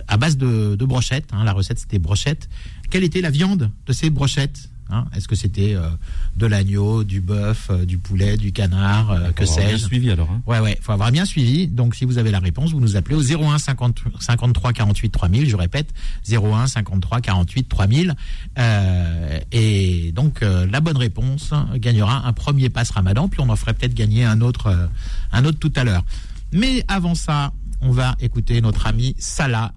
à 0.08 0.16
base 0.16 0.36
de, 0.36 0.76
de 0.76 0.84
brochettes. 0.84 1.28
hein. 1.32 1.44
la 1.44 1.52
recette, 1.52 1.78
c'était 1.78 1.98
brochettes. 1.98 2.48
Quelle 2.90 3.04
était 3.04 3.20
la 3.20 3.30
viande 3.30 3.70
de 3.86 3.92
ces 3.92 4.10
brochettes? 4.10 4.69
Hein 4.90 5.06
Est-ce 5.14 5.28
que 5.28 5.36
c'était 5.36 5.74
euh, 5.74 5.88
de 6.36 6.46
l'agneau, 6.46 7.04
du 7.04 7.20
bœuf, 7.20 7.68
euh, 7.70 7.84
du 7.84 7.98
poulet, 7.98 8.36
du 8.36 8.52
canard, 8.52 9.10
euh, 9.10 9.30
que 9.32 9.44
Faut 9.44 9.52
avoir 9.52 9.66
bien 9.66 9.76
sais-je 9.76 9.86
suivi 9.86 10.10
alors. 10.10 10.30
Hein. 10.30 10.42
Ouais, 10.46 10.60
ouais, 10.60 10.78
faut 10.80 10.92
avoir 10.92 11.10
bien 11.10 11.24
suivi. 11.24 11.66
Donc, 11.68 11.94
si 11.94 12.04
vous 12.04 12.18
avez 12.18 12.30
la 12.30 12.38
réponse, 12.38 12.72
vous 12.72 12.80
nous 12.80 12.96
appelez 12.96 13.16
au 13.16 13.22
01 13.22 13.58
50 13.58 14.02
53 14.20 14.72
48 14.72 15.10
3000. 15.10 15.48
Je 15.48 15.56
répète, 15.56 15.92
01 16.30 16.66
53 16.66 17.20
48 17.20 17.68
3000. 17.68 18.14
Euh, 18.58 19.38
et 19.52 20.12
donc, 20.12 20.40
la 20.42 20.80
bonne 20.80 20.96
réponse 20.96 21.52
gagnera 21.76 22.26
un 22.26 22.32
premier 22.32 22.68
passe 22.68 22.90
Ramadan. 22.90 23.28
Puis, 23.28 23.40
on 23.40 23.48
en 23.48 23.56
ferait 23.56 23.74
peut-être 23.74 23.94
gagner 23.94 24.24
un 24.24 24.40
autre, 24.40 24.88
un 25.32 25.44
autre 25.44 25.58
tout 25.58 25.72
à 25.76 25.84
l'heure. 25.84 26.04
Mais 26.52 26.84
avant 26.88 27.14
ça, 27.14 27.52
on 27.80 27.90
va 27.90 28.16
écouter 28.20 28.60
notre 28.60 28.86
ami 28.86 29.14
Salah 29.18 29.72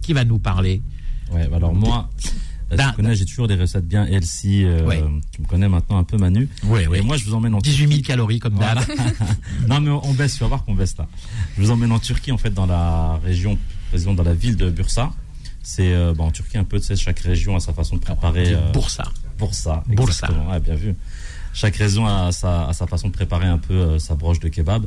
qui 0.00 0.12
va 0.12 0.24
nous 0.24 0.38
parler. 0.38 0.82
Ouais, 1.32 1.46
bah 1.48 1.56
alors 1.56 1.74
moi, 1.74 2.10
D'un- 2.76 2.90
tu 2.90 2.96
connais, 2.96 3.14
j'ai 3.14 3.24
toujours 3.24 3.48
des 3.48 3.56
recettes 3.56 3.86
bien 3.86 4.06
healthy. 4.06 4.64
Euh, 4.64 4.84
Ouais. 4.86 5.02
Tu 5.32 5.42
me 5.42 5.46
connais 5.46 5.68
maintenant 5.68 5.98
un 5.98 6.04
peu 6.04 6.16
Manu. 6.16 6.48
Ouais, 6.64 6.86
Et 6.94 7.00
moi, 7.02 7.16
je 7.16 7.24
vous 7.24 7.34
emmène 7.34 7.54
en 7.54 7.58
18 7.58 7.88
000 7.88 8.00
calories 8.02 8.38
comme 8.38 8.54
d'hab. 8.54 8.78
non, 9.68 9.80
mais 9.80 9.90
on 9.90 10.12
baisse, 10.14 10.34
tu 10.34 10.40
vas 10.40 10.48
voir 10.48 10.64
qu'on 10.64 10.74
baisse 10.74 10.96
là. 10.96 11.06
Je 11.56 11.62
vous 11.62 11.70
emmène 11.70 11.92
en 11.92 11.98
Turquie, 11.98 12.32
en 12.32 12.38
fait, 12.38 12.50
dans 12.50 12.66
la 12.66 13.18
région, 13.24 13.58
dans 14.16 14.22
la 14.22 14.34
ville 14.34 14.56
de 14.56 14.70
Bursa. 14.70 15.12
C'est 15.62 15.92
euh, 15.92 16.14
bah, 16.16 16.24
en 16.24 16.30
Turquie 16.30 16.58
un 16.58 16.64
peu, 16.64 16.78
tu 16.80 16.86
sais, 16.86 16.96
chaque 16.96 17.20
région 17.20 17.54
a 17.56 17.60
sa 17.60 17.72
façon 17.72 17.96
de 17.96 18.00
préparer. 18.00 18.54
euh. 18.54 18.70
Bursa. 18.72 19.04
Bursa. 19.38 19.84
exactement. 20.28 20.50
Ouais, 20.52 20.60
bien 20.60 20.74
vu. 20.74 20.94
Chaque 21.52 21.76
région 21.76 22.06
a 22.06 22.30
sa, 22.32 22.68
a 22.68 22.72
sa 22.72 22.86
façon 22.86 23.08
de 23.08 23.12
préparer 23.12 23.46
un 23.46 23.58
peu 23.58 23.74
euh, 23.74 23.98
sa 23.98 24.14
broche 24.14 24.38
de 24.40 24.48
kebab. 24.48 24.86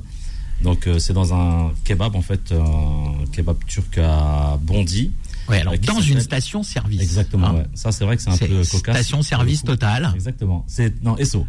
Donc, 0.63 0.87
c'est 0.99 1.13
dans 1.13 1.33
un 1.33 1.71
kebab, 1.83 2.15
en 2.15 2.21
fait, 2.21 2.53
un 2.53 3.25
kebab 3.33 3.57
turc 3.67 3.97
à 3.97 4.57
Bondy. 4.61 5.11
Ouais, 5.49 5.59
alors, 5.59 5.73
dans 5.79 5.99
une 5.99 6.19
station-service. 6.21 7.01
Exactement, 7.01 7.47
Hein. 7.47 7.53
ouais. 7.55 7.65
Ça, 7.73 7.91
c'est 7.91 8.05
vrai 8.05 8.15
que 8.15 8.21
c'est 8.23 8.29
un 8.29 8.37
peu 8.37 8.63
cocasse. 8.71 8.95
station-service 8.95 9.63
totale. 9.63 10.11
Exactement. 10.15 10.63
C'est, 10.67 11.03
non, 11.03 11.17
SO. 11.23 11.45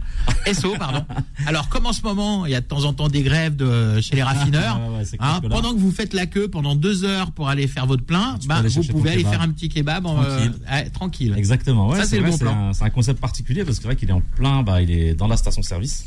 SO, 0.52 0.74
pardon. 0.78 1.04
Alors, 1.46 1.68
comme 1.68 1.86
en 1.86 1.92
ce 1.92 2.02
moment, 2.02 2.44
il 2.46 2.52
y 2.52 2.54
a 2.56 2.60
de 2.60 2.66
temps 2.66 2.84
en 2.84 2.92
temps 2.92 3.08
des 3.08 3.22
grèves 3.22 3.54
de, 3.56 4.00
chez 4.00 4.16
les 4.16 4.22
raffineurs, 4.22 4.80
Ouais, 4.90 4.98
ouais, 4.98 5.04
hein, 5.20 5.40
que 5.42 5.46
pendant 5.48 5.72
que 5.74 5.78
vous 5.78 5.92
faites 5.92 6.12
la 6.12 6.26
queue 6.26 6.48
pendant 6.48 6.74
deux 6.74 7.04
heures 7.04 7.30
pour 7.32 7.48
aller 7.48 7.66
faire 7.68 7.86
votre 7.86 8.04
plein, 8.04 8.36
bah, 8.46 8.62
vous 8.66 8.82
pouvez 8.84 9.10
aller 9.10 9.18
kebab. 9.22 9.32
faire 9.32 9.42
un 9.42 9.48
petit 9.50 9.68
kebab 9.68 10.06
en, 10.06 10.14
Tranquille. 10.24 10.52
euh, 10.72 10.82
tranquille. 10.92 11.34
Exactement. 11.36 11.88
Ouais, 11.90 11.98
Ça, 12.00 12.04
c'est 12.06 12.18
le 12.18 12.30
bon 12.30 12.36
plan. 12.38 12.68
un- 12.68 12.72
C'est 12.72 12.84
un 12.84 12.90
concept 12.90 13.20
particulier 13.20 13.64
parce 13.64 13.76
que 13.76 13.82
c'est 13.82 13.88
vrai 13.88 13.96
qu'il 13.96 14.08
est 14.08 14.12
en 14.12 14.22
plein, 14.22 14.62
bah, 14.62 14.82
il 14.82 14.90
est 14.90 15.14
dans 15.14 15.28
la 15.28 15.36
station-service. 15.36 16.04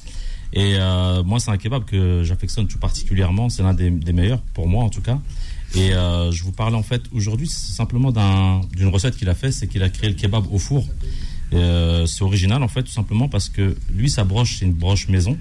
Et 0.54 0.76
euh, 0.78 1.23
moi, 1.23 1.39
c'est 1.39 1.52
un 1.52 1.58
kebab 1.58 1.84
que 1.86 2.23
j'affectionne 2.23 2.67
tout 2.67 2.80
particulièrement. 2.80 3.50
C'est 3.50 3.63
l'un 3.63 3.73
des, 3.73 3.89
des 3.91 4.13
meilleurs 4.13 4.41
pour 4.54 4.67
moi, 4.67 4.84
en 4.84 4.89
tout 4.89 5.02
cas. 5.02 5.19
Et 5.75 5.93
euh, 5.93 6.32
je 6.32 6.43
vous 6.43 6.51
parlais 6.51 6.75
en 6.77 6.84
fait 6.84 7.01
aujourd'hui 7.12 7.47
simplement 7.47 8.12
d'un- 8.12 8.62
d'une 8.75 8.88
recette 8.88 9.15
qu'il 9.17 9.30
a 9.30 9.36
fait, 9.36 9.51
c'est 9.51 9.67
qu'il 9.67 9.84
a 9.84 9.89
créé 9.89 10.10
le 10.10 10.15
kebab 10.15 10.45
au 10.51 10.58
four. 10.58 10.88
Euh, 11.53 12.06
c'est 12.06 12.23
original 12.23 12.62
en 12.63 12.67
fait, 12.67 12.84
tout 12.84 12.91
simplement 12.91 13.30
parce 13.30 13.49
que 13.49 13.75
lui, 13.93 14.10
sa 14.10 14.23
broche, 14.23 14.58
c'est 14.60 14.65
une 14.65 14.73
broche 14.73 15.08
maison 15.08 15.38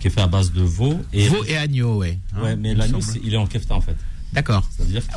qui 0.00 0.06
est 0.06 0.10
faite 0.10 0.22
à 0.24 0.26
base 0.28 0.52
de 0.52 0.62
veau 0.62 0.94
et 1.12 1.28
Veau 1.28 1.42
et 1.44 1.56
agneau, 1.56 1.96
ouais. 1.98 2.18
Hein, 2.34 2.42
ouais, 2.42 2.56
mais 2.56 2.74
l'agneau, 2.74 3.00
il 3.24 3.34
est 3.34 3.36
en 3.38 3.46
kefta 3.46 3.74
en 3.74 3.80
fait. 3.80 3.96
D'accord. 4.32 4.68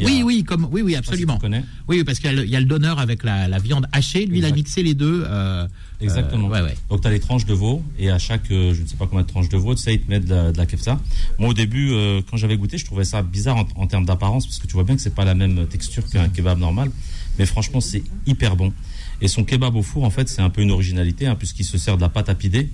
Oui, 0.01 0.21
a- 0.21 0.25
oui, 0.25 0.43
comme, 0.43 0.67
oui, 0.71 0.81
oui, 0.81 0.91
si 0.93 0.97
absolument. 0.97 1.37
connais. 1.37 1.63
Oui, 1.87 2.03
parce 2.03 2.19
qu'il 2.19 2.27
y 2.27 2.33
a 2.33 2.35
le, 2.35 2.45
il 2.45 2.49
y 2.49 2.55
a 2.55 2.59
le 2.59 2.65
donneur 2.65 2.97
avec 2.99 3.23
la, 3.23 3.47
la 3.47 3.59
viande 3.59 3.87
hachée. 3.91 4.25
Lui, 4.25 4.37
il 4.39 4.45
a 4.45 4.51
mixé 4.51 4.83
les 4.83 4.93
deux. 4.93 5.23
euh, 5.27 5.67
Exactement. 5.99 6.47
euh, 6.47 6.51
ouais, 6.53 6.61
ouais. 6.61 6.75
Donc 6.89 7.01
tu 7.01 7.07
as 7.07 7.11
les 7.11 7.19
tranches 7.19 7.45
de 7.45 7.53
veau 7.53 7.83
et 7.99 8.09
à 8.09 8.17
chaque, 8.17 8.49
euh, 8.51 8.73
je 8.73 8.81
ne 8.81 8.87
sais 8.87 8.95
pas 8.95 9.07
combien 9.07 9.23
de 9.23 9.27
tranches 9.27 9.49
de 9.49 9.57
veau, 9.57 9.75
tu 9.75 9.81
sais, 9.83 9.95
ils 9.95 10.01
te 10.01 10.09
mettent 10.09 10.25
de 10.25 10.33
la, 10.33 10.51
de 10.51 10.57
la 10.57 10.65
kefta. 10.65 10.99
Moi 11.39 11.49
au 11.49 11.53
début, 11.53 11.91
euh, 11.91 12.21
quand 12.29 12.37
j'avais 12.37 12.57
goûté, 12.57 12.77
je 12.77 12.85
trouvais 12.85 13.03
ça 13.03 13.21
bizarre 13.21 13.57
en, 13.57 13.67
en 13.75 13.85
termes 13.87 14.05
d'apparence 14.05 14.47
parce 14.47 14.57
que 14.59 14.65
tu 14.67 14.73
vois 14.73 14.83
bien 14.85 14.95
que 14.95 15.01
c'est 15.01 15.13
pas 15.13 15.25
la 15.25 15.35
même 15.35 15.67
texture 15.67 16.07
qu'un 16.09 16.29
kebab 16.29 16.57
normal. 16.57 16.89
Mais 17.37 17.45
franchement, 17.45 17.81
c'est 17.81 18.03
hyper 18.25 18.55
bon. 18.55 18.73
Et 19.21 19.27
son 19.27 19.43
kebab 19.43 19.75
au 19.75 19.83
four, 19.83 20.03
en 20.05 20.09
fait, 20.09 20.27
c'est 20.29 20.41
un 20.41 20.49
peu 20.49 20.61
une 20.61 20.71
originalité 20.71 21.27
hein, 21.27 21.35
puisqu'il 21.35 21.65
se 21.65 21.77
sert 21.77 21.97
de 21.97 22.01
la 22.01 22.09
pâte 22.09 22.29
à 22.29 22.35
pider. 22.35 22.69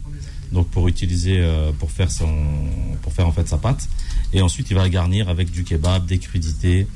Donc 0.52 0.68
pour 0.68 0.88
utiliser, 0.88 1.40
euh, 1.40 1.72
pour 1.78 1.92
faire 1.92 2.12
son, 2.12 2.34
pour 3.02 3.14
faire 3.14 3.28
en 3.28 3.32
fait 3.32 3.48
sa 3.48 3.58
pâte. 3.58 3.88
Et 4.34 4.42
ensuite, 4.42 4.70
il 4.70 4.76
va 4.76 4.84
la 4.84 4.90
garnir 4.90 5.30
avec 5.30 5.52
du 5.52 5.64
kebab, 5.64 6.06
des 6.06 6.20
crudités. 6.20 6.88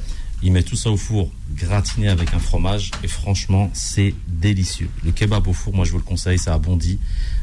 Il 0.43 0.51
met 0.51 0.63
tout 0.63 0.75
ça 0.75 0.89
au 0.89 0.97
four, 0.97 1.29
gratiné 1.55 2.09
avec 2.09 2.33
un 2.33 2.39
fromage. 2.39 2.89
Et 3.03 3.07
franchement, 3.07 3.69
c'est 3.73 4.15
délicieux. 4.27 4.89
Le 5.05 5.11
kebab 5.11 5.47
au 5.47 5.53
four, 5.53 5.73
moi, 5.75 5.85
je 5.85 5.91
vous 5.91 5.99
le 5.99 6.03
conseille, 6.03 6.39
à 6.47 6.57
Bondy. 6.57 6.97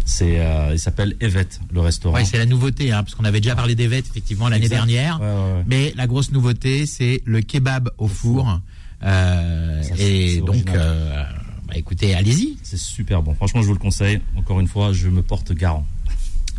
C'est, 0.05 0.41
euh, 0.41 0.71
il 0.73 0.81
s'appelle 0.81 1.15
Evet, 1.21 1.61
le 1.73 1.81
restaurant. 1.81 2.17
Ouais, 2.17 2.25
c'est 2.25 2.39
la 2.39 2.47
nouveauté, 2.47 2.91
hein, 2.91 3.05
parce 3.05 3.15
qu'on 3.15 3.25
avait 3.25 3.41
déjà 3.41 3.55
parlé 3.55 3.77
vêtements, 3.77 4.11
effectivement, 4.11 4.49
l'année 4.49 4.69
dernière. 4.69 5.21
Ouais, 5.21 5.27
ouais, 5.27 5.33
ouais. 5.59 5.65
Mais 5.69 5.93
la 5.97 6.09
grosse 6.09 6.33
nouveauté, 6.33 6.87
c'est 6.87 7.23
le 7.25 7.41
kebab 7.41 7.91
au 7.99 8.09
four. 8.09 8.61
Euh, 9.05 9.83
Ça, 9.83 9.95
et 9.97 10.41
donc, 10.41 10.65
bah, 10.65 11.75
écoutez, 11.77 12.15
allez-y. 12.15 12.57
C'est 12.63 12.79
super 12.79 13.23
bon. 13.23 13.35
Franchement, 13.35 13.61
je 13.61 13.67
vous 13.67 13.75
le 13.75 13.79
conseille. 13.79 14.21
Encore 14.37 14.59
une 14.59 14.67
fois, 14.67 14.93
je 14.93 15.09
me 15.09 15.23
porte 15.23 15.53
garant. 15.53 15.87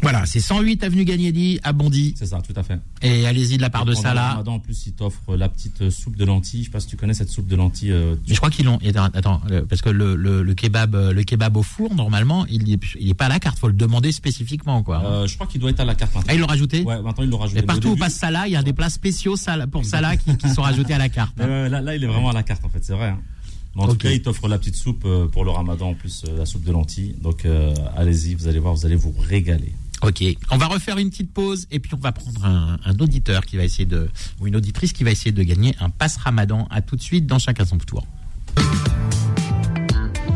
Voilà, 0.01 0.25
c'est 0.25 0.39
108 0.39 0.83
avenue 0.83 1.03
Gagnedi 1.03 1.59
à 1.63 1.73
Bondy. 1.73 2.13
C'est 2.17 2.25
ça, 2.27 2.41
tout 2.41 2.53
à 2.55 2.63
fait. 2.63 2.79
Et 3.01 3.25
allez-y 3.27 3.57
de 3.57 3.61
la 3.61 3.69
part 3.69 3.83
de 3.85 3.91
Et 3.91 3.95
Salah. 3.95 4.29
Ramadan, 4.29 4.53
en 4.53 4.59
plus, 4.59 4.85
il 4.87 4.93
t'offre 4.93 5.35
la 5.35 5.49
petite 5.49 5.81
euh, 5.81 5.91
soupe 5.91 6.15
de 6.15 6.23
lentilles. 6.25 6.61
Je 6.61 6.65
sais 6.65 6.71
pas 6.71 6.79
si 6.79 6.87
tu 6.87 6.95
connais 6.95 7.13
cette 7.13 7.29
soupe 7.29 7.47
de 7.47 7.55
lentilles. 7.55 7.91
euh, 7.91 8.15
Mais 8.27 8.33
je 8.33 8.39
crois 8.39 8.49
qu'ils 8.49 8.65
l'ont. 8.65 8.79
Attends, 9.13 9.41
euh, 9.51 9.63
parce 9.67 9.81
que 9.81 9.89
le, 9.89 10.15
le, 10.15 10.41
le 10.43 10.53
kebab, 10.53 10.95
euh, 10.95 11.11
le 11.13 11.23
kebab 11.23 11.57
au 11.57 11.63
four, 11.63 11.93
normalement, 11.95 12.45
il 12.47 12.71
est, 12.71 12.79
il 12.99 13.09
est 13.09 13.13
pas 13.13 13.25
à 13.25 13.29
la 13.29 13.39
carte. 13.39 13.59
Faut 13.59 13.67
le 13.67 13.73
demander 13.73 14.11
spécifiquement, 14.11 14.83
quoi. 14.83 15.03
euh, 15.05 15.27
je 15.27 15.35
crois 15.35 15.47
qu'il 15.47 15.59
doit 15.59 15.69
être 15.69 15.79
à 15.81 15.85
la 15.85 15.95
carte 15.95 16.11
ah, 16.15 16.19
maintenant. 16.19 16.33
ils 16.33 16.39
l'ont 16.39 16.47
rajouté. 16.47 16.81
Ouais, 16.83 17.01
maintenant 17.01 17.23
ils 17.23 17.29
l'ont 17.29 17.37
rajouté. 17.37 17.59
Et 17.59 17.63
partout 17.63 17.89
où 17.89 17.95
passe 17.97 18.13
Salah, 18.15 18.47
il 18.47 18.53
y 18.53 18.55
a 18.55 18.63
des 18.63 18.73
plats 18.73 18.89
spéciaux 18.89 19.35
pour 19.71 19.83
Salah 19.85 20.15
qui, 20.17 20.37
qui 20.37 20.49
sont 20.49 20.61
rajoutés 20.61 20.93
à 20.93 20.97
la 20.97 21.09
carte. 21.09 21.37
Ouais, 21.39 21.67
là, 21.69 21.81
là, 21.81 21.95
il 21.95 22.03
est 22.03 22.07
vraiment 22.07 22.29
à 22.29 22.33
la 22.33 22.43
carte 22.43 22.63
en 22.63 22.69
fait, 22.69 22.79
c'est 22.83 22.93
vrai. 22.93 23.09
hein. 23.09 23.19
En 23.75 23.87
tout 23.87 23.95
cas, 23.95 24.09
il 24.11 24.21
t'offre 24.21 24.47
la 24.47 24.57
petite 24.57 24.75
soupe 24.75 25.03
euh, 25.05 25.27
pour 25.27 25.45
le 25.45 25.51
ramadan, 25.51 25.89
en 25.89 25.93
plus 25.93 26.23
euh, 26.27 26.37
la 26.39 26.45
soupe 26.45 26.63
de 26.63 26.71
lentilles. 26.71 27.15
Donc 27.21 27.45
euh, 27.45 27.73
allez-y, 27.95 28.33
vous 28.33 28.47
allez 28.47 28.59
voir, 28.59 28.73
vous 28.73 28.85
allez 28.85 28.95
vous 28.95 29.13
régaler. 29.17 29.73
Ok, 30.01 30.23
on 30.51 30.57
va 30.57 30.67
refaire 30.67 30.97
une 30.97 31.09
petite 31.09 31.33
pause 31.33 31.67
et 31.71 31.79
puis 31.79 31.93
on 31.93 31.99
va 31.99 32.11
prendre 32.11 32.45
un, 32.45 32.77
un 32.85 32.99
auditeur 32.99 33.45
qui 33.45 33.57
va 33.57 33.63
essayer 33.63 33.85
de 33.85 34.09
ou 34.39 34.47
une 34.47 34.55
auditrice 34.55 34.93
qui 34.93 35.03
va 35.03 35.11
essayer 35.11 35.31
de 35.31 35.43
gagner 35.43 35.75
un 35.79 35.89
passe 35.89 36.17
Ramadan. 36.17 36.67
À 36.69 36.81
tout 36.81 36.95
de 36.95 37.01
suite 37.01 37.25
dans 37.27 37.39
chacun 37.39 37.65
son 37.65 37.77
tour. 37.77 38.05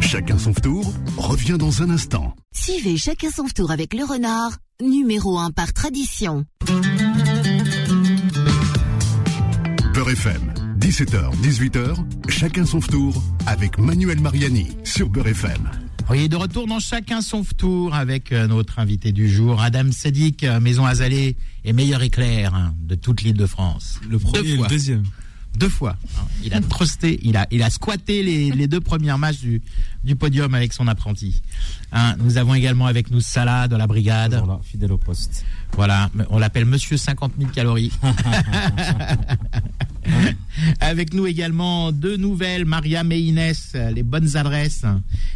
Chacun 0.02 0.38
son 0.38 0.54
tour 0.54 0.94
revient 1.18 1.58
dans 1.58 1.82
un 1.82 1.90
instant. 1.90 2.36
Suivez 2.54 2.98
chacun 2.98 3.32
son 3.32 3.46
tour 3.46 3.72
avec 3.72 3.94
le 3.94 4.04
renard, 4.04 4.52
numéro 4.82 5.40
1 5.40 5.52
par 5.52 5.74
tradition. 5.74 6.46
Beurre 9.94 10.10
FM, 10.10 10.54
17h, 10.80 11.34
18h, 11.42 12.30
chacun 12.30 12.66
son 12.66 12.80
tour 12.80 13.24
avec 13.48 13.78
Manuel 13.78 14.20
Mariani 14.20 14.68
sur 14.84 15.10
Beurre 15.10 15.30
FM. 15.30 15.83
Oui, 16.10 16.30
de 16.30 16.36
retour 16.36 16.68
dans 16.68 16.80
chacun 16.80 17.22
son 17.22 17.44
tour 17.44 17.96
avec 17.96 18.32
euh, 18.32 18.48
notre 18.48 18.80
invité 18.80 19.12
du 19.12 19.30
jour, 19.30 19.62
Adam 19.62 19.92
Sedik, 19.92 20.44
euh, 20.44 20.60
Maison 20.60 20.86
Azalée 20.86 21.36
et 21.64 21.74
meilleur 21.74 22.04
éclair 22.04 22.54
hein, 22.54 22.76
de 22.82 22.96
toute 22.96 23.22
l'île 23.24 23.38
de 23.38 23.46
France. 23.46 24.00
Le 24.10 24.20
premier 24.20 24.42
Deux 24.44 24.50
et 24.50 24.56
fois. 24.58 24.66
le 24.68 24.70
deuxième. 24.70 25.04
Deux 25.56 25.70
fois. 25.70 25.96
Il 26.44 26.54
a 26.56 26.62
trusté, 26.62 27.20
il 27.22 27.38
a, 27.38 27.46
il 27.52 27.62
a 27.62 27.70
squatté 27.70 28.24
les, 28.24 28.52
les 28.52 28.68
deux 28.68 28.82
premières 28.82 29.20
matchs 29.20 29.40
du, 29.40 29.62
du 30.04 30.16
podium 30.16 30.54
avec 30.56 30.74
son 30.74 30.88
apprenti. 30.88 31.42
Hein, 31.92 32.16
nous 32.20 32.38
avons 32.38 32.56
également 32.56 32.88
avec 32.88 33.12
nous 33.12 33.22
Salah 33.22 33.68
de 33.68 33.76
la 33.76 33.86
brigade. 33.86 34.34
Voilà, 34.44 34.60
fidèle 34.64 34.92
au 34.92 34.98
poste. 34.98 35.46
Voilà, 35.74 36.10
on 36.32 36.40
l'appelle 36.40 36.66
Monsieur 36.66 36.98
50 36.98 37.34
000 37.40 37.52
calories. 37.52 37.92
Avec 40.80 41.14
nous 41.14 41.26
également 41.26 41.92
deux 41.92 42.18
nouvelles, 42.18 42.66
Mariam 42.66 43.12
et 43.12 43.20
Inès, 43.20 43.76
les 43.94 44.04
bonnes 44.04 44.38
adresses. 44.38 44.86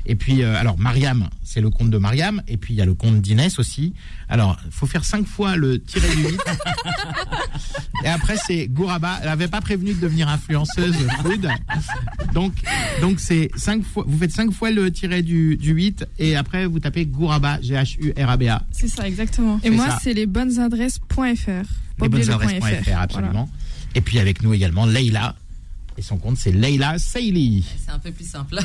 Et 0.05 0.15
puis, 0.15 0.41
euh, 0.41 0.55
alors 0.55 0.77
Mariam, 0.77 1.27
c'est 1.43 1.61
le 1.61 1.69
compte 1.69 1.89
de 1.89 1.97
Mariam, 1.97 2.41
et 2.47 2.57
puis 2.57 2.73
il 2.73 2.77
y 2.77 2.81
a 2.81 2.85
le 2.85 2.93
compte 2.93 3.21
d'Inès 3.21 3.59
aussi. 3.59 3.93
Alors, 4.29 4.57
il 4.65 4.71
faut 4.71 4.85
faire 4.85 5.03
cinq 5.03 5.25
fois 5.25 5.55
le 5.55 5.81
tiré 5.81 6.07
du 6.15 6.23
8. 6.23 6.41
et 8.05 8.07
après, 8.07 8.37
c'est 8.37 8.67
Gouraba. 8.67 9.17
Elle 9.21 9.27
n'avait 9.27 9.47
pas 9.47 9.61
prévenu 9.61 9.93
de 9.93 9.99
devenir 9.99 10.29
influenceuse 10.29 10.95
food. 11.21 11.49
Donc, 12.33 12.53
donc 13.01 13.19
c'est 13.19 13.49
cinq 13.55 13.83
fois, 13.83 14.05
vous 14.07 14.17
faites 14.17 14.31
cinq 14.31 14.51
fois 14.51 14.71
le 14.71 14.91
tiré 14.91 15.21
du, 15.21 15.57
du 15.57 15.73
8, 15.73 16.05
et 16.19 16.35
après, 16.35 16.65
vous 16.65 16.79
tapez 16.79 17.05
Gouraba, 17.05 17.59
G-H-U-R-A-B-A. 17.61 18.63
C'est 18.71 18.87
ça, 18.87 19.07
exactement. 19.07 19.59
Et 19.63 19.69
moi, 19.69 19.97
c'est 20.01 20.13
les 20.13 20.25
bonnes 20.25 20.59
adresses.fr. 20.59 21.21
les 22.01 22.09
bonnes 22.09 22.29
adresses.fr, 22.29 22.97
absolument. 22.97 23.49
Et 23.95 24.01
puis 24.01 24.19
avec 24.19 24.43
nous 24.43 24.53
également 24.53 24.85
Leïla. 24.85 25.35
Et 25.99 26.03
son 26.03 26.17
compte, 26.17 26.37
c'est 26.37 26.51
Leïla 26.51 26.99
Seili. 26.99 27.65
C'est 27.83 27.91
un 27.91 27.97
peu 27.97 28.11
plus 28.11 28.29
simple. 28.29 28.59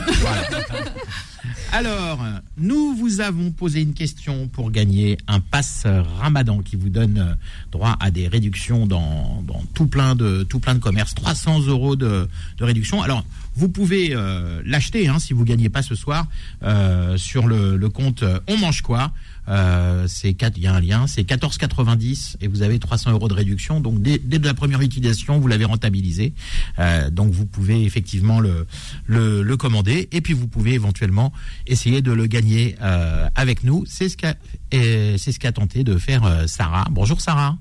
Alors, 1.73 2.23
nous 2.59 2.95
vous 2.95 3.23
avons 3.23 3.51
posé 3.51 3.81
une 3.81 3.95
question 3.95 4.49
pour 4.49 4.71
gagner 4.71 5.17
un 5.29 5.41
pass 5.41 5.87
Ramadan 6.19 6.61
qui 6.61 6.77
vous 6.77 6.91
donne 6.91 7.19
euh, 7.19 7.35
droit 7.71 7.97
à 8.01 8.11
des 8.11 8.29
réductions 8.29 8.87
dans, 8.87 9.43
dans 9.47 9.63
tout 9.73 9.87
plein 9.87 10.15
de 10.15 10.43
tout 10.43 10.61
plein 10.61 10.75
de 10.75 10.81
commerces, 10.81 11.15
300 11.15 11.67
euros 11.69 11.97
de, 11.97 12.29
de 12.59 12.65
réduction. 12.65 13.03
Alors, 13.03 13.25
vous 13.57 13.71
pouvez 13.71 14.11
euh, 14.15 14.61
l'acheter 14.67 15.09
hein, 15.09 15.19
si 15.19 15.33
vous 15.33 15.45
gagnez 15.45 15.71
pas 15.71 15.83
ce 15.83 15.95
soir 15.95 16.27
euh, 16.63 17.17
sur 17.17 17.47
le, 17.47 17.77
le 17.79 17.89
compte 17.89 18.23
On 18.47 18.59
mange 18.59 18.83
quoi. 18.83 19.11
Euh, 19.49 20.07
c'est 20.07 20.35
quatre- 20.35 20.57
il 20.57 20.63
y 20.63 20.67
a 20.69 20.75
un 20.75 20.81
lien, 20.81 21.07
c'est 21.09 21.25
14,90 21.25 22.37
et 22.41 22.47
vous 22.47 22.63
avez 22.63 22.79
300 22.79 23.11
euros 23.11 23.27
de 23.29 23.35
réduction. 23.35 23.81
Donc 23.81 24.01
dès, 24.01 24.19
dès 24.19 24.39
la 24.39 24.55
première 24.55 24.81
utilisation, 24.81 25.39
vous 25.41 25.49
l'avez 25.49 25.65
rentabilisé. 25.65 26.33
Euh, 26.79 27.11
donc 27.11 27.33
vous 27.33 27.45
pouvez 27.47 27.85
effectivement 27.85 28.39
le, 28.41 28.67
le, 29.07 29.43
le 29.43 29.57
commander 29.57 30.09
et 30.13 30.21
puis 30.21 30.33
vous 30.33 30.47
pouvez 30.47 30.75
éventuellement 30.75 31.33
essayer 31.67 32.03
de 32.03 32.13
le 32.13 32.27
gagner 32.27 32.77
euh, 32.83 33.29
avec 33.35 33.65
nous. 33.65 33.85
C'est 33.87 34.09
ce 34.09 34.17
qu'a 34.17 34.35
c'est 34.71 35.33
ce 35.33 35.39
qu'a 35.39 35.53
tenté 35.53 35.83
de 35.85 35.99
faire 35.99 36.25
euh, 36.25 36.47
Sarah. 36.47 36.87
Bonjour 36.91 37.21
Sarah. 37.21 37.57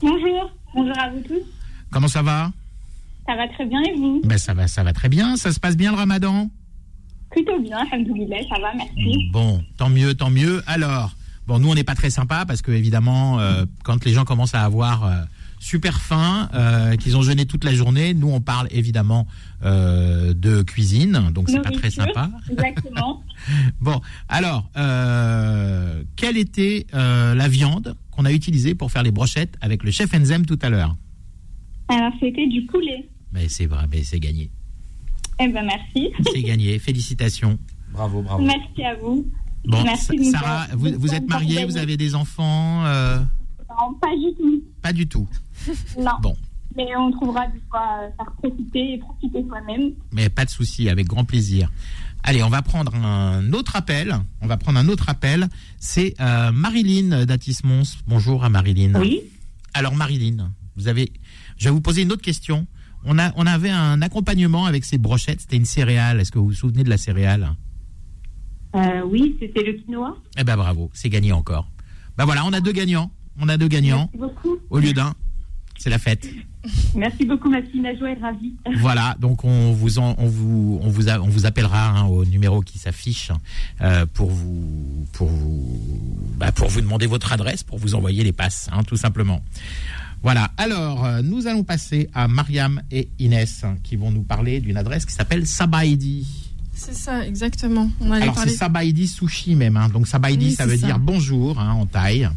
Bonjour, 0.00 0.50
bonjour 0.74 0.98
à 0.98 1.10
vous 1.10 1.20
tous. 1.20 1.42
Comment 1.90 2.08
ça 2.08 2.22
va? 2.22 2.52
Ça 3.26 3.34
va 3.34 3.48
très 3.48 3.66
bien 3.66 3.82
et 3.82 3.94
vous? 3.96 4.20
Ben 4.24 4.38
ça 4.38 4.54
va, 4.54 4.68
ça 4.68 4.84
va 4.84 4.92
très 4.92 5.08
bien. 5.08 5.36
Ça 5.36 5.50
se 5.52 5.58
passe 5.58 5.76
bien 5.76 5.90
le 5.90 5.96
Ramadan? 5.98 6.48
Plutôt 7.30 7.60
bien, 7.60 7.78
alhamdoulilah, 7.78 8.36
ça 8.48 8.60
va, 8.60 8.72
merci. 8.74 9.28
Bon, 9.32 9.62
tant 9.76 9.88
mieux, 9.88 10.14
tant 10.14 10.30
mieux. 10.30 10.62
Alors, 10.66 11.14
bon, 11.46 11.58
nous 11.58 11.68
on 11.68 11.74
n'est 11.74 11.84
pas 11.84 11.94
très 11.94 12.10
sympa 12.10 12.44
parce 12.46 12.62
que 12.62 12.70
évidemment, 12.70 13.40
euh, 13.40 13.64
quand 13.82 14.04
les 14.04 14.12
gens 14.12 14.24
commencent 14.24 14.54
à 14.54 14.62
avoir 14.62 15.04
euh, 15.04 15.14
super 15.58 16.00
faim, 16.00 16.48
euh, 16.54 16.96
qu'ils 16.96 17.16
ont 17.16 17.22
jeûné 17.22 17.44
toute 17.46 17.64
la 17.64 17.74
journée, 17.74 18.14
nous 18.14 18.30
on 18.30 18.40
parle 18.40 18.68
évidemment 18.70 19.26
de 19.62 20.62
cuisine, 20.62 21.30
donc 21.32 21.48
c'est 21.48 21.60
pas 21.60 21.70
très 21.70 21.90
sympa. 21.90 22.30
Exactement. 22.50 23.22
Bon, 23.80 24.00
alors, 24.28 24.68
quelle 26.16 26.36
était 26.36 26.86
la 26.92 27.48
viande 27.48 27.96
qu'on 28.10 28.24
a 28.24 28.32
utilisée 28.32 28.74
pour 28.74 28.90
faire 28.90 29.02
les 29.02 29.10
brochettes 29.10 29.56
avec 29.60 29.82
le 29.84 29.90
chef 29.90 30.14
Enzem 30.14 30.46
tout 30.46 30.58
à 30.62 30.68
l'heure? 30.68 30.96
Alors, 31.88 32.12
c'était 32.20 32.46
du 32.46 32.62
poulet. 32.66 33.08
Mais 33.32 33.48
c'est 33.48 33.66
vrai, 33.66 33.84
mais 33.90 34.02
c'est 34.02 34.20
gagné. 34.20 34.50
Eh 35.38 35.48
ben, 35.48 35.66
merci. 35.66 36.12
C'est 36.32 36.42
gagné. 36.42 36.78
Félicitations. 36.78 37.58
Bravo, 37.92 38.22
bravo. 38.22 38.42
Merci 38.42 38.84
à 38.84 38.94
vous. 38.94 39.26
Bon, 39.64 39.82
Merci 39.82 40.30
Sarah, 40.30 40.68
vous, 40.74 41.12
êtes 41.12 41.28
mariée, 41.28 41.64
vous 41.64 41.76
avez 41.76 41.96
des 41.96 42.14
enfants 42.14 42.84
euh, 42.84 43.18
Non, 43.68 43.94
pas 44.00 44.14
du 44.16 44.32
tout. 44.36 44.62
Pas 44.80 44.92
du 44.92 45.08
tout. 45.08 45.26
Non. 45.98 46.12
Bon. 46.22 46.36
Mais 46.76 46.94
on 46.96 47.10
trouvera 47.10 47.46
du 47.48 47.58
quoi 47.70 48.02
euh, 48.02 48.08
faire 48.16 48.32
profiter 48.40 48.92
et 48.94 48.98
profiter 48.98 49.44
soi-même. 49.48 49.92
Mais 50.12 50.28
pas 50.28 50.44
de 50.44 50.50
souci, 50.50 50.88
avec 50.88 51.06
grand 51.08 51.24
plaisir. 51.24 51.72
Allez, 52.22 52.42
on 52.42 52.48
va 52.48 52.62
prendre 52.62 52.94
un 52.94 53.52
autre 53.52 53.76
appel. 53.76 54.16
On 54.42 54.46
va 54.46 54.56
prendre 54.56 54.78
un 54.78 54.88
autre 54.88 55.08
appel. 55.08 55.48
C'est 55.78 56.14
euh, 56.20 56.52
Marilyn 56.52 57.24
d'Atis-Mons. 57.24 57.98
Bonjour 58.06 58.44
à 58.44 58.50
Marilyn. 58.50 59.00
Oui. 59.00 59.22
Alors 59.74 59.94
Marilyn, 59.94 60.52
vous 60.76 60.88
avez, 60.88 61.12
je 61.56 61.64
vais 61.64 61.70
vous 61.70 61.80
poser 61.80 62.02
une 62.02 62.12
autre 62.12 62.22
question. 62.22 62.66
On 63.06 63.18
a, 63.18 63.32
on 63.36 63.46
avait 63.46 63.70
un 63.70 64.02
accompagnement 64.02 64.66
avec 64.66 64.84
ces 64.84 64.98
brochettes. 64.98 65.40
C'était 65.42 65.56
une 65.56 65.64
céréale. 65.64 66.20
Est-ce 66.20 66.32
que 66.32 66.38
vous 66.38 66.46
vous 66.46 66.52
souvenez 66.52 66.82
de 66.84 66.90
la 66.90 66.96
céréale? 66.98 67.50
Euh, 68.74 69.02
oui, 69.08 69.36
c'était 69.40 69.62
le 69.62 69.74
quinoa. 69.74 70.16
Eh 70.38 70.44
ben 70.44 70.56
bravo, 70.56 70.90
c'est 70.92 71.08
gagné 71.08 71.32
encore. 71.32 71.68
Ben 72.18 72.24
voilà, 72.24 72.44
on 72.44 72.52
a 72.52 72.60
deux 72.60 72.72
gagnants. 72.72 73.10
On 73.40 73.48
a 73.48 73.56
deux 73.56 73.68
gagnants 73.68 74.10
Merci 74.12 74.18
beaucoup. 74.18 74.56
au 74.70 74.78
lieu 74.78 74.92
d'un. 74.92 75.14
C'est 75.78 75.90
la 75.90 75.98
fête. 75.98 76.26
Merci 76.94 77.26
beaucoup, 77.26 77.48
ma 77.50 77.62
fille 77.62 77.80
Najwa 77.80 78.10
est 78.10 78.18
ravie. 78.20 78.54
Voilà, 78.78 79.14
donc 79.20 79.44
on 79.44 79.72
vous 79.72 79.98
en- 79.98 80.14
on 80.18 80.26
vous 80.26 80.80
on 80.82 80.88
vous 80.88 81.08
a- 81.08 81.20
on 81.20 81.28
vous 81.28 81.44
appellera 81.46 81.90
hein, 81.90 82.04
au 82.06 82.24
numéro 82.24 82.60
qui 82.62 82.78
s'affiche 82.78 83.30
euh, 83.82 84.04
pour 84.12 84.30
vous 84.30 85.06
pour 85.12 85.28
vous 85.28 85.78
bah, 86.38 86.50
pour 86.50 86.68
vous 86.68 86.80
demander 86.80 87.06
votre 87.06 87.30
adresse 87.32 87.62
pour 87.62 87.78
vous 87.78 87.94
envoyer 87.94 88.24
les 88.24 88.32
passes 88.32 88.68
hein, 88.72 88.82
tout 88.84 88.96
simplement. 88.96 89.42
Voilà. 90.26 90.50
Alors 90.56 91.04
euh, 91.04 91.22
nous 91.22 91.46
allons 91.46 91.62
passer 91.62 92.10
à 92.12 92.26
Mariam 92.26 92.82
et 92.90 93.08
Inès 93.20 93.62
hein, 93.62 93.76
qui 93.84 93.94
vont 93.94 94.10
nous 94.10 94.24
parler 94.24 94.58
d'une 94.58 94.76
adresse 94.76 95.06
qui 95.06 95.12
s'appelle 95.14 95.46
Sabaidi. 95.46 96.26
C'est 96.74 96.96
ça, 96.96 97.24
exactement. 97.24 97.88
On 98.00 98.10
Alors 98.10 98.36
c'est. 98.40 98.48
Sabaidi 98.48 99.06
sushi 99.06 99.54
même. 99.54 99.76
hein. 99.76 99.88
Donc 99.88 100.08
Sabaidi 100.08 100.46
Oui, 100.46 100.52
ça 100.52 100.66
veut 100.66 100.76
ça. 100.76 100.84
dire 100.88 100.98
bonjour 100.98 101.60
hein, 101.60 101.74
en 101.74 101.86
thaï. 101.86 102.28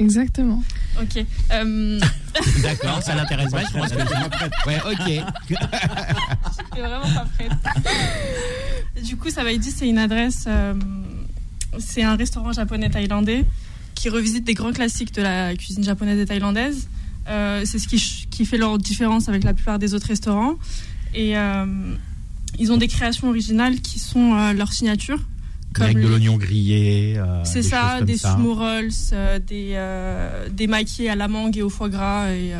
Exactement. 0.00 0.60
Ok. 1.00 1.24
Euh, 1.52 2.00
D'accord, 2.64 3.00
ça 3.00 3.14
l'intéresse 3.14 3.52
pas. 3.52 3.62
Je 3.62 3.78
pense 3.78 3.88
que 3.92 4.68
ouais, 4.68 4.80
ok. 4.90 5.24
Je 5.48 5.54
suis 6.74 6.82
vraiment 6.82 7.14
pas 7.14 7.26
prête. 7.38 9.04
du 9.04 9.16
coup, 9.16 9.28
dit, 9.30 9.70
c'est 9.70 9.88
une 9.88 9.98
adresse. 9.98 10.46
euh, 10.48 10.74
c'est 11.78 12.02
un 12.02 12.16
restaurant 12.16 12.50
japonais 12.52 12.90
thaïlandais 12.90 13.44
qui 13.96 14.08
revisite 14.08 14.44
des 14.44 14.54
grands 14.54 14.72
classiques 14.72 15.12
de 15.14 15.22
la 15.22 15.56
cuisine 15.56 15.82
japonaise 15.82 16.20
et 16.20 16.26
thaïlandaise. 16.26 16.88
Euh, 17.28 17.62
c'est 17.64 17.80
ce 17.80 17.88
qui, 17.88 18.44
fait 18.44 18.58
leur 18.58 18.78
différence 18.78 19.28
avec 19.28 19.42
la 19.42 19.52
plupart 19.52 19.80
des 19.80 19.94
autres 19.94 20.06
restaurants. 20.06 20.54
Et 21.14 21.36
euh, 21.36 21.66
ils 22.58 22.70
ont 22.70 22.76
des 22.76 22.86
créations 22.86 23.28
originales 23.28 23.80
qui 23.80 23.98
sont 23.98 24.34
euh, 24.34 24.52
leur 24.52 24.72
signature. 24.72 25.18
Avec 25.78 25.98
de 25.98 26.06
l'oignon 26.08 26.36
grillé. 26.36 27.20
C'est 27.44 27.60
des 27.60 27.68
ça, 27.68 27.96
comme 27.98 28.06
des 28.06 28.16
ça. 28.16 28.34
sumo 28.34 28.54
rolls, 28.54 28.88
des, 29.46 29.78
des 30.50 30.66
maquis 30.68 31.06
à 31.06 31.16
la 31.16 31.28
mangue 31.28 31.58
et 31.58 31.62
au 31.62 31.68
foie 31.68 31.90
gras 31.90 32.30
et, 32.30 32.54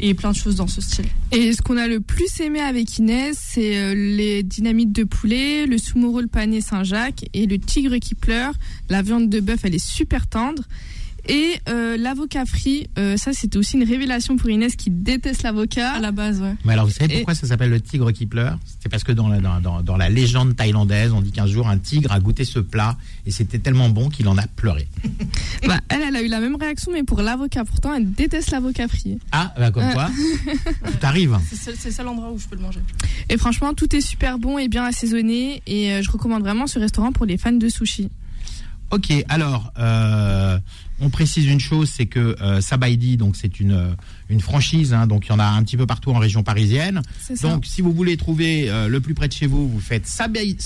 et 0.00 0.14
plein 0.14 0.32
de 0.32 0.36
choses 0.36 0.56
dans 0.56 0.66
ce 0.66 0.80
style. 0.80 1.06
Et 1.32 1.52
ce 1.52 1.62
qu'on 1.62 1.76
a 1.76 1.86
le 1.86 2.00
plus 2.00 2.40
aimé 2.40 2.60
avec 2.60 2.98
Inès, 2.98 3.38
c'est 3.40 3.78
euh, 3.78 3.94
les 3.94 4.42
dynamites 4.42 4.92
de 4.92 5.04
poulet, 5.04 5.66
le 5.66 5.78
sumo 5.78 6.10
roll 6.10 6.28
pané 6.28 6.60
Saint-Jacques 6.60 7.24
et 7.34 7.46
le 7.46 7.58
tigre 7.58 7.96
qui 7.98 8.14
pleure. 8.14 8.54
La 8.88 9.02
viande 9.02 9.28
de 9.28 9.40
bœuf, 9.40 9.60
elle 9.64 9.74
est 9.74 9.84
super 9.84 10.26
tendre. 10.26 10.62
Et 11.30 11.60
euh, 11.68 11.96
l'avocat 11.98 12.46
frit, 12.46 12.88
euh, 12.98 13.16
ça 13.18 13.32
c'était 13.34 13.58
aussi 13.58 13.76
une 13.76 13.84
révélation 13.84 14.36
pour 14.36 14.48
Inès 14.48 14.76
qui 14.76 14.88
déteste 14.90 15.42
l'avocat. 15.42 15.92
À 15.92 16.00
la 16.00 16.10
base, 16.10 16.40
ouais. 16.40 16.54
Mais 16.64 16.72
alors, 16.72 16.86
vous 16.86 16.92
savez 16.92 17.12
Et- 17.12 17.16
pourquoi 17.18 17.34
ça 17.34 17.46
s'appelle 17.46 17.68
le 17.70 17.80
tigre 17.82 18.10
qui 18.12 18.24
pleure? 18.24 18.58
C'est 18.80 18.88
parce 18.88 19.04
que 19.04 19.12
dans 19.12 19.28
la, 19.28 19.38
dans, 19.40 19.60
dans- 19.60 19.82
dans 19.82 19.96
la 19.98 20.08
légende 20.08 20.56
thaïlandaise, 20.56 21.12
on 21.12 21.20
dit 21.20 21.30
qu'un 21.30 21.46
jour, 21.46 21.68
un 21.68 21.76
tigre 21.78 22.12
a 22.12 22.18
goûté 22.20 22.44
ce 22.44 22.58
plat 22.60 22.96
et 23.26 23.30
c'était 23.30 23.58
tellement 23.58 23.90
bon 23.90 24.08
qu'il 24.08 24.26
en 24.28 24.38
a 24.38 24.46
pleuré. 24.46 24.88
Bah, 25.66 25.80
elle, 25.90 26.00
elle 26.08 26.16
a 26.16 26.22
eu 26.22 26.28
la 26.28 26.40
même 26.40 26.54
réaction, 26.56 26.92
mais 26.92 27.02
pour 27.02 27.20
l'avocat. 27.20 27.64
Pourtant, 27.64 27.92
elle 27.92 28.10
déteste 28.12 28.50
l'avocat 28.52 28.88
frit. 28.88 29.18
Ah, 29.32 29.52
bah 29.58 29.70
comme 29.70 29.82
Euh. 29.82 29.92
quoi, 29.92 30.08
tout 30.86 30.98
arrive. 31.06 31.36
C'est 31.52 31.84
le 31.84 31.90
seul 31.92 32.08
endroit 32.08 32.30
où 32.32 32.38
je 32.38 32.46
peux 32.46 32.56
le 32.56 32.62
manger. 32.62 32.80
Et 33.28 33.36
franchement, 33.36 33.74
tout 33.74 33.94
est 33.94 34.00
super 34.00 34.38
bon 34.38 34.56
et 34.56 34.68
bien 34.68 34.84
assaisonné. 34.84 35.62
Et 35.66 35.92
euh, 35.92 36.02
je 36.02 36.10
recommande 36.10 36.42
vraiment 36.42 36.66
ce 36.66 36.78
restaurant 36.78 37.12
pour 37.12 37.26
les 37.26 37.36
fans 37.36 37.52
de 37.52 37.68
sushi. 37.68 38.08
Ok, 38.90 39.12
alors, 39.28 39.70
euh, 39.78 40.58
on 41.00 41.10
précise 41.10 41.46
une 41.46 41.60
chose, 41.60 41.90
c'est 41.94 42.06
que 42.06 42.36
euh, 42.40 42.60
Sabaidi, 42.60 43.16
donc 43.16 43.36
c'est 43.36 43.60
une, 43.60 43.72
euh, 43.72 43.90
une 44.28 44.40
franchise, 44.40 44.92
hein, 44.92 45.06
donc 45.06 45.26
il 45.26 45.28
y 45.30 45.32
en 45.32 45.38
a 45.38 45.44
un 45.46 45.62
petit 45.62 45.76
peu 45.76 45.86
partout 45.86 46.10
en 46.10 46.18
région 46.18 46.42
parisienne. 46.42 47.02
Donc, 47.54 47.66
si 47.66 47.82
vous 47.82 47.92
voulez 47.92 48.16
trouver 48.16 48.68
euh, 48.70 48.88
le 48.88 49.00
plus 49.00 49.14
près 49.14 49.28
de 49.28 49.32
chez 49.32 49.46
vous, 49.46 49.68
vous 49.68 49.80
faites 49.80 50.06
sabai- 50.06 50.56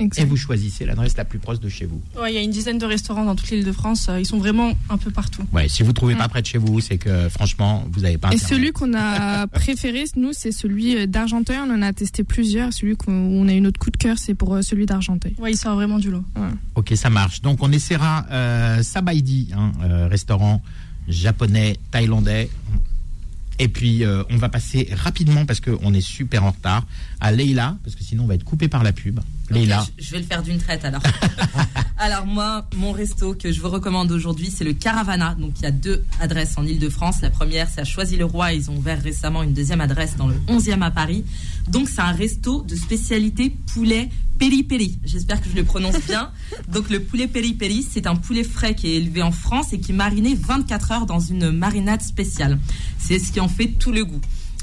sabaidisushi.fr 0.00 0.20
et 0.20 0.24
vous 0.24 0.36
choisissez 0.36 0.84
l'adresse 0.86 1.16
la 1.16 1.24
plus 1.24 1.38
proche 1.38 1.60
de 1.60 1.68
chez 1.68 1.86
vous. 1.86 2.00
Ouais, 2.20 2.32
il 2.32 2.34
y 2.34 2.38
a 2.38 2.42
une 2.42 2.50
dizaine 2.50 2.78
de 2.78 2.86
restaurants 2.86 3.24
dans 3.24 3.34
toute 3.36 3.50
l'île 3.50 3.64
de 3.64 3.72
France. 3.72 4.06
euh, 4.08 4.20
Ils 4.20 4.26
sont 4.26 4.38
vraiment 4.38 4.72
un 4.88 4.96
peu 4.98 5.10
partout. 5.10 5.42
Ouais, 5.52 5.68
si 5.68 5.82
vous 5.82 5.92
trouvez 5.92 6.14
pas 6.16 6.28
près 6.28 6.42
de 6.42 6.46
chez 6.46 6.58
vous, 6.58 6.80
c'est 6.80 6.98
que 6.98 7.28
franchement, 7.28 7.84
vous 7.92 8.00
n'avez 8.00 8.18
pas 8.18 8.28
Et 8.28 8.34
Internet. 8.34 8.48
celui 8.48 8.72
qu'on 8.72 8.94
a 8.94 9.46
préféré, 9.48 10.04
nous, 10.16 10.32
c'est 10.32 10.52
celui 10.52 10.96
euh, 10.96 11.06
d'Argenteuil. 11.06 11.58
On 11.66 11.70
en 11.74 11.82
a 11.82 11.92
testé 11.92 12.24
plusieurs. 12.24 12.72
Celui 12.72 12.96
qu'on 12.96 13.12
où 13.12 13.34
on 13.42 13.48
a 13.48 13.52
eu 13.52 13.60
notre 13.60 13.78
coup 13.80 13.90
de 13.90 13.96
cœur, 13.96 14.18
c'est 14.18 14.34
pour 14.34 14.54
euh, 14.54 14.62
celui 14.62 14.86
d'Argenteuil. 14.86 15.34
Ouais, 15.38 15.52
il 15.52 15.56
sort 15.56 15.74
vraiment 15.74 15.98
du 15.98 16.10
lot. 16.10 16.24
Ok, 16.74 16.92
ça 16.96 17.10
marche. 17.10 17.42
Donc 17.42 17.62
on 17.62 17.70
essaiera 17.72 18.26
euh, 18.30 18.82
Sabaidi, 18.82 19.50
hein, 19.56 19.72
euh, 19.82 20.08
restaurant 20.08 20.62
japonais, 21.08 21.76
thaïlandais. 21.90 22.48
Et 23.60 23.68
puis 23.68 24.04
euh, 24.04 24.24
on 24.30 24.38
va 24.38 24.48
passer 24.48 24.88
rapidement 24.90 25.44
parce 25.44 25.60
qu'on 25.60 25.92
est 25.92 26.00
super 26.00 26.44
en 26.44 26.50
retard 26.50 26.86
à 27.20 27.30
Leila 27.30 27.76
parce 27.84 27.94
que 27.94 28.02
sinon 28.02 28.24
on 28.24 28.26
va 28.26 28.34
être 28.34 28.44
coupé 28.44 28.68
par 28.68 28.82
la 28.82 28.92
pub. 28.92 29.20
Leila. 29.50 29.84
je, 29.98 30.02
je 30.02 30.10
vais 30.12 30.20
le 30.20 30.24
faire 30.24 30.42
d'une 30.42 30.56
traite 30.56 30.82
alors. 30.82 31.02
alors 31.98 32.24
moi, 32.24 32.66
mon 32.74 32.92
resto 32.92 33.34
que 33.34 33.52
je 33.52 33.60
vous 33.60 33.68
recommande 33.68 34.10
aujourd'hui, 34.12 34.50
c'est 34.50 34.64
le 34.64 34.72
Caravana. 34.72 35.34
Donc 35.34 35.58
il 35.58 35.64
y 35.64 35.66
a 35.66 35.72
deux 35.72 36.02
adresses 36.20 36.56
en 36.56 36.64
Ile-de-France. 36.64 37.20
La 37.20 37.28
première, 37.28 37.68
c'est 37.68 37.82
à 37.82 37.84
Choisy-le-Roi. 37.84 38.54
Ils 38.54 38.70
ont 38.70 38.78
ouvert 38.78 39.02
récemment 39.02 39.42
une 39.42 39.52
deuxième 39.52 39.82
adresse 39.82 40.16
dans 40.16 40.28
le 40.28 40.36
11e 40.48 40.80
à 40.80 40.90
Paris. 40.90 41.26
Donc 41.68 41.90
c'est 41.90 42.00
un 42.00 42.12
resto 42.12 42.62
de 42.62 42.74
spécialité 42.74 43.54
poulet 43.74 44.08
peri-peri. 44.40 44.98
J'espère 45.04 45.40
que 45.40 45.48
je 45.48 45.54
le 45.54 45.62
prononce 45.64 46.00
bien. 46.08 46.32
Donc 46.68 46.90
le 46.90 47.00
poulet 47.00 47.28
peri-peri, 47.28 47.86
c'est 47.88 48.06
un 48.08 48.16
poulet 48.16 48.42
frais 48.42 48.74
qui 48.74 48.88
est 48.88 48.96
élevé 48.96 49.22
en 49.22 49.30
France 49.32 49.72
et 49.72 49.78
qui 49.78 49.92
est 49.92 49.94
mariné 49.94 50.34
24 50.34 50.92
heures 50.92 51.06
dans 51.06 51.20
une 51.20 51.50
marinade 51.52 52.00
spéciale. 52.02 52.58
C'est 52.98 53.18
ce 53.18 53.30
qui 53.30 53.38
en 53.40 53.48
fait 53.48 53.68
tout 53.78 53.92
le 53.92 54.04
goût. 54.04 54.20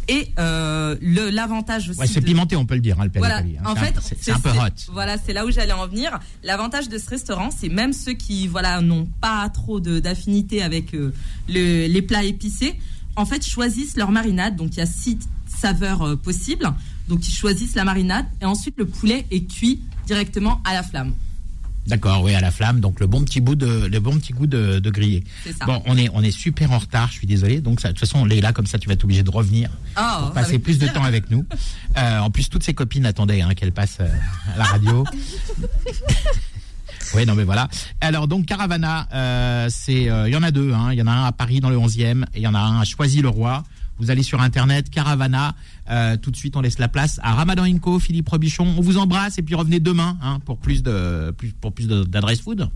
Et 0.10 0.30
euh, 0.40 0.96
l'avantage 1.02 1.90
aussi. 1.90 2.00
Ouais, 2.00 2.08
c'est 2.08 2.22
de- 2.22 2.26
pimenté, 2.26 2.56
on 2.56 2.66
peut 2.66 2.76
le 2.76 2.82
dire. 2.82 3.00
Hein, 3.00 3.04
le 3.06 3.10
peri 3.10 3.20
voilà. 3.20 3.38
hein. 3.40 3.44
En 3.66 3.76
C'est 3.76 3.82
un- 3.82 3.84
fait, 3.86 4.16
c'est 4.22 4.32
un 4.32 4.40
peu 4.40 4.50
hot. 4.52 4.92
Voilà, 4.94 5.18
c'est 5.24 5.34
là 5.34 5.46
où 5.46 5.52
j'allais 5.52 5.74
en 5.74 5.86
venir. 5.86 6.18
L'avantage 6.44 6.88
de 6.90 6.98
ce 6.98 7.10
restaurant, 7.10 7.50
c'est 7.52 7.68
même 7.70 7.92
ceux 7.94 8.14
qui, 8.14 8.48
voilà, 8.48 8.80
n'ont 8.82 9.06
pas 9.20 9.50
trop 9.50 9.80
d'affinité 9.82 10.64
avec 10.64 10.94
euh, 10.96 11.14
le- 11.50 11.88
les 11.88 12.02
plats 12.02 12.24
épicés, 12.24 12.76
en 13.18 13.26
fait, 13.26 13.46
choisissent 13.46 13.98
leur 13.98 14.12
marinade. 14.12 14.56
Donc, 14.56 14.76
il 14.76 14.80
y 14.80 14.82
a 14.82 14.86
six 14.86 15.20
saveurs 15.46 16.02
euh, 16.04 16.16
possibles. 16.16 16.72
Donc, 17.08 17.28
ils 17.28 17.32
choisissent 17.34 17.76
la 17.76 17.84
marinade 17.86 18.26
et 18.42 18.46
ensuite 18.46 18.76
le 18.78 18.86
poulet 18.86 19.26
est 19.32 19.42
cuit 19.52 19.82
directement 20.06 20.62
à 20.66 20.74
la 20.74 20.84
flamme. 20.84 21.14
D'accord, 21.86 22.22
oui, 22.22 22.34
à 22.36 22.42
la 22.42 22.52
flamme. 22.52 22.82
Donc 22.82 23.00
le 23.00 23.08
bon 23.08 23.24
petit 23.24 23.40
bout 23.40 23.56
de, 23.56 23.86
le 23.90 24.00
bon 24.02 24.18
petit 24.20 24.34
goût 24.34 24.46
de, 24.46 24.80
de 24.80 24.90
grillé. 24.90 25.24
Ça. 25.58 25.66
Bon, 25.66 25.82
on 25.86 25.98
est, 25.98 26.10
on 26.14 26.22
est 26.22 26.32
super 26.32 26.70
en 26.74 26.80
retard. 26.80 27.08
Je 27.08 27.14
suis 27.14 27.28
désolé. 27.28 27.62
Donc 27.62 27.80
ça, 27.80 27.88
de 27.88 27.94
toute 27.94 28.02
façon, 28.02 28.26
Léla, 28.26 28.52
comme 28.52 28.66
ça, 28.66 28.78
tu 28.78 28.90
vas 28.90 28.94
être 28.94 29.06
obligé 29.06 29.24
de 29.24 29.30
revenir 29.32 29.70
Oh, 29.98 30.02
pour 30.24 30.34
passer 30.34 30.60
plus 30.60 30.80
de 30.80 30.88
temps 30.90 31.06
avec 31.06 31.32
nous. 31.32 31.46
Euh, 31.98 32.20
en 32.20 32.30
plus, 32.30 32.50
toutes 32.50 32.64
ses 32.64 32.74
copines 32.74 33.06
attendaient 33.06 33.40
hein, 33.40 33.54
qu'elle 33.56 33.72
passe 33.72 34.00
euh, 34.02 34.08
à 34.54 34.58
la 34.58 34.64
radio. 34.66 35.06
Oui, 37.16 37.26
non, 37.26 37.36
mais 37.36 37.46
voilà. 37.46 37.70
Alors 38.02 38.28
donc 38.28 38.46
Caravana, 38.46 39.08
euh, 39.14 39.68
c'est, 39.70 40.10
euh, 40.10 40.28
il 40.28 40.34
y 40.34 40.36
en 40.36 40.44
a 40.44 40.52
deux. 40.52 40.74
hein. 40.74 40.90
Il 40.92 40.98
y 41.00 41.02
en 41.02 41.08
a 41.08 41.12
un 41.12 41.24
à 41.26 41.32
Paris 41.32 41.62
dans 41.62 41.70
le 41.70 41.78
11e 41.78 42.24
et 42.24 42.38
il 42.38 42.42
y 42.42 42.48
en 42.48 42.54
a 42.54 42.60
un 42.60 42.82
à 42.82 42.84
Choisy-le-Roi. 42.84 43.64
Vous 44.00 44.12
allez 44.12 44.24
sur 44.24 44.42
internet 44.42 44.90
Caravana. 44.90 45.56
Euh, 45.90 46.18
tout 46.18 46.32
de 46.32 46.36
suite, 46.38 46.56
on 46.56 46.62
laisse 46.62 46.80
la 46.80 46.88
place 46.88 47.20
à 47.24 47.34
Ramadan 47.34 47.64
Inco, 47.64 48.00
Philippe 48.00 48.30
Robichon. 48.30 48.66
On 48.78 48.82
vous 48.82 48.98
embrasse 48.98 49.38
et 49.38 49.42
puis 49.42 49.56
revenez 49.56 49.80
demain 49.80 50.18
hein, 50.22 50.40
pour 50.46 50.58
plus 50.60 50.84
de, 50.84 51.32
plus, 51.32 51.52
pour 51.54 51.74
plus 51.74 51.88
de- 51.88 52.04
d'adresse 52.04 52.42
food. 52.42 52.70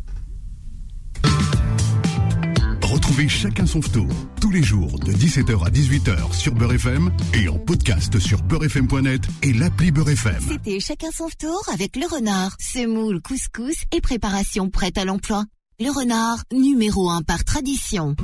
Retrouvez 2.83 3.29
chacun 3.29 3.65
son 3.65 3.79
tour 3.79 4.07
tous 4.41 4.51
les 4.51 4.63
jours 4.63 4.99
de 4.99 5.13
17h 5.13 5.65
à 5.65 5.69
18h 5.69 6.33
sur 6.33 6.53
Beurre 6.53 6.73
FM 6.73 7.11
et 7.33 7.47
en 7.47 7.57
podcast 7.57 8.19
sur 8.19 8.41
beurrefm.net 8.43 9.21
et 9.43 9.53
l'appli 9.53 9.91
Beurre 9.91 10.09
FM. 10.09 10.43
C'était 10.49 10.79
chacun 10.81 11.07
son 11.13 11.29
tour 11.39 11.61
avec 11.73 11.95
le 11.95 12.05
renard, 12.13 12.55
semoule, 12.59 13.21
couscous 13.21 13.83
et 13.95 14.01
préparation 14.01 14.69
prête 14.69 14.97
à 14.97 15.05
l'emploi. 15.05 15.45
Le 15.79 15.89
renard, 15.89 16.43
numéro 16.53 17.09
un 17.09 17.21
par 17.21 17.43
tradition. 17.45 18.15